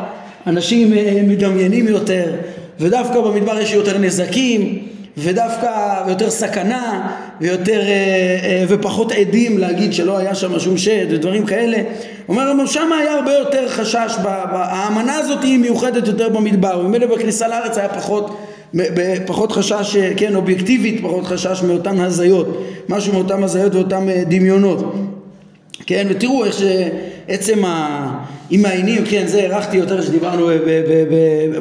אנשים 0.47 0.93
אה, 0.93 1.21
מדמיינים 1.27 1.87
יותר, 1.87 2.35
ודווקא 2.79 3.21
במדבר 3.21 3.59
יש 3.59 3.73
יותר 3.73 3.97
נזקים, 3.97 4.79
ודווקא 5.17 6.03
יותר 6.07 6.29
סכנה, 6.29 7.07
ויותר, 7.41 7.81
אה, 7.81 8.63
ופחות 8.67 9.11
עדים 9.11 9.57
להגיד 9.57 9.93
שלא 9.93 10.17
היה 10.17 10.35
שם 10.35 10.59
שום 10.59 10.77
שד 10.77 11.05
ודברים 11.09 11.45
כאלה. 11.45 11.77
הוא 12.25 12.37
אומר, 12.37 12.65
שם 12.65 12.91
היה 13.01 13.13
הרבה 13.13 13.33
יותר 13.33 13.69
חשש, 13.69 14.15
האמנה 14.53 15.15
הזאת 15.15 15.43
היא 15.43 15.57
מיוחדת 15.57 16.07
יותר 16.07 16.29
במדבר, 16.29 16.79
וממילא 16.79 17.07
בכניסה 17.07 17.47
לארץ 17.47 17.77
היה 17.77 17.89
פחות 17.89 18.37
פחות 19.25 19.51
חשש, 19.51 19.97
כן, 20.17 20.35
אובייקטיבית, 20.35 21.01
פחות 21.03 21.25
חשש 21.25 21.63
מאותן 21.63 21.99
הזיות, 21.99 22.63
משהו 22.89 23.13
מאותן 23.13 23.43
הזיות 23.43 23.75
ואותן 23.75 24.09
אה, 24.09 24.23
דמיונות. 24.27 24.95
כן, 25.85 26.07
ותראו 26.09 26.45
איך 26.45 26.55
שעצם 26.59 27.65
ה... 27.65 28.09
עם 28.49 28.65
העינים, 28.65 29.05
כן, 29.05 29.27
זה 29.27 29.39
הערכתי 29.39 29.77
יותר 29.77 30.01
שדיברנו 30.01 30.49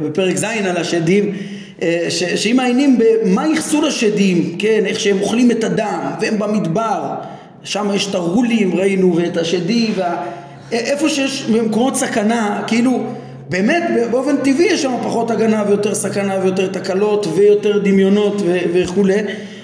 בפרק 0.02 0.36
ז' 0.36 0.44
על 0.44 0.76
השדים, 0.76 1.32
אה, 1.82 2.06
שאם 2.10 2.60
העינים, 2.60 2.98
מה 3.24 3.46
ייחסו 3.46 3.82
לשדים, 3.82 4.56
כן, 4.58 4.82
איך 4.86 5.00
שהם 5.00 5.20
אוכלים 5.20 5.50
את 5.50 5.64
הדם, 5.64 6.10
והם 6.20 6.38
במדבר, 6.38 7.14
שם 7.64 7.90
יש 7.94 8.10
את 8.10 8.14
הרולים, 8.14 8.74
ראינו, 8.74 9.16
ואת 9.16 9.36
השדים, 9.36 9.92
וה... 9.96 10.22
איפה 10.72 11.08
שיש 11.08 11.42
במקומות 11.42 11.96
סכנה, 11.96 12.62
כאילו 12.66 13.02
באמת 13.48 13.82
באופן 14.10 14.36
טבעי 14.36 14.66
יש 14.66 14.82
שם 14.82 14.92
פחות 15.02 15.30
הגנה 15.30 15.64
ויותר 15.68 15.94
סכנה 15.94 16.38
ויותר 16.42 16.66
תקלות 16.66 17.26
ויותר 17.34 17.78
דמיונות 17.78 18.42
וכולי 18.72 19.18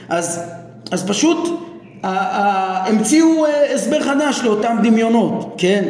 אז, 0.08 0.40
אז 0.90 1.06
פשוט 1.06 1.64
המציאו 2.02 3.46
אה, 3.46 3.74
הסבר 3.74 4.00
חדש 4.00 4.40
לאותם 4.44 4.76
דמיונות, 4.82 5.54
כן? 5.58 5.84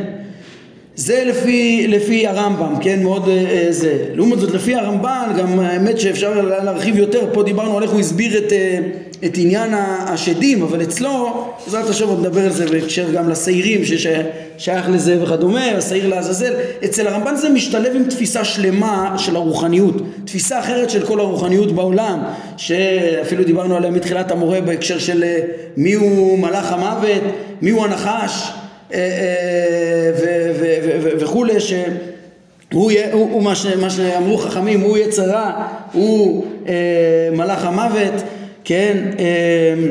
זה 0.97 1.25
לפי, 1.27 1.87
לפי 1.89 2.27
הרמב"ם, 2.27 2.75
כן? 2.81 3.03
מאוד 3.03 3.29
אה, 3.29 3.35
אה, 3.35 3.67
זה. 3.71 4.05
לעומת 4.15 4.39
זאת 4.41 4.55
לפי 4.55 4.75
הרמב"ן 4.75 5.33
גם 5.39 5.61
האמת 5.61 6.01
שאפשר 6.01 6.41
להרחיב 6.41 6.97
יותר, 6.97 7.29
פה 7.33 7.43
דיברנו 7.43 7.77
על 7.77 7.83
איך 7.83 7.91
הוא 7.91 8.01
הסביר 8.01 8.39
את 8.39 8.53
את 9.27 9.33
עניין 9.37 9.75
השדים, 10.07 10.63
אבל 10.63 10.83
אצלו, 10.83 11.45
בעזרת 11.65 11.91
השם 11.91 12.09
עוד 12.09 12.21
נדבר 12.21 12.41
על 12.41 12.53
זה 12.53 12.67
בהקשר 12.67 13.11
גם 13.13 13.29
לשעירים 13.29 13.81
ששייך 13.85 14.89
לזה 14.89 15.23
וכדומה, 15.23 15.65
השעיר 15.71 16.09
לעזאזל, 16.09 16.53
אצל 16.85 17.09
הרמב"ן 17.09 17.37
זה 17.37 17.49
משתלב 17.49 17.97
עם 17.97 18.05
תפיסה 18.05 18.45
שלמה 18.45 19.15
של 19.19 19.37
הרוחניות, 19.37 19.95
תפיסה 20.25 20.61
אחרת 20.61 20.91
של 20.91 21.07
כל 21.07 21.21
הרוחניות 21.21 21.73
בעולם, 21.73 22.23
שאפילו 22.57 23.45
דיברנו 23.45 23.77
עליה 23.77 23.91
מתחילת 23.91 24.31
המורה 24.31 24.61
בהקשר 24.61 24.99
של 24.99 25.25
אה, 25.25 25.41
מי 25.77 25.93
הוא 25.93 26.39
מלאך 26.39 26.73
המוות, 26.73 27.23
מי 27.63 27.71
הוא 27.71 27.85
הנחש 27.85 28.53
אה, 28.95 28.99
אה, 28.99 30.11
וכולי, 31.19 31.61
ש... 31.61 31.73
הוא, 32.73 32.93
הוא, 33.13 33.31
הוא 33.33 33.43
מה, 33.43 33.55
ש, 33.55 33.67
מה 33.67 33.91
שאמרו 33.91 34.39
חכמים, 34.39 34.81
הוא 34.81 34.99
יצרה, 34.99 35.69
הוא 35.93 36.45
אה, 36.69 36.75
מלאך 37.33 37.65
המוות, 37.65 38.15
כן, 38.65 39.11
אמ, 39.19 39.89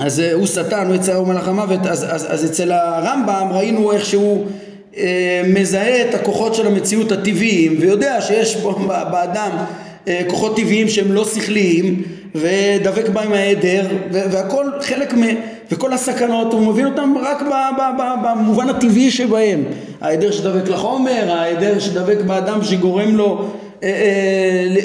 אז 0.00 0.20
אה, 0.20 0.32
הוא 0.32 0.46
שטן, 0.46 0.86
הוא 0.86 0.94
יצר 0.94 1.22
מלאך 1.22 1.48
המוות, 1.48 1.86
אז, 1.86 2.04
אז, 2.08 2.26
אז 2.32 2.44
אצל 2.44 2.72
הרמב"ם 2.72 3.48
ראינו 3.52 3.92
איך 3.92 4.04
שהוא 4.04 4.46
אה, 4.96 5.42
מזהה 5.46 6.08
את 6.08 6.14
הכוחות 6.14 6.54
של 6.54 6.66
המציאות 6.66 7.12
הטבעיים 7.12 7.76
ויודע 7.80 8.20
שיש 8.20 8.56
פה 8.56 8.74
באדם 9.12 9.50
אה, 10.08 10.22
כוחות 10.28 10.56
טבעיים 10.56 10.88
שהם 10.88 11.12
לא 11.12 11.24
שכליים 11.24 12.02
ודבק 12.34 13.08
בהם 13.08 13.32
העדר 13.32 13.86
והכל 14.10 14.64
חלק 14.80 15.14
מ... 15.14 15.22
וכל 15.70 15.92
הסכנות 15.92 16.52
הוא 16.52 16.60
מבין 16.60 16.86
אותם 16.86 17.14
רק 17.22 17.42
במובן 18.24 18.68
הטבעי 18.68 19.10
שבהם. 19.10 19.64
העדר 20.00 20.30
שדבק 20.30 20.68
לחומר, 20.68 21.32
העדר 21.32 21.78
שדבק 21.78 22.18
באדם 22.26 22.64
שגורם 22.64 23.16
לו 23.16 23.50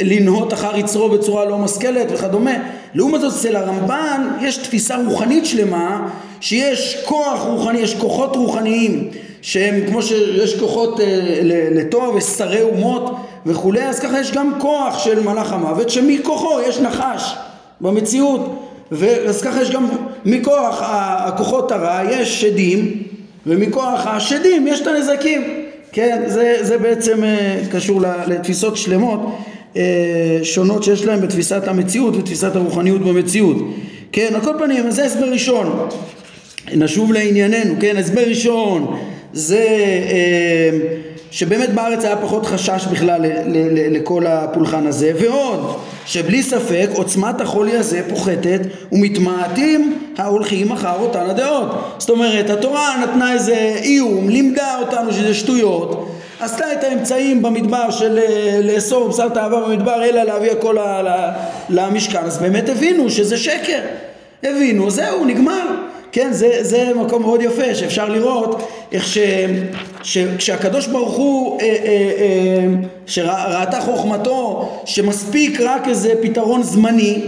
לנהות 0.04 0.54
אחר 0.54 0.78
יצרו 0.78 1.10
בצורה 1.10 1.45
לא 1.45 1.58
משכלת 1.58 2.08
וכדומה. 2.12 2.54
לעומת 2.93 3.22
זאת 3.22 3.34
אצל 3.34 3.56
הרמב"ן 3.56 4.28
יש 4.41 4.58
תפיסה 4.58 4.95
רוחנית 5.06 5.45
שלמה 5.45 6.10
שיש 6.41 6.97
כוח 7.06 7.45
רוחני, 7.45 7.80
יש 7.80 7.95
כוחות 7.95 8.36
רוחניים 8.36 9.10
שהם 9.41 9.82
כמו 9.88 10.02
שיש 10.02 10.60
כוחות 10.60 11.00
אה, 11.00 11.06
לטוב 11.72 12.16
ושרי 12.16 12.62
אומות 12.62 13.16
וכולי 13.45 13.84
אז 13.84 14.00
ככה 14.00 14.20
יש 14.20 14.32
גם 14.32 14.54
כוח 14.58 15.00
של 15.04 15.24
מלאך 15.24 15.54
המוות 15.54 15.89
שמכוחו 15.89 16.62
יש 16.68 16.80
נחש 16.80 17.36
במציאות 17.82 18.66
ואז 18.91 19.41
ככה 19.41 19.62
יש 19.62 19.72
גם 19.72 19.88
מכוח 20.26 20.82
הכוחות 20.82 21.72
הרע 21.72 22.02
יש 22.12 22.41
שדים 22.41 23.04
ומכוח 23.45 24.08
השדים 24.08 24.68
יש 24.68 24.82
את 24.82 24.88
הנזקים 24.88 25.59
כן, 25.92 26.24
זה, 26.28 26.58
זה 26.62 26.78
בעצם 26.78 27.24
אה, 27.24 27.62
קשור 27.72 28.02
לתפיסות 28.28 28.78
שלמות 28.78 29.20
אה, 29.78 30.40
שונות 30.44 30.84
שיש 30.84 31.06
להם 31.06 31.22
בתפיסת 31.22 31.68
המציאות 31.68 32.16
ותפיסת 32.16 32.56
הרוחניות 32.56 33.02
במציאות. 33.02 33.58
כן, 34.12 34.32
על 34.36 34.42
כל 34.42 34.54
פנים, 34.60 34.92
זה 34.92 35.06
הסבר 35.06 35.30
ראשון. 35.32 35.88
נשוב 36.76 37.14
לענייננו, 37.14 37.74
כן, 37.80 37.98
הסבר 37.98 38.22
ראשון 38.22 39.00
זה 39.34 39.66
אה, 40.10 40.70
שבאמת 41.32 41.70
בארץ 41.74 42.06
היה 42.06 42.16
פחות 42.16 42.46
חשש 42.46 42.86
בכלל 42.92 43.22
לכל 43.92 44.28
הפולחן 44.28 44.88
הזה, 44.88 45.12
ועוד 45.20 45.80
שבלי 46.06 46.44
ספק 46.44 46.90
עוצמת 46.94 47.42
החולי 47.42 47.78
הזה 47.78 48.02
פוחתת 48.10 48.62
ומתמעטים 48.92 50.00
ההולכים 50.18 50.72
אחר 50.72 51.00
אותן 51.00 51.30
הדעות. 51.30 51.96
זאת 51.98 52.10
אומרת, 52.10 52.50
התורה 52.50 52.96
נתנה 53.04 53.34
איזה 53.34 53.76
איום, 53.84 54.30
לימדה 54.30 54.80
אותנו 54.80 55.14
שזה 55.14 55.34
שטויות, 55.34 56.12
עשתה 56.40 56.74
את 56.74 56.84
האמצעים 56.84 57.42
במדבר 57.42 57.92
של 57.92 58.20
אה, 58.20 58.60
לאסור 58.64 59.08
בשר 59.08 59.30
תאווה 59.30 59.62
במדבר 59.62 60.04
אלא 60.04 60.24
להביא 60.24 60.52
הכל 60.52 60.78
למשכן, 61.70 62.24
אז 62.26 62.38
באמת 62.38 62.70
הבינו 62.70 63.10
שזה 63.10 63.38
שקר. 63.38 63.80
הבינו, 64.44 64.90
זהו, 64.90 65.26
נגמר. 65.26 65.66
כן, 66.12 66.30
זה, 66.32 66.57
זה 66.62 66.91
מקום 66.95 67.22
מאוד 67.22 67.41
יפה 67.41 67.76
שאפשר 67.76 68.10
לראות 68.10 68.70
איך 68.91 69.07
ש, 69.07 69.18
שכשהקדוש 70.03 70.88
ברוך 70.88 71.16
הוא, 71.16 71.62
אה, 71.62 71.66
אה, 71.66 71.72
אה, 71.86 72.68
שראתה 73.05 73.82
חוכמתו 73.82 74.70
שמספיק 74.86 75.62
רק 75.62 75.88
איזה 75.88 76.14
פתרון 76.22 76.64
זמני 76.64 77.22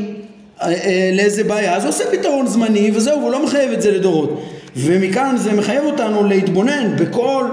אה, 0.61 0.73
אה, 0.73 1.09
לאיזה 1.13 1.43
בעיה, 1.43 1.75
אז 1.75 1.84
הוא 1.84 1.89
עושה 1.89 2.03
פתרון 2.11 2.47
זמני 2.47 2.91
וזהו, 2.93 3.21
הוא 3.21 3.32
לא 3.32 3.43
מחייב 3.43 3.71
את 3.71 3.82
זה 3.82 3.91
לדורות. 3.91 4.41
ומכאן 4.75 5.36
זה 5.38 5.53
מחייב 5.53 5.84
אותנו 5.86 6.23
להתבונן 6.23 6.95
בכל 6.95 7.45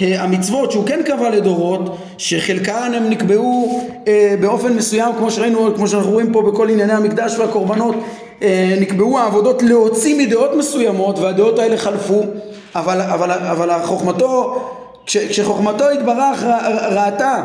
אה, 0.00 0.22
המצוות 0.22 0.72
שהוא 0.72 0.86
כן 0.86 1.00
קבע 1.04 1.30
לדורות, 1.30 1.98
שחלקן 2.18 2.92
הם 2.94 3.10
נקבעו 3.10 3.82
אה, 4.08 4.34
באופן 4.40 4.72
מסוים, 4.72 5.14
כמו 5.18 5.30
שראינו, 5.30 5.74
כמו 5.74 5.88
שאנחנו 5.88 6.10
רואים 6.10 6.32
פה 6.32 6.42
בכל 6.42 6.70
ענייני 6.70 6.92
המקדש 6.92 7.38
והקורבנות, 7.38 7.94
נקבעו 8.80 9.18
העבודות 9.18 9.62
להוציא 9.62 10.18
מדעות 10.18 10.50
מסוימות 10.56 11.18
והדעות 11.18 11.58
האלה 11.58 11.76
חלפו 11.76 12.22
אבל, 12.74 13.00
אבל, 13.00 13.30
אבל 13.30 13.70
חוכמתו, 13.84 14.62
כש, 15.06 15.16
כשחוכמתו 15.16 15.88
התברך 15.88 16.42
ראתה 16.90 17.42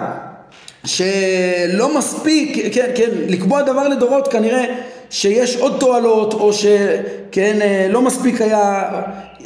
שלא 0.85 1.97
מספיק, 1.97 2.75
כן, 2.75 2.91
כן, 2.95 3.09
לקבוע 3.27 3.61
דבר 3.61 3.87
לדורות 3.87 4.27
כנראה 4.27 4.65
שיש 5.09 5.57
עוד 5.57 5.77
תועלות 5.79 6.33
או 6.33 6.53
שכן 6.53 7.61
אה, 7.61 7.87
לא 7.89 8.01
מספיק 8.01 8.41
היה 8.41 8.83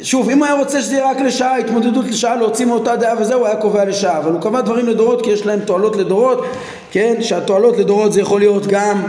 שוב 0.02 0.30
אם 0.30 0.42
היה 0.42 0.54
רוצה 0.54 0.82
שזה 0.82 0.94
יהיה 0.94 1.10
רק 1.10 1.20
לשעה 1.20 1.56
התמודדות 1.56 2.04
לשעה 2.04 2.36
להוציא 2.36 2.66
מאותה 2.66 2.96
דעה 2.96 3.14
וזהו 3.18 3.46
היה 3.46 3.56
קובע 3.56 3.84
לשעה 3.84 4.18
אבל 4.18 4.32
הוא 4.32 4.40
קבע 4.40 4.60
דברים 4.60 4.86
לדורות 4.86 5.22
כי 5.22 5.30
יש 5.30 5.46
להם 5.46 5.60
תועלות 5.60 5.96
לדורות 5.96 6.44
כן 6.90 7.14
שהתועלות 7.20 7.78
לדורות 7.78 8.12
זה 8.12 8.20
יכול 8.20 8.40
להיות 8.40 8.66
גם 8.66 9.02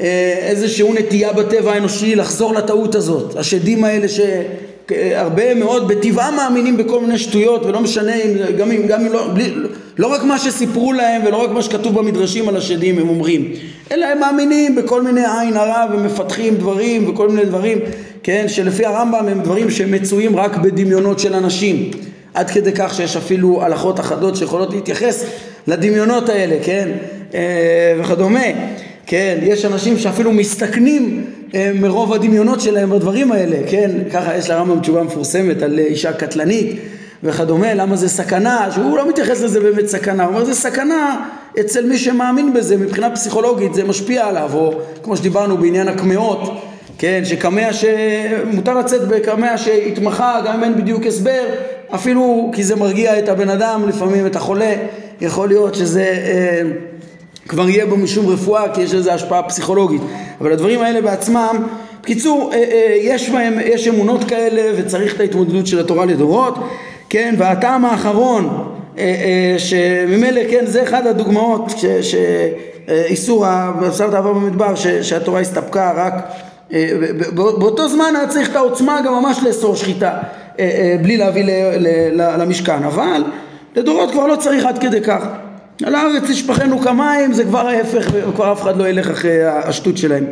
אה, 0.00 0.34
איזושהי 0.38 0.92
נטייה 0.92 1.32
בטבע 1.32 1.72
האנושי 1.72 2.14
לחזור 2.14 2.54
לטעות 2.54 2.94
הזאת. 2.94 3.36
השדים 3.36 3.84
האלה 3.84 4.06
שהרבה 4.08 5.54
מאוד 5.54 5.88
בטבעם 5.88 6.36
מאמינים 6.36 6.76
בכל 6.76 7.00
מיני 7.00 7.18
שטויות 7.18 7.66
ולא 7.66 7.80
משנה 7.80 8.14
אם 8.14 8.56
גם 8.58 8.72
אם, 8.72 8.86
גם 8.86 9.06
אם 9.06 9.12
לא, 9.12 9.30
בלי, 9.34 9.52
לא 9.98 10.06
רק 10.06 10.22
מה 10.24 10.38
שסיפרו 10.38 10.92
להם 10.92 11.22
ולא 11.26 11.36
רק 11.36 11.50
מה 11.50 11.62
שכתוב 11.62 11.94
במדרשים 11.98 12.48
על 12.48 12.56
השדים 12.56 12.98
הם 12.98 13.08
אומרים. 13.08 13.52
אלא 13.92 14.06
הם 14.06 14.20
מאמינים 14.20 14.76
בכל 14.76 15.02
מיני 15.02 15.20
עין 15.40 15.56
הרע 15.56 15.86
ומפתחים 15.94 16.54
דברים 16.54 17.10
וכל 17.10 17.28
מיני 17.28 17.44
דברים 17.44 17.78
כן 18.22 18.44
שלפי 18.48 18.86
הרמב"ם 18.86 19.26
הם 19.28 19.40
דברים 19.40 19.70
שמצויים 19.70 20.36
רק 20.36 20.56
בדמיונות 20.56 21.18
של 21.18 21.34
אנשים. 21.34 21.90
עד 22.34 22.50
כדי 22.50 22.72
כך 22.74 22.94
שיש 22.94 23.16
אפילו 23.16 23.62
הלכות 23.62 24.00
אחדות 24.00 24.36
שיכולות 24.36 24.74
להתייחס 24.74 25.24
לדמיונות 25.66 26.28
האלה 26.28 26.56
כן? 26.64 26.88
אה, 27.34 27.94
וכדומה 28.00 28.44
כן, 29.10 29.38
יש 29.42 29.64
אנשים 29.64 29.98
שאפילו 29.98 30.32
מסתכנים 30.32 31.24
אה, 31.54 31.70
מרוב 31.74 32.12
הדמיונות 32.12 32.60
שלהם 32.60 32.90
בדברים 32.90 33.32
האלה, 33.32 33.56
כן, 33.70 33.90
ככה 34.12 34.36
יש 34.36 34.50
לרמב"ם 34.50 34.80
תשובה 34.80 35.02
מפורסמת 35.02 35.62
על 35.62 35.78
אישה 35.78 36.12
קטלנית 36.12 36.80
וכדומה, 37.22 37.74
למה 37.74 37.96
זה 37.96 38.08
סכנה, 38.08 38.68
שהוא 38.74 38.96
לא 38.96 39.08
מתייחס 39.08 39.42
לזה 39.42 39.60
באמת 39.60 39.86
סכנה, 39.86 40.24
הוא 40.24 40.34
אומר 40.34 40.44
זה 40.44 40.54
סכנה 40.54 41.26
אצל 41.60 41.86
מי 41.86 41.98
שמאמין 41.98 42.52
בזה 42.54 42.76
מבחינה 42.76 43.10
פסיכולוגית, 43.10 43.74
זה 43.74 43.84
משפיע 43.84 44.26
עליו, 44.26 44.50
או 44.54 44.72
כמו 45.02 45.16
שדיברנו 45.16 45.56
בעניין 45.56 45.88
הקמעות, 45.88 46.62
כן, 46.98 47.22
שקמע 47.24 47.72
שמותר 47.72 48.78
לצאת 48.78 49.08
בקמע 49.08 49.58
שהתמחה, 49.58 50.40
גם 50.46 50.54
אם 50.54 50.64
אין 50.64 50.76
בדיוק 50.76 51.06
הסבר, 51.06 51.42
אפילו 51.94 52.50
כי 52.54 52.64
זה 52.64 52.76
מרגיע 52.76 53.18
את 53.18 53.28
הבן 53.28 53.48
אדם, 53.48 53.88
לפעמים 53.88 54.26
את 54.26 54.36
החולה, 54.36 54.74
יכול 55.20 55.48
להיות 55.48 55.74
שזה... 55.74 56.02
אה, 56.02 56.62
כבר 57.48 57.68
יהיה 57.68 57.86
בו 57.86 57.96
משום 57.96 58.26
רפואה 58.26 58.74
כי 58.74 58.82
יש 58.82 58.94
לזה 58.94 59.14
השפעה 59.14 59.42
פסיכולוגית. 59.42 60.02
אבל 60.40 60.52
הדברים 60.52 60.82
האלה 60.82 61.00
בעצמם 61.00 61.66
בקיצור 62.02 62.50
אה, 62.52 62.58
אה, 62.58 62.96
יש 63.00 63.30
בהם, 63.30 63.58
יש 63.64 63.88
אמונות 63.88 64.24
כאלה 64.24 64.62
וצריך 64.76 65.14
את 65.14 65.20
ההתמודדות 65.20 65.66
של 65.66 65.80
התורה 65.80 66.06
לדורות 66.06 66.54
כן? 67.08 67.34
והטעם 67.38 67.84
האחרון 67.84 68.74
שממילא 69.58 70.40
כן 70.50 70.66
זה 70.66 70.82
אחד 70.82 71.06
הדוגמאות 71.06 71.72
שאיסור 72.02 73.44
בשר 73.80 74.10
תעבור 74.10 74.32
במדבר 74.32 74.74
שהתורה 75.02 75.40
הסתפקה 75.40 75.92
רק 75.96 76.14
באותו 77.34 77.88
זמן 77.88 78.12
היה 78.16 78.28
צריך 78.28 78.50
את 78.50 78.56
העוצמה 78.56 79.00
גם 79.06 79.12
ממש 79.14 79.38
לאסור 79.42 79.76
שחיטה 79.76 80.18
בלי 81.02 81.16
להביא 81.16 81.44
למשכן. 82.16 82.84
אבל 82.84 83.24
לדורות 83.76 84.10
כבר 84.10 84.26
לא 84.26 84.36
צריך 84.36 84.66
עד 84.66 84.78
כדי 84.78 85.00
כך 85.00 85.26
על 85.84 85.94
הארץ 85.94 86.22
תשפכנו 86.30 86.78
כמים 86.78 87.32
זה 87.32 87.44
כבר 87.44 87.66
ההפך 87.68 88.10
וכבר 88.12 88.52
אף 88.52 88.62
אחד 88.62 88.76
לא 88.76 88.88
ילך 88.88 89.10
אחרי 89.10 89.44
השטות 89.44 89.98
שלהם. 89.98 90.24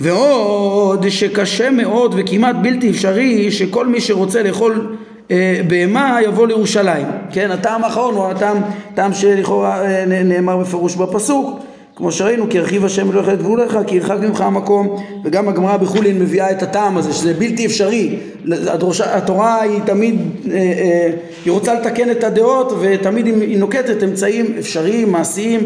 ועוד 0.00 1.08
שקשה 1.08 1.70
מאוד 1.70 2.14
וכמעט 2.18 2.56
בלתי 2.62 2.90
אפשרי 2.90 3.50
שכל 3.50 3.86
מי 3.86 4.00
שרוצה 4.00 4.42
לאכול 4.42 4.96
אה, 5.30 5.60
בהמה 5.68 6.18
יבוא 6.24 6.46
לירושלים. 6.46 7.06
כן 7.32 7.50
הטעם 7.50 7.84
האחרון 7.84 8.14
הוא 8.14 8.26
הטעם 8.26 8.56
טעם 8.94 9.14
שלכאורה 9.14 9.82
אה, 9.84 10.04
נאמר 10.24 10.56
בפירוש 10.56 10.96
בפסוק 10.96 11.60
כמו 11.98 12.12
שראינו 12.12 12.50
כי 12.50 12.58
הרחיב 12.58 12.84
השם 12.84 13.10
אלוהיך 13.10 13.28
את 13.28 13.38
גבוליך 13.38 13.78
כי 13.86 13.96
ירחק 13.96 14.16
ממך 14.20 14.40
המקום 14.40 15.04
וגם 15.24 15.48
הגמרא 15.48 15.76
בחולין 15.76 16.18
מביאה 16.18 16.50
את 16.50 16.62
הטעם 16.62 16.98
הזה 16.98 17.12
שזה 17.12 17.34
בלתי 17.34 17.66
אפשרי. 17.66 18.18
הדרושה, 18.52 19.16
התורה 19.16 19.62
היא 19.62 19.80
תמיד 19.86 20.20
אה, 20.50 20.56
אה, 20.56 21.10
היא 21.44 21.52
רוצה 21.52 21.74
לתקן 21.74 22.10
את 22.10 22.24
הדעות 22.24 22.72
ותמיד 22.80 23.26
היא 23.26 23.58
נוקטת 23.58 24.02
אמצעים 24.02 24.54
אפשריים 24.58 25.12
מעשיים. 25.12 25.60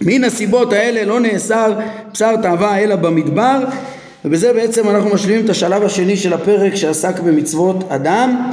מן 0.00 0.24
הסיבות 0.24 0.72
האלה 0.72 1.04
לא 1.04 1.20
נאסר 1.20 1.72
בשר 2.12 2.36
תאווה 2.36 2.78
אלא 2.78 2.96
במדבר 2.96 3.64
ובזה 4.24 4.52
בעצם 4.52 4.90
אנחנו 4.90 5.14
משלימים 5.14 5.44
את 5.44 5.50
השלב 5.50 5.82
השני 5.82 6.16
של 6.16 6.32
הפרק 6.32 6.74
שעסק 6.74 7.20
במצוות 7.20 7.84
אדם 7.88 8.50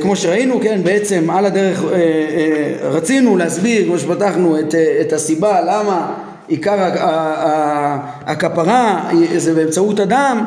כמו 0.00 0.16
שראינו, 0.16 0.60
כן, 0.60 0.80
בעצם 0.84 1.30
על 1.30 1.46
הדרך 1.46 1.84
אה, 1.84 1.90
אה, 1.92 2.88
רצינו 2.90 3.36
להסביר, 3.36 3.84
כמו 3.86 3.98
שפתחנו, 3.98 4.58
את, 4.58 4.74
את 5.00 5.12
הסיבה 5.12 5.60
למה 5.60 6.14
עיקר 6.48 6.76
הכפרה 8.26 9.10
זה 9.36 9.54
באמצעות 9.54 10.00
אדם 10.00 10.44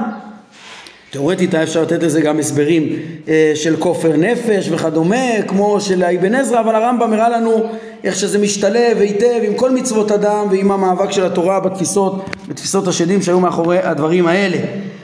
תאורטית 1.11 1.53
היה 1.53 1.63
אפשר 1.63 1.81
לתת 1.81 2.03
לזה 2.03 2.21
גם 2.21 2.39
הסברים 2.39 2.95
אה, 3.27 3.51
של 3.55 3.75
כופר 3.77 4.17
נפש 4.17 4.69
וכדומה, 4.71 5.41
כמו 5.47 5.81
של 5.81 6.03
אבן 6.03 6.35
עזרא, 6.35 6.59
אבל 6.59 6.75
הרמב"ם 6.75 7.13
הראה 7.13 7.29
לנו 7.29 7.63
איך 8.03 8.15
שזה 8.15 8.37
משתלב 8.37 8.97
היטב 8.99 9.39
עם 9.43 9.53
כל 9.53 9.71
מצוות 9.71 10.11
אדם 10.11 10.47
ועם 10.51 10.71
המאבק 10.71 11.11
של 11.11 11.25
התורה 11.25 11.59
בתפיסות, 11.59 12.29
בתפיסות 12.47 12.87
השדים 12.87 13.21
שהיו 13.21 13.39
מאחורי 13.39 13.79
הדברים 13.79 14.27
האלה. 14.27 14.57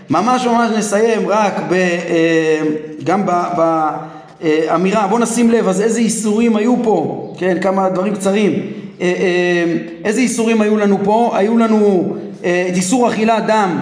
ממש 0.09 0.45
ממש 0.45 0.71
נסיים 0.77 1.29
רק 1.29 1.53
ב, 1.69 1.73
אה, 1.73 2.61
גם 3.03 3.25
באמירה, 3.57 5.01
אה, 5.01 5.07
בואו 5.07 5.19
נשים 5.19 5.51
לב, 5.51 5.67
אז 5.67 5.81
איזה 5.81 5.99
איסורים 5.99 6.55
היו 6.55 6.75
פה, 6.83 7.33
כן, 7.37 7.57
כמה 7.61 7.89
דברים 7.89 8.15
קצרים. 8.15 8.53
איזה 10.03 10.21
איסורים 10.21 10.61
היו 10.61 10.77
לנו 10.77 10.97
פה? 11.03 11.31
היו 11.33 11.57
לנו 11.57 12.13
איסור 12.43 13.09
אכילת 13.09 13.45
דם 13.47 13.79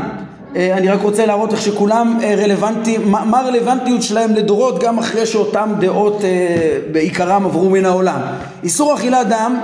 אה, 0.55 0.77
אני 0.77 0.89
רק 0.89 1.01
רוצה 1.01 1.25
להראות 1.25 1.51
איך 1.51 1.61
שכולם 1.61 2.19
אה, 2.23 2.35
רלוונטיים, 2.35 3.11
מה 3.11 3.39
הרלוונטיות 3.39 4.01
שלהם 4.01 4.33
לדורות 4.33 4.83
גם 4.83 4.99
אחרי 4.99 5.25
שאותן 5.25 5.69
דעות 5.79 6.23
אה, 6.23 6.77
בעיקרם 6.91 7.45
עברו 7.45 7.69
מן 7.69 7.85
העולם. 7.85 8.19
איסור 8.63 8.93
אכילת 8.93 9.27
דם, 9.27 9.59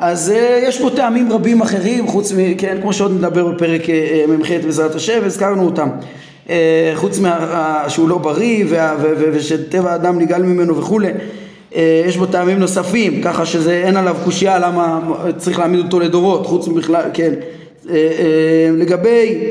אז 0.00 0.32
יש 0.62 0.82
פה 0.82 0.90
טעמים 0.96 1.32
רבים 1.32 1.60
אחרים, 1.60 2.06
חוץ 2.06 2.32
מ... 2.32 2.54
כן, 2.54 2.78
כמו 2.82 2.92
שעוד 2.92 3.12
נדבר 3.12 3.46
בפרק 3.46 3.82
מ"ח 4.28 4.50
בעזרת 4.64 4.94
השם, 4.94 5.20
הזכרנו 5.24 5.64
אותם. 5.64 5.88
חוץ 6.94 7.18
מה... 7.18 7.84
שהוא 7.88 8.08
לא 8.08 8.18
בריא 8.18 8.64
וה... 8.68 8.96
ושטבע 9.32 9.92
האדם 9.92 10.18
נגאל 10.18 10.42
ממנו 10.42 10.76
וכולי. 10.76 11.08
יש 12.06 12.16
בו 12.16 12.26
טעמים 12.26 12.58
נוספים, 12.58 13.22
ככה 13.22 13.46
שאין 13.46 13.96
עליו 13.96 14.16
קושייה 14.24 14.58
למה 14.58 15.00
צריך 15.36 15.58
להעמיד 15.58 15.80
אותו 15.84 16.00
לדורות, 16.00 16.46
חוץ 16.46 16.68
מבכלל, 16.68 17.04
כן. 17.14 17.34
לגבי 18.76 19.50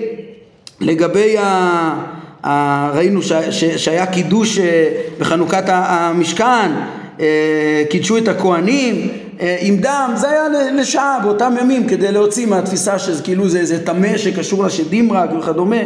לגבי 0.81 1.37
ה... 1.37 2.89
ראינו 2.93 3.21
ש... 3.21 3.33
ש... 3.33 3.63
שהיה 3.63 4.05
קידוש 4.05 4.59
אה, 4.59 4.89
בחנוכת 5.19 5.63
המשכן, 5.67 6.71
אה, 7.19 7.83
קידשו 7.89 8.17
את 8.17 8.27
הכוהנים 8.27 8.95
אה, 8.95 9.28
עם 9.39 9.77
דם, 9.77 10.13
זה 10.15 10.29
היה 10.29 10.43
לשעה 10.75 11.19
באותם 11.23 11.55
ימים 11.61 11.87
כדי 11.87 12.11
להוציא 12.11 12.45
מהתפיסה 12.45 12.99
שזה 12.99 13.23
כאילו 13.23 13.49
זה 13.49 13.59
איזה 13.59 13.85
טמא 13.85 14.17
שקשור 14.17 14.63
לשדים 14.63 15.13
רק 15.13 15.29
וכדומה. 15.39 15.81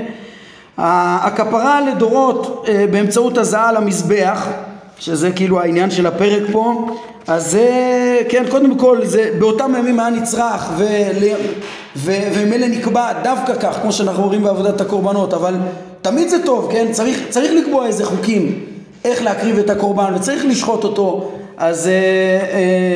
הכפרה 0.78 1.82
לדורות 1.82 2.66
באמצעות 2.92 3.38
הזעה 3.38 3.72
למזבח, 3.72 4.48
שזה 5.00 5.32
כאילו 5.32 5.62
העניין 5.62 5.92
של 5.92 6.08
הפרק 6.08 6.44
פה, 6.52 6.88
אז 7.28 7.52
זה, 7.52 7.70
כן, 8.30 8.44
קודם 8.50 8.78
כל, 8.78 9.06
זה 9.06 9.32
באותם 9.40 9.74
ימים 9.80 10.00
היה 10.00 10.10
נצרך 10.10 10.72
ומילא 11.96 12.68
נקבע 12.68 13.14
דווקא 13.24 13.54
כך, 13.60 13.80
כמו 13.82 13.92
שאנחנו 13.92 14.24
רואים 14.24 14.44
בעבודת 14.44 14.82
הקורבנות, 14.82 15.34
אבל 15.34 15.56
תמיד 16.02 16.30
זה 16.30 16.38
טוב, 16.46 16.70
כן? 16.72 16.88
צריך, 16.92 17.20
צריך 17.30 17.52
לקבוע 17.52 17.86
איזה 17.86 18.06
חוקים, 18.06 18.60
איך 19.06 19.24
להקריב 19.24 19.60
את 19.60 19.70
הקורבן, 19.70 20.14
וצריך 20.16 20.46
לשחוט 20.46 20.84
אותו, 20.84 21.32
אז... 21.58 21.88
אה, 21.88 21.94
אה, 22.54 22.93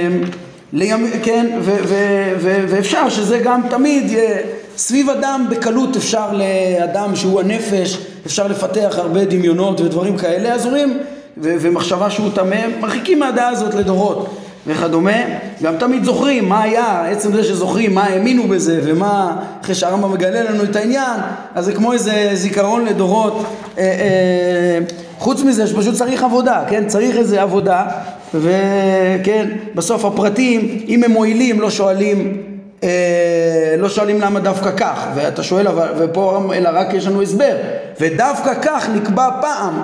לימ... 0.73 1.07
כן, 1.23 1.49
ו- 1.61 1.77
ו- 1.83 2.33
ו- 2.39 2.65
ואפשר 2.67 3.09
שזה 3.09 3.37
גם 3.37 3.61
תמיד 3.69 4.11
יהיה 4.11 4.37
סביב 4.77 5.09
אדם 5.09 5.47
בקלות 5.49 5.95
אפשר 5.95 6.33
לאדם 6.33 7.15
שהוא 7.15 7.39
הנפש, 7.39 7.97
אפשר 8.25 8.47
לפתח 8.47 8.95
הרבה 8.97 9.25
דמיונות 9.25 9.81
ודברים 9.81 10.17
כאלה, 10.17 10.53
אז 10.53 10.65
אומרים 10.65 10.97
ו- 11.37 11.55
ומחשבה 11.59 12.09
שהוא 12.09 12.29
טמא, 12.35 12.67
מרחיקים 12.79 13.19
מהדעה 13.19 13.49
הזאת 13.49 13.73
לדורות 13.73 14.37
וכדומה. 14.67 15.17
גם 15.63 15.77
תמיד 15.77 16.03
זוכרים 16.03 16.49
מה 16.49 16.63
היה, 16.63 17.05
עצם 17.05 17.33
זה 17.33 17.43
שזוכרים 17.43 17.95
מה 17.95 18.03
האמינו 18.03 18.47
בזה 18.47 18.81
ומה, 18.83 19.35
אחרי 19.61 19.75
שהרמב"ם 19.75 20.11
מגלה 20.11 20.43
לנו 20.43 20.63
את 20.63 20.75
העניין, 20.75 21.19
אז 21.55 21.65
זה 21.65 21.73
כמו 21.73 21.93
איזה 21.93 22.29
זיכרון 22.33 22.85
לדורות. 22.85 23.43
אה, 23.77 23.83
אה, 23.83 24.79
חוץ 25.19 25.43
מזה 25.43 25.67
שפשוט 25.67 25.95
צריך 25.95 26.23
עבודה, 26.23 26.63
כן? 26.69 26.87
צריך 26.87 27.17
איזה 27.17 27.41
עבודה, 27.41 27.85
וכן, 28.33 29.47
בסוף 29.75 30.05
הפרטים, 30.05 30.85
אם 30.87 31.03
הם 31.03 31.11
מועילים, 31.11 31.61
לא 31.61 31.69
שואלים 31.69 32.43
אה, 32.83 33.75
לא 33.77 33.89
שואלים 33.89 34.21
למה 34.21 34.39
דווקא 34.39 34.71
כך, 34.77 35.07
ואתה 35.15 35.43
שואל, 35.43 35.67
ופה 35.97 36.41
אלא 36.55 36.69
רק 36.73 36.93
יש 36.93 37.07
לנו 37.07 37.21
הסבר, 37.21 37.55
ודווקא 38.01 38.53
כך 38.61 38.89
נקבע 38.95 39.29
פעם. 39.41 39.81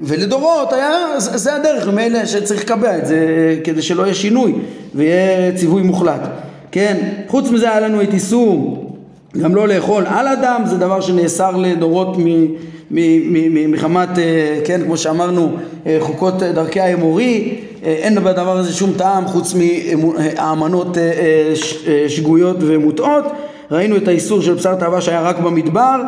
ולדורות 0.00 0.72
היה, 0.72 0.90
זה 1.18 1.54
הדרך 1.54 1.88
ממילא 1.88 2.26
שצריך 2.26 2.60
לקבע 2.62 2.98
את 2.98 3.06
זה 3.06 3.16
כדי 3.64 3.82
שלא 3.82 4.02
יהיה 4.02 4.14
שינוי 4.14 4.54
ויהיה 4.94 5.52
ציווי 5.56 5.82
מוחלט. 5.82 6.20
כן, 6.72 6.96
חוץ 7.28 7.50
מזה 7.50 7.70
היה 7.70 7.80
לנו 7.80 8.02
את 8.02 8.12
איסור 8.12 8.84
גם 9.42 9.54
לא 9.54 9.68
לאכול 9.68 10.06
על 10.06 10.28
אדם, 10.28 10.62
זה 10.66 10.76
דבר 10.76 11.00
שנאסר 11.00 11.56
לדורות 11.56 12.16
מחמת, 12.90 14.18
אה, 14.18 14.60
כן, 14.64 14.80
כמו 14.84 14.96
שאמרנו, 14.96 15.52
אה, 15.86 15.96
חוקות 16.00 16.42
דרכי 16.42 16.80
האמורי, 16.80 17.54
אה, 17.84 17.92
אין 17.92 18.14
בדבר 18.24 18.56
הזה 18.58 18.72
שום 18.72 18.92
טעם 18.96 19.26
חוץ 19.26 19.54
מהאמנות 19.54 20.96
שגויות 22.08 22.56
ומוטעות. 22.60 23.24
ראינו 23.70 23.96
את 23.96 24.08
האיסור 24.08 24.40
של 24.40 24.54
בשר 24.54 24.74
תאווה 24.74 25.00
שהיה 25.00 25.22
רק 25.22 25.38
במדבר, 25.38 26.00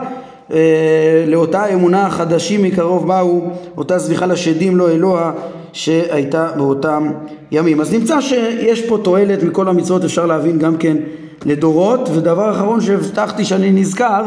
אה, 0.52 1.24
לאותה 1.26 1.72
אמונה 1.72 2.06
החדשים 2.06 2.62
מקרוב 2.62 3.08
באו, 3.08 3.40
אותה 3.76 3.98
זביחה 3.98 4.26
לשדים 4.26 4.76
לא 4.76 4.90
אלוה 4.90 5.32
שהייתה 5.72 6.48
באותם 6.56 7.10
ימים. 7.52 7.80
אז 7.80 7.92
נמצא 7.92 8.20
שיש 8.20 8.82
פה 8.82 8.98
תועלת 9.02 9.42
מכל 9.42 9.68
המצוות, 9.68 10.04
אפשר 10.04 10.26
להבין 10.26 10.58
גם 10.58 10.76
כן 10.76 10.96
לדורות, 11.44 12.08
ודבר 12.08 12.50
אחרון 12.50 12.80
שהבטחתי 12.80 13.44
שאני 13.44 13.70
נזכר, 13.70 14.24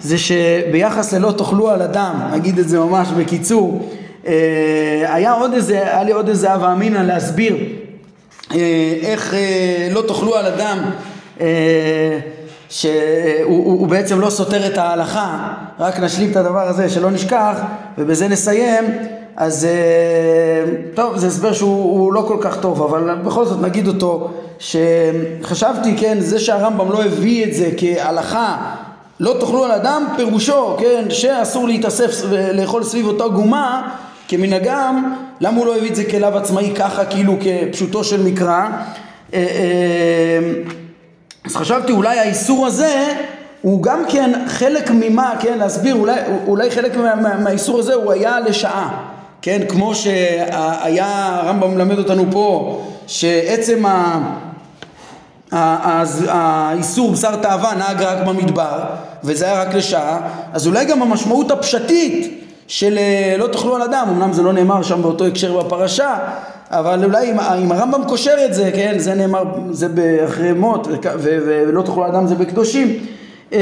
זה 0.00 0.16
שביחס 0.18 1.14
ללא 1.14 1.32
תאכלו 1.38 1.70
על 1.70 1.82
אדם, 1.82 2.14
נגיד 2.32 2.58
את 2.58 2.68
זה 2.68 2.78
ממש 2.78 3.08
בקיצור, 3.08 3.90
אה, 4.26 5.04
היה 5.14 5.32
עוד 5.32 5.52
איזה, 5.52 5.82
היה 5.82 6.02
לי 6.02 6.12
עוד 6.12 6.28
איזה 6.28 6.52
הווה 6.52 6.72
אמינא 6.72 6.98
להסביר 6.98 7.56
אה, 8.54 8.94
איך 9.02 9.34
לא 9.90 10.02
תאכלו 10.08 10.36
על 10.36 10.46
אדם 10.46 10.78
שהוא 12.68 13.86
בעצם 13.88 14.20
לא 14.20 14.30
סותר 14.30 14.66
את 14.66 14.78
ההלכה, 14.78 15.54
רק 15.78 15.98
נשלים 16.00 16.30
את 16.30 16.36
הדבר 16.36 16.68
הזה 16.68 16.88
שלא 16.88 17.10
נשכח 17.10 17.60
ובזה 17.98 18.28
נסיים, 18.28 18.84
אז 19.36 19.64
אה, 19.64 20.72
טוב, 20.94 21.16
זה 21.16 21.26
הסבר 21.26 21.52
שהוא 21.52 22.12
לא 22.12 22.24
כל 22.28 22.36
כך 22.40 22.60
טוב, 22.60 22.82
אבל 22.82 23.14
בכל 23.14 23.44
זאת 23.44 23.60
נגיד 23.60 23.88
אותו, 23.88 24.30
שחשבתי, 24.58 25.96
כן, 25.96 26.20
זה 26.20 26.38
שהרמב"ם 26.40 26.92
לא 26.92 27.04
הביא 27.04 27.44
את 27.44 27.54
זה 27.54 27.70
כהלכה 27.76 28.56
לא 29.20 29.36
תאכלו 29.40 29.64
על 29.64 29.70
אדם, 29.70 30.06
פירושו, 30.16 30.76
כן, 30.78 31.04
שאסור 31.10 31.68
להתאסף 31.68 32.22
ולאכול 32.28 32.84
סביב 32.84 33.06
אותה 33.06 33.28
גומה 33.28 33.92
כמנהגם, 34.28 35.14
למה 35.40 35.58
הוא 35.58 35.66
לא 35.66 35.76
הביא 35.76 35.90
את 35.90 35.96
זה 35.96 36.04
כלאו 36.04 36.36
עצמאי 36.36 36.72
ככה, 36.76 37.04
כאילו 37.04 37.36
כפשוטו 37.40 38.04
של 38.04 38.22
מקרא? 38.22 38.68
אה, 39.34 39.38
אה, 39.38 40.52
אז 41.44 41.56
חשבתי 41.56 41.92
אולי 41.92 42.18
האיסור 42.18 42.66
הזה 42.66 43.14
הוא 43.62 43.82
גם 43.82 44.02
כן 44.08 44.32
חלק 44.46 44.90
ממה, 44.90 45.34
כן, 45.40 45.58
להסביר, 45.58 45.94
אולי, 45.94 46.20
אולי 46.46 46.70
חלק 46.70 46.96
מה, 46.96 47.14
מה, 47.14 47.36
מהאיסור 47.36 47.78
הזה 47.78 47.94
הוא 47.94 48.12
היה 48.12 48.40
לשעה, 48.40 49.11
כן, 49.42 49.62
כמו 49.68 49.94
שהיה, 49.94 51.40
הרמב"ם 51.42 51.74
מלמד 51.74 51.98
אותנו 51.98 52.24
פה, 52.30 52.80
שעצם. 53.06 53.84
האיסור 56.28 57.10
בשר 57.12 57.36
תאווה 57.36 57.74
נהג 57.74 58.02
רק 58.02 58.26
במדבר 58.26 58.80
וזה 59.24 59.44
היה 59.44 59.62
רק 59.62 59.74
לשעה 59.74 60.20
אז 60.52 60.66
אולי 60.66 60.84
גם 60.84 61.02
המשמעות 61.02 61.50
הפשטית 61.50 62.44
של 62.66 62.98
אה, 62.98 63.36
לא 63.38 63.46
תאכלו 63.46 63.76
על 63.76 63.82
אדם, 63.82 64.06
אמנם 64.08 64.32
זה 64.32 64.42
לא 64.42 64.52
נאמר 64.52 64.82
שם 64.82 65.02
באותו 65.02 65.26
הקשר 65.26 65.62
בפרשה 65.62 66.18
אבל 66.70 67.04
אולי 67.04 67.30
אם, 67.30 67.40
אם 67.40 67.72
הרמב"ם 67.72 68.04
קושר 68.08 68.34
את 68.44 68.54
זה, 68.54 68.70
כן, 68.74 68.94
זה 68.98 69.14
נאמר, 69.14 69.42
זה 69.70 69.88
אחרי 70.26 70.52
מות 70.52 70.88
ולא 71.12 71.82
תאכלו 71.82 72.04
על 72.04 72.10
אדם 72.10 72.26
זה 72.26 72.34
בקדושים 72.34 72.98
אמ, 73.52 73.58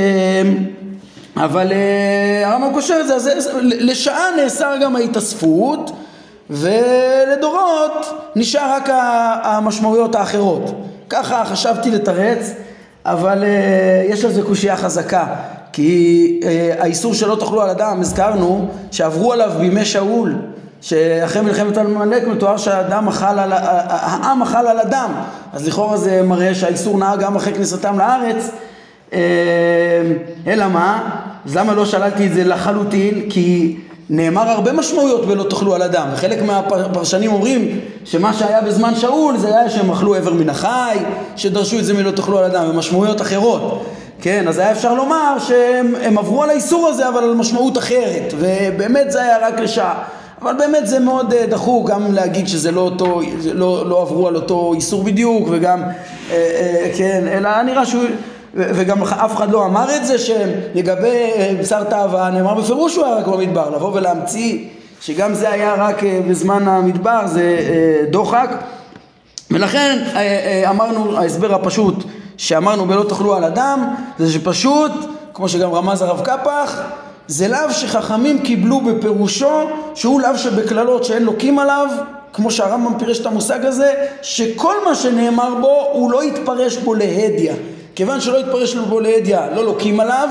אבל 1.37 1.73
אה, 1.73 2.51
הרמב"ם 2.51 2.75
קושר 2.75 2.97
את 3.01 3.07
זה, 3.07 3.15
אז 3.15 3.31
לשעה 3.63 4.25
נאסר 4.37 4.75
גם 4.83 4.97
ההתאספות 4.97 5.91
ולדורות 6.51 8.07
נשאר 8.37 8.73
רק 8.77 8.89
המשמעויות 9.43 10.15
האחרות. 10.15 10.71
ככה 11.11 11.45
חשבתי 11.45 11.91
לתרץ, 11.91 12.53
אבל 13.05 13.43
uh, 13.43 14.13
יש 14.13 14.25
לזה 14.25 14.43
קושייה 14.43 14.77
חזקה, 14.77 15.27
כי 15.73 16.41
uh, 16.43 16.47
האיסור 16.83 17.15
שלא 17.15 17.37
תאכלו 17.41 17.63
על 17.63 17.71
אדם, 17.71 18.01
הזכרנו 18.01 18.69
שעברו 18.91 19.33
עליו 19.33 19.53
בימי 19.59 19.85
שאול, 19.85 20.35
שאחרי 20.81 21.43
מלחמת 21.43 21.79
עמלק 21.79 22.27
מתואר 22.27 22.57
שהאדם 22.57 23.09
אכל 23.09 23.39
על, 23.39 23.53
העם 23.53 24.43
אכל 24.43 24.67
על 24.67 24.79
אדם, 24.79 25.11
אז 25.53 25.69
לכאורה 25.69 25.97
זה 25.97 26.23
מראה 26.23 26.55
שהאיסור 26.55 26.99
נהג 26.99 27.21
גם 27.21 27.37
אחרי 27.37 27.55
כניסתם 27.55 27.99
לארץ, 27.99 28.51
אלא 30.47 30.69
מה? 30.73 31.11
אז 31.47 31.57
למה 31.57 31.75
לא 31.75 31.87
שללתי 31.87 32.27
את 32.27 32.35
זה 32.35 32.45
לחלוטין? 32.45 33.31
כי 33.31 33.77
נאמר 34.11 34.49
הרבה 34.49 34.73
משמעויות 34.73 35.27
בלא 35.27 35.43
תאכלו 35.51 35.75
על 35.75 35.83
אדם, 35.83 36.09
וחלק 36.13 36.43
מהפרשנים 36.43 37.33
אומרים 37.33 37.81
שמה 38.05 38.33
שהיה 38.33 38.61
בזמן 38.61 38.95
שאול 38.95 39.37
זה 39.37 39.49
היה 39.49 39.71
שהם 39.71 39.91
אכלו 39.91 40.15
איבר 40.15 40.33
מן 40.33 40.49
החי, 40.49 40.99
שדרשו 41.37 41.79
את 41.79 41.85
זה 41.85 41.95
מלא 41.95 42.11
תאכלו 42.11 42.39
על 42.39 42.45
אדם, 42.45 42.71
ומשמעויות 42.71 43.21
אחרות. 43.21 43.85
כן, 44.23 44.49
אז 44.49 44.59
היה 44.59 44.73
אפשר 44.73 44.95
לומר 44.95 45.37
שהם 45.39 46.19
עברו 46.19 46.43
על 46.43 46.51
האיסור 46.51 46.89
הזה 46.89 47.09
אבל 47.09 47.25
על 47.25 47.35
משמעות 47.35 47.79
אחרת, 47.79 48.35
ובאמת 48.39 49.13
זה 49.13 49.23
היה 49.23 49.49
רק 49.49 49.61
לשעה. 49.61 50.03
אבל 50.43 50.55
באמת 50.59 50.87
זה 50.87 50.99
מאוד 50.99 51.33
אה, 51.33 51.47
דחוק 51.47 51.91
גם 51.91 52.13
להגיד 52.13 52.49
שזה 52.49 52.71
לא 52.71 52.81
אותו, 52.81 53.21
לא, 53.55 53.89
לא 53.89 54.03
עברו 54.03 54.29
על 54.29 54.37
אותו 54.37 54.73
איסור 54.75 55.05
בדיוק 55.05 55.49
וגם, 55.51 55.83
אה, 55.83 55.87
אה, 56.31 56.91
כן, 56.99 57.29
אלא 57.29 57.63
נראה 57.63 57.87
שהוא 57.87 58.05
וגם 58.55 59.03
אף 59.03 59.37
אחד 59.37 59.51
לא 59.51 59.65
אמר 59.67 59.97
את 59.97 60.07
זה 60.07 60.19
שלגבי 60.19 61.09
אה, 61.09 61.55
בשר 61.61 61.85
תאווה 61.85 62.31
נאמר 62.31 62.55
בפירוש 62.55 62.95
שהוא 62.95 63.07
היה 63.07 63.15
רק 63.15 63.27
במדבר, 63.27 63.71
לבוא 63.71 63.91
ולהמציא 63.95 64.65
שגם 65.01 65.35
זה 65.35 65.51
היה 65.51 65.75
רק 65.75 66.05
אה, 66.05 66.21
בזמן 66.29 66.69
המדבר 66.69 67.21
זה 67.27 67.41
אה, 67.43 68.11
דוחק. 68.11 68.51
ולכן 69.51 69.99
אמרנו 70.69 71.17
ההסבר 71.17 71.55
הפשוט 71.55 72.05
שאמרנו 72.37 72.87
בלא 72.87 73.05
תאכלו 73.09 73.35
על 73.35 73.45
אדם 73.45 73.95
זה 74.19 74.33
שפשוט 74.33 74.93
כמו 75.35 75.49
שגם 75.49 75.73
רמז 75.73 76.03
הרב 76.03 76.21
קפח 76.21 76.81
זה 77.27 77.49
לאו 77.49 77.71
שחכמים 77.71 78.43
קיבלו 78.43 78.81
בפירושו 78.81 79.61
שהוא 79.95 80.21
לאו 80.21 80.39
שבקללות 80.39 81.05
שאין 81.05 81.23
לוקים 81.23 81.59
עליו 81.59 81.89
כמו 82.33 82.51
שהרמב"ם 82.51 82.99
פירש 82.99 83.21
את 83.21 83.27
המושג 83.27 83.65
הזה 83.65 83.93
שכל 84.23 84.75
מה 84.85 84.95
שנאמר 84.95 85.55
בו 85.61 85.89
הוא 85.93 86.13
לא 86.13 86.25
יתפרש 86.25 86.77
בו 86.77 86.95
להדיא 86.95 87.53
כיוון 87.95 88.21
שלא 88.21 88.39
התפרש 88.39 88.75
לו 88.75 88.85
בו 88.85 89.01
לידיה, 89.01 89.47
לא 89.55 89.65
לוקים 89.65 90.01
עליו, 90.01 90.29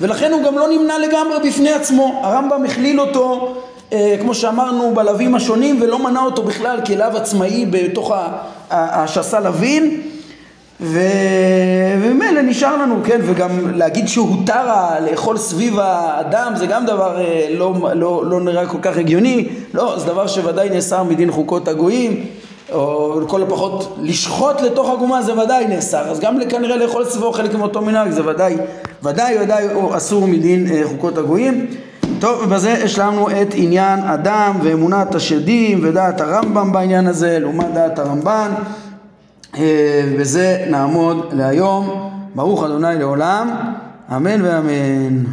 ולכן 0.00 0.32
הוא 0.32 0.42
גם 0.42 0.58
לא 0.58 0.68
נמנע 0.68 0.98
לגמרי 0.98 1.50
בפני 1.50 1.72
עצמו. 1.72 2.20
הרמב"ם 2.24 2.64
הכליל 2.64 3.00
אותו, 3.00 3.54
אה, 3.92 4.16
כמו 4.20 4.34
שאמרנו, 4.34 4.94
בלווים 4.94 5.34
השונים, 5.34 5.82
ולא 5.82 5.98
מנע 5.98 6.20
אותו 6.22 6.42
בכלל 6.42 6.80
כלאו 6.86 7.16
עצמאי 7.16 7.66
בתוך 7.70 8.12
השסה 8.70 9.40
לווין. 9.40 10.00
וממילא 10.80 12.42
נשאר 12.42 12.76
לנו, 12.76 12.96
כן, 13.04 13.20
וגם 13.24 13.76
להגיד 13.76 14.08
שהותר 14.08 14.66
לאכול 15.10 15.38
סביב 15.38 15.78
האדם 15.78 16.52
זה 16.56 16.66
גם 16.66 16.86
דבר 16.86 17.20
אה, 17.20 17.46
לא, 17.50 17.74
לא, 17.94 18.22
לא 18.26 18.40
נראה 18.40 18.66
כל 18.66 18.78
כך 18.82 18.96
הגיוני, 18.96 19.48
לא, 19.74 19.98
זה 19.98 20.06
דבר 20.06 20.26
שוודאי 20.26 20.70
נאסר 20.70 21.02
מדין 21.02 21.30
חוקות 21.30 21.68
הגויים, 21.68 22.26
או 22.72 23.20
לכל 23.20 23.42
הפחות 23.42 23.96
לשחוט 24.00 24.60
לתוך 24.60 24.90
עגומה 24.90 25.22
זה 25.22 25.38
ודאי 25.38 25.66
נאסר, 25.66 26.10
אז 26.10 26.20
גם 26.20 26.38
כנראה 26.50 26.76
לאכול 26.76 27.04
סביבו 27.04 27.32
חלק 27.32 27.54
מאותו 27.54 27.82
מנהג 27.82 28.10
זה 28.10 28.26
ודאי, 28.28 28.56
ודאי 29.02 29.38
ודאי 29.42 29.66
אסור 29.96 30.26
מדין 30.26 30.66
אה, 30.66 30.82
חוקות 30.88 31.18
הגויים. 31.18 31.66
טוב, 32.20 32.42
ובזה 32.42 32.72
השלמנו 32.72 33.30
את 33.30 33.48
עניין 33.54 34.00
אדם 34.00 34.58
ואמונת 34.62 35.14
השדים 35.14 35.80
ודעת 35.82 36.20
הרמב"ם 36.20 36.72
בעניין 36.72 37.06
הזה, 37.06 37.38
לעומת 37.38 37.74
דעת 37.74 37.98
הרמב"ן. 37.98 38.50
אה, 39.58 40.64
נעמוד 40.70 41.26
להיום. 41.32 42.10
ברוך 42.34 42.64
אדוני 42.64 42.98
לעולם, 42.98 43.50
אמן 44.16 44.42
ואמן. 44.42 45.24